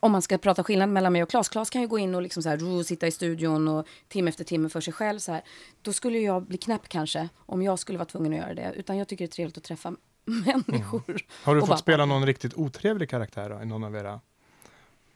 om 0.00 0.12
man 0.12 0.22
ska 0.22 0.38
prata 0.38 0.64
skillnad 0.64 0.88
mellan 0.88 1.12
mig 1.12 1.22
och 1.22 1.30
Claes. 1.30 1.48
Claes 1.48 1.70
kan 1.70 1.80
ju 1.82 1.88
gå 1.88 1.98
in 1.98 2.14
och 2.14 2.22
liksom 2.22 2.42
så 2.42 2.48
här, 2.48 2.82
sitta 2.82 3.06
i 3.06 3.10
studion 3.10 3.68
och 3.68 3.86
timme 4.08 4.28
efter 4.28 4.44
timme 4.44 4.68
för 4.68 4.80
sig 4.80 4.92
själv. 4.92 5.18
Så 5.18 5.32
här. 5.32 5.42
Då 5.82 5.92
skulle 5.92 6.18
jag 6.18 6.42
bli 6.42 6.58
knäpp 6.58 6.88
kanske, 6.88 7.28
om 7.46 7.62
jag 7.62 7.78
skulle 7.78 7.98
vara 7.98 8.08
tvungen 8.08 8.32
att 8.32 8.38
göra 8.38 8.54
det. 8.54 8.72
Utan 8.76 8.96
jag 8.98 9.08
tycker 9.08 9.24
det 9.24 9.28
är 9.28 9.32
trevligt 9.32 9.58
att 9.58 9.64
träffa 9.64 9.92
människor. 10.30 11.16
Har 11.44 11.54
du 11.54 11.60
fått 11.60 11.68
bara- 11.68 11.78
spela 11.78 12.04
någon 12.06 12.26
riktigt 12.26 12.54
otrevlig 12.54 13.10
karaktär 13.10 13.50
då, 13.50 13.62
i 13.62 13.66
någon 13.66 13.84
av 13.84 13.96
era 13.96 14.20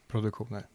produktioner? 0.08 0.66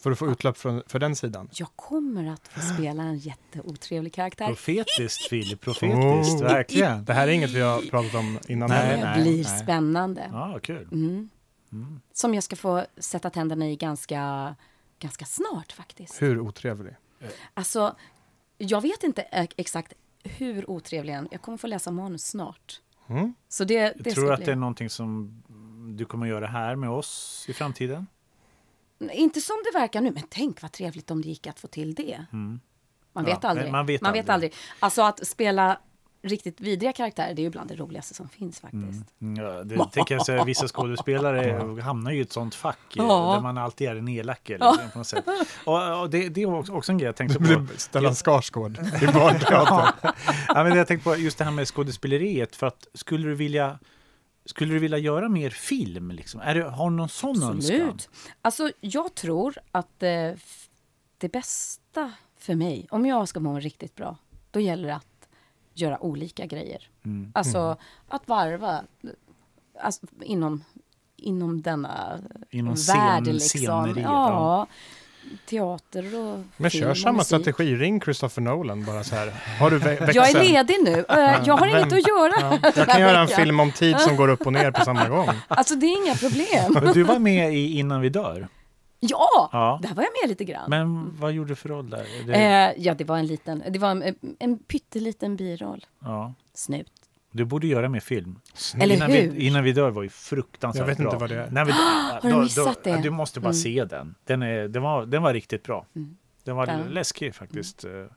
För 0.00 0.10
att 0.10 0.18
få 0.18 0.30
utlopp 0.30 0.58
för, 0.58 0.82
för 0.86 0.98
den 0.98 1.16
sidan? 1.16 1.48
Jag 1.52 1.68
kommer 1.76 2.26
att 2.32 2.48
få 2.48 2.60
spela 2.74 3.02
en 3.02 3.18
jätteotrevlig 3.18 4.12
karaktär. 4.14 4.46
Profetiskt, 4.46 5.28
Filip. 5.28 5.60
Profetiskt. 5.60 6.40
Oh. 6.40 6.42
Verkligen. 6.42 7.04
Det 7.04 7.12
här 7.12 7.28
är 7.28 7.32
inget 7.32 7.50
vi 7.50 7.60
har 7.60 7.80
pratat 7.90 8.14
om 8.14 8.38
innan 8.48 8.68
Nej, 8.68 8.78
heller. 8.86 9.02
Det 9.02 9.10
nej. 9.14 9.22
blir 9.22 9.44
spännande. 9.44 10.28
Ja, 10.32 10.58
kul. 10.62 10.88
Mm. 10.92 11.30
Mm. 11.72 12.00
Som 12.12 12.34
jag 12.34 12.42
ska 12.44 12.56
få 12.56 12.86
sätta 12.98 13.30
tänderna 13.30 13.68
i 13.68 13.76
ganska, 13.76 14.54
ganska 14.98 15.24
snart 15.24 15.72
faktiskt. 15.72 16.22
Hur 16.22 16.40
otrevlig? 16.40 16.94
Alltså, 17.54 17.96
jag 18.58 18.80
vet 18.80 19.02
inte 19.02 19.22
e- 19.22 19.48
exakt 19.56 19.92
hur 20.24 20.70
otrevlig 20.70 21.12
än. 21.12 21.28
Jag 21.30 21.42
kommer 21.42 21.58
få 21.58 21.66
läsa 21.66 21.90
manus 21.90 22.26
snart. 22.26 22.80
Mm. 23.08 23.34
Så 23.48 23.64
det, 23.64 23.80
det 23.80 23.92
Jag 24.04 24.14
tror 24.14 24.32
att 24.32 24.38
bli. 24.38 24.46
det 24.46 24.52
är 24.52 24.56
någonting 24.56 24.90
som 24.90 25.42
du 25.96 26.04
kommer 26.04 26.26
göra 26.26 26.46
här 26.46 26.76
med 26.76 26.90
oss 26.90 27.44
i 27.48 27.52
framtiden? 27.52 28.06
Inte 29.12 29.40
som 29.40 29.56
det 29.72 29.78
verkar 29.78 30.00
nu, 30.00 30.10
men 30.10 30.22
tänk 30.28 30.62
vad 30.62 30.72
trevligt 30.72 31.10
om 31.10 31.22
det 31.22 31.28
gick 31.28 31.46
att 31.46 31.60
få 31.60 31.66
till 31.68 31.94
det. 31.94 32.26
Mm. 32.32 32.60
Man 33.12 33.24
Ja, 33.24 33.34
vet 33.34 33.44
aldrig. 33.44 33.72
man 33.72 33.86
vet 33.86 34.02
aldrig. 34.02 34.30
aldrig. 34.30 34.54
Alltså 34.80 35.02
att 35.02 35.26
spela 35.26 35.80
riktigt 36.28 36.60
vidriga 36.60 36.92
karaktärer, 36.92 37.34
det 37.34 37.40
är 37.42 37.44
ju 37.44 37.50
bland 37.50 37.68
det 37.70 37.76
roligaste 37.76 38.14
som 38.14 38.28
finns 38.28 38.60
faktiskt. 38.60 39.04
Mm, 39.20 39.44
Ja, 39.44 39.64
det 39.64 39.86
tänker 39.92 40.14
jag 40.14 40.26
säga, 40.26 40.44
vissa 40.44 40.68
skådespelare 40.68 41.80
hamnar 41.82 42.10
ju 42.10 42.18
i 42.18 42.20
ett 42.20 42.32
sånt 42.32 42.54
fack 42.54 42.78
Ja. 42.94 43.32
där 43.34 43.40
man 43.40 43.58
alltid 43.58 43.88
är 43.88 43.96
en 43.96 44.08
elak. 44.08 44.50
Eller, 44.50 44.88
på 44.92 44.98
något 44.98 45.06
sätt. 45.06 45.24
Och, 45.64 46.00
och 46.00 46.10
det, 46.10 46.28
det 46.28 46.42
är 46.42 46.54
också 46.54 46.72
också 46.72 46.92
en 46.92 46.98
grej 46.98 47.06
jag 47.06 47.16
tänkte 47.16 47.38
på. 47.38 47.66
Stellan 47.76 48.14
Skarsgård 48.14 48.78
i 49.02 49.06
barnteatern. 49.14 50.12
ja, 50.48 50.64
men 50.64 50.76
jag 50.76 50.86
tänkte 50.86 51.04
på 51.10 51.16
just 51.16 51.38
det 51.38 51.44
här 51.44 51.52
med 51.52 51.68
skådespeleriet. 51.68 52.56
För 52.56 52.66
att 52.66 52.86
skulle 52.94 53.28
du 53.28 53.34
vilja 53.34 53.78
skulle 54.44 54.72
du 54.74 54.78
vilja 54.78 54.98
göra 54.98 55.28
mer 55.28 55.50
film? 55.50 56.10
Liksom? 56.10 56.40
Är 56.40 56.54
det, 56.54 56.62
har 56.70 56.90
du 56.90 56.96
någon 56.96 57.08
sån 57.08 57.42
önskan? 57.42 57.56
Absolut. 57.58 58.08
Alltså, 58.42 58.70
jag 58.80 59.14
tror 59.14 59.54
att 59.72 60.02
eh, 60.02 60.30
det 61.18 61.28
bästa 61.32 62.12
för 62.38 62.54
mig, 62.54 62.86
om 62.90 63.06
jag 63.06 63.28
ska 63.28 63.40
må 63.40 63.58
riktigt 63.60 63.94
bra, 63.94 64.16
då 64.50 64.60
gäller 64.60 64.88
det 64.88 64.94
att 64.94 65.15
göra 65.80 66.02
olika 66.04 66.46
grejer. 66.46 66.88
Mm. 67.04 67.32
Alltså 67.34 67.76
att 68.08 68.28
varva 68.28 68.80
alltså, 69.80 70.06
inom, 70.22 70.64
inom 71.16 71.62
denna 71.62 72.18
Inom 72.50 72.74
värld. 72.74 73.22
scen- 73.22 73.32
liksom. 73.32 73.60
sceneriet, 73.60 73.98
Ja, 74.04 74.66
teater 75.48 76.04
och 76.18 76.38
Men 76.56 76.70
film 76.70 76.82
kör 76.84 76.90
och 76.90 76.98
samma 76.98 77.12
musik. 77.18 77.26
strategi, 77.26 77.76
ring 77.76 78.00
Christopher 78.00 78.42
Nolan 78.42 78.84
bara 78.84 79.04
så 79.04 79.14
här. 79.14 79.32
Har 79.60 79.70
du 79.70 79.78
vä-? 79.78 80.10
Jag 80.14 80.30
är 80.30 80.44
ledig 80.44 80.76
nu. 80.84 81.04
Eh, 81.08 81.42
Jag 81.46 81.56
har 81.56 81.66
inget 81.66 81.92
att 81.92 82.08
göra. 82.08 82.58
Ja, 82.62 82.70
jag 82.76 82.88
kan 82.88 83.00
göra 83.00 83.18
en 83.20 83.28
film 83.28 83.60
om 83.60 83.72
tid 83.72 84.00
som 84.00 84.16
går 84.16 84.28
upp 84.28 84.46
och 84.46 84.52
ner 84.52 84.70
på 84.70 84.84
samma 84.84 85.08
gång. 85.08 85.28
Alltså 85.48 85.74
det 85.74 85.86
är 85.86 86.04
inga 86.06 86.14
problem. 86.14 86.92
Du 86.94 87.02
var 87.02 87.18
med 87.18 87.54
i 87.54 87.78
Innan 87.78 88.00
vi 88.00 88.08
dör. 88.08 88.48
Ja, 89.10 89.48
Ja. 89.52 89.78
där 89.82 89.94
var 89.94 90.02
jag 90.02 90.12
med 90.22 90.28
lite 90.28 90.44
grann. 90.44 90.70
Men 90.70 91.16
vad 91.20 91.32
gjorde 91.32 91.48
du 91.48 91.54
för 91.54 91.68
roll 91.68 91.90
där? 91.90 92.06
Det, 92.26 92.32
Eh, 92.34 92.72
ja, 92.84 92.94
det 92.94 93.04
var 93.04 93.18
en 93.18 93.26
liten, 93.26 93.62
det 93.70 93.78
var 93.78 93.90
en, 93.90 94.14
en 94.38 94.58
pytteliten 94.58 95.36
biroll. 95.36 95.86
ja. 96.04 96.34
Snut. 96.54 96.92
Du 97.30 97.44
borde 97.44 97.66
göra 97.66 97.88
mer 97.88 98.00
film. 98.00 98.38
Eller 98.80 98.94
innan, 98.96 99.10
hur? 99.10 99.30
Vi, 99.30 99.46
innan 99.46 99.64
vi 99.64 99.72
dör 99.72 99.90
var 99.90 100.02
ju 100.02 100.08
fruktansvärt 100.08 100.80
Jag 100.80 100.86
vet 100.86 100.98
bra. 100.98 101.06
inte 101.06 101.16
vad 101.16 101.30
det 101.30 101.36
är. 101.42 101.50
När 101.50 101.64
vi, 101.64 101.72
Har 102.22 102.30
du 102.30 102.42
missat 102.42 102.84
det? 102.84 102.96
Du 103.02 103.10
måste 103.10 103.40
bara 103.40 103.46
Mm. 103.48 103.54
se 103.54 103.84
den. 103.84 104.14
Den, 104.24 104.42
är, 104.42 104.68
den, 104.68 104.82
var, 104.82 105.06
den 105.06 105.22
var 105.22 105.32
riktigt 105.34 105.62
bra. 105.62 105.86
Mm. 105.96 106.16
Den 106.44 106.56
var 106.56 106.66
Ja. 106.66 106.78
läskig 106.90 107.34
faktiskt. 107.34 107.84
Mm. 107.84 108.08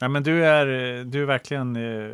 Ja, 0.00 0.08
men 0.08 0.22
du 0.22 0.44
är, 0.44 0.66
du 1.04 1.22
är 1.22 1.26
verkligen, 1.26 1.76
eh, 1.76 2.10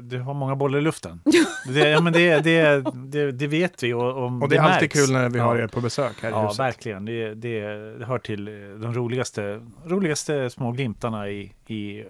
du 0.00 0.18
har 0.20 0.34
många 0.34 0.56
bollar 0.56 0.78
i 0.78 0.82
luften. 0.82 1.20
det, 1.68 1.88
ja, 1.90 2.00
men 2.00 2.12
det, 2.12 2.38
det, 2.40 2.84
det, 2.94 3.32
det 3.32 3.46
vet 3.46 3.82
vi 3.82 3.92
och, 3.92 4.08
och, 4.24 4.42
Och 4.42 4.48
det 4.48 4.56
är 4.56 4.60
alltid 4.60 4.82
märks. 4.82 5.06
kul 5.06 5.12
när 5.12 5.28
vi 5.28 5.38
har 5.38 5.56
Ja. 5.56 5.62
er 5.62 5.66
på 5.68 5.80
besök 5.80 6.12
här 6.22 6.28
i 6.28 6.32
Ja, 6.32 6.42
huset. 6.46 6.58
verkligen. 6.60 7.04
Det, 7.04 7.34
det, 7.34 7.60
det 7.98 8.04
hör 8.04 8.18
till 8.18 8.48
eh, 8.48 8.54
de 8.54 8.94
roligaste, 8.94 9.60
roligaste 9.86 10.50
små 10.50 10.72
glimtarna 10.72 11.28
i, 11.28 11.52
i, 11.66 12.04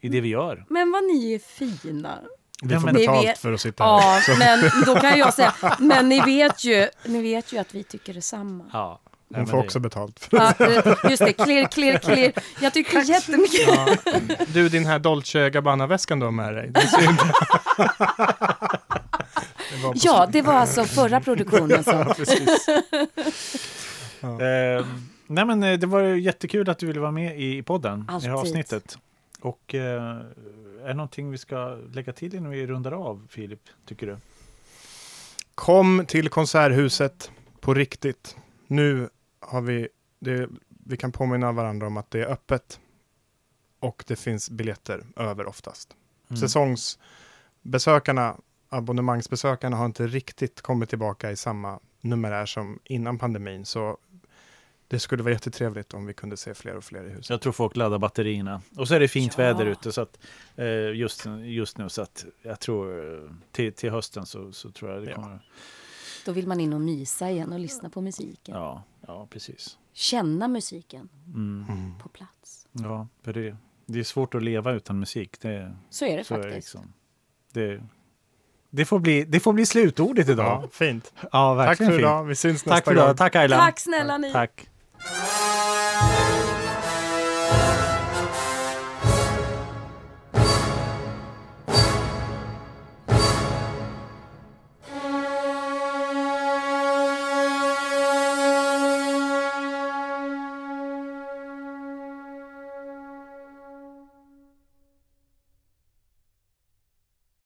i 0.00 0.08
det 0.08 0.20
vi 0.20 0.28
gör. 0.28 0.64
Men 0.68 0.92
vad 0.92 1.02
ni 1.04 1.32
är 1.34 1.38
fina. 1.38 2.18
Vi 2.62 2.72
Ja, 2.74 2.80
får 2.80 2.86
men- 2.86 2.94
Ni 2.94 3.00
betalt 3.00 3.26
vet- 3.26 3.38
för 3.38 3.52
att 3.52 3.60
sitta 3.60 3.84
här. 3.84 4.22
Ja, 4.28 4.36
men 4.38 4.70
då 4.86 4.94
kan 5.00 5.18
jag 5.18 5.34
säga, 5.34 5.54
men 5.78 6.08
ni 6.08 6.20
vet 6.20 6.64
ju, 6.64 6.86
ni 7.06 7.22
vet 7.22 7.52
ju 7.52 7.58
att 7.58 7.74
vi 7.74 7.82
tycker 7.82 8.14
detsamma. 8.14 8.64
Ja. 8.72 9.00
Hon 9.34 9.46
får 9.46 9.56
det- 9.56 9.62
också 9.64 9.80
betalt. 9.80 10.20
För. 10.20 10.36
Ja, 10.36 10.54
just 11.10 11.24
det, 11.24 11.32
klirr, 11.32 11.66
klirr, 11.68 11.98
klirr. 11.98 12.32
Jag 12.60 12.72
tycker 12.74 13.00
jättemycket. 13.00 13.68
Ja. 13.68 13.88
Du, 14.48 14.68
din 14.68 14.86
här 14.86 14.98
Dolce 14.98 15.50
Gabbana-väskan 15.50 16.18
du 16.18 16.24
har 16.26 16.32
med 16.32 16.54
dig. 16.54 16.70
Det 16.70 16.88
Ja, 19.94 20.26
det 20.32 20.42
var 20.42 20.54
alltså 20.54 20.84
förra 20.84 21.20
produktionen 21.20 21.84
som... 21.84 22.14
Ja. 24.22 24.28
Eh, 24.42 24.86
nej 25.26 25.44
men 25.44 25.62
eh, 25.62 25.78
det 25.78 25.86
var 25.86 26.00
ju 26.00 26.20
jättekul 26.20 26.70
att 26.70 26.78
du 26.78 26.86
ville 26.86 27.00
vara 27.00 27.10
med 27.10 27.40
i 27.40 27.62
podden, 27.62 28.00
i 28.00 28.12
Alltid. 28.12 28.30
det 28.30 28.32
här 28.34 28.40
avsnittet. 28.40 28.98
Och 29.40 29.74
eh, 29.74 30.02
är 30.82 30.88
det 30.88 30.94
någonting 30.94 31.30
vi 31.30 31.38
ska 31.38 31.76
lägga 31.94 32.12
till 32.12 32.34
innan 32.34 32.50
vi 32.50 32.66
rundar 32.66 32.92
av, 32.92 33.26
Filip, 33.30 33.60
tycker 33.88 34.06
du? 34.06 34.16
Kom 35.54 36.04
till 36.08 36.28
Konserthuset 36.28 37.30
på 37.60 37.74
riktigt. 37.74 38.36
Nu 38.66 39.08
har 39.40 39.60
vi, 39.60 39.88
det, 40.18 40.48
vi 40.68 40.96
kan 40.96 41.12
påminna 41.12 41.52
varandra 41.52 41.86
om 41.86 41.96
att 41.96 42.10
det 42.10 42.20
är 42.20 42.26
öppet 42.26 42.80
och 43.80 44.04
det 44.06 44.16
finns 44.16 44.50
biljetter 44.50 45.06
över 45.16 45.46
oftast. 45.46 45.96
Mm. 46.30 46.40
Säsongsbesökarna, 46.40 48.36
abonnemangsbesökarna 48.68 49.76
har 49.76 49.86
inte 49.86 50.06
riktigt 50.06 50.60
kommit 50.60 50.88
tillbaka 50.88 51.30
i 51.30 51.36
samma 51.36 51.80
numerär 52.00 52.46
som 52.46 52.78
innan 52.84 53.18
pandemin. 53.18 53.64
Så 53.64 53.98
Det 54.88 54.98
skulle 54.98 55.22
vara 55.22 55.32
jättetrevligt 55.32 55.94
om 55.94 56.06
vi 56.06 56.14
kunde 56.14 56.36
se 56.36 56.54
fler 56.54 56.76
och 56.76 56.84
fler 56.84 57.04
i 57.04 57.08
huset. 57.10 57.30
Jag 57.30 57.40
tror 57.40 57.52
folk 57.52 57.76
laddar 57.76 57.98
batterierna. 57.98 58.62
Och 58.76 58.88
så 58.88 58.94
är 58.94 59.00
det 59.00 59.08
fint 59.08 59.34
Ja. 59.38 59.44
väder 59.44 59.66
ute 59.66 59.92
så 59.92 60.00
att, 60.00 60.18
eh, 60.56 60.94
just, 60.94 61.26
just 61.42 61.78
nu. 61.78 61.88
Så 61.88 62.02
att 62.02 62.24
jag 62.42 62.60
tror 62.60 63.14
eh, 63.14 63.30
till, 63.52 63.72
till 63.72 63.90
hösten 63.90 64.26
så, 64.26 64.52
så 64.52 64.70
tror 64.70 64.90
jag 64.92 65.02
det 65.04 65.10
Ja. 65.10 65.38
Då 66.24 66.32
vill 66.32 66.46
man 66.46 66.60
in 66.60 66.72
och 66.72 66.80
mysa 66.80 67.30
igen 67.30 67.52
och 67.52 67.58
lyssna 67.60 67.90
på 67.90 68.00
musiken. 68.00 68.54
Ja, 68.54 68.82
ja 69.06 69.26
precis. 69.30 69.78
Känna 69.92 70.48
musiken 70.48 71.08
Mm. 71.26 71.64
Mm. 71.68 71.98
på 71.98 72.08
plats. 72.08 72.66
Ja, 72.72 73.08
för 73.22 73.32
det, 73.32 73.56
det 73.86 73.98
är 73.98 74.04
svårt 74.04 74.34
att 74.34 74.42
leva 74.42 74.72
utan 74.72 74.98
musik. 74.98 75.40
Det, 75.40 75.76
Så 75.90 76.04
är 76.04 76.16
det 76.16 76.24
så 76.24 76.34
är 76.34 76.38
faktiskt. 76.42 76.54
liksom. 76.56 76.92
det, 77.52 77.82
det, 78.70 78.84
får 78.84 78.98
bli, 78.98 79.24
det 79.24 79.40
får 79.40 79.52
bli 79.52 79.66
slutordet 79.66 80.26
Ja, 80.26 80.32
idag. 80.32 80.68
fint. 80.72 81.12
Ja, 81.20 81.28
Tack 81.30 81.68
verkligen 81.68 81.92
för 81.92 81.98
fint. 81.98 82.06
idag. 82.06 82.24
Vi 82.24 82.34
syns 82.34 82.54
nästa 82.54 82.70
Tack 82.70 82.84
för 82.84 82.94
gång. 82.94 83.04
idag. 83.04 83.16
Tack 83.16 83.36
Ayla. 83.36 83.56
Tack 83.58 83.80
snälla 83.80 84.18
ni! 84.18 84.32
Tack. 84.32 84.66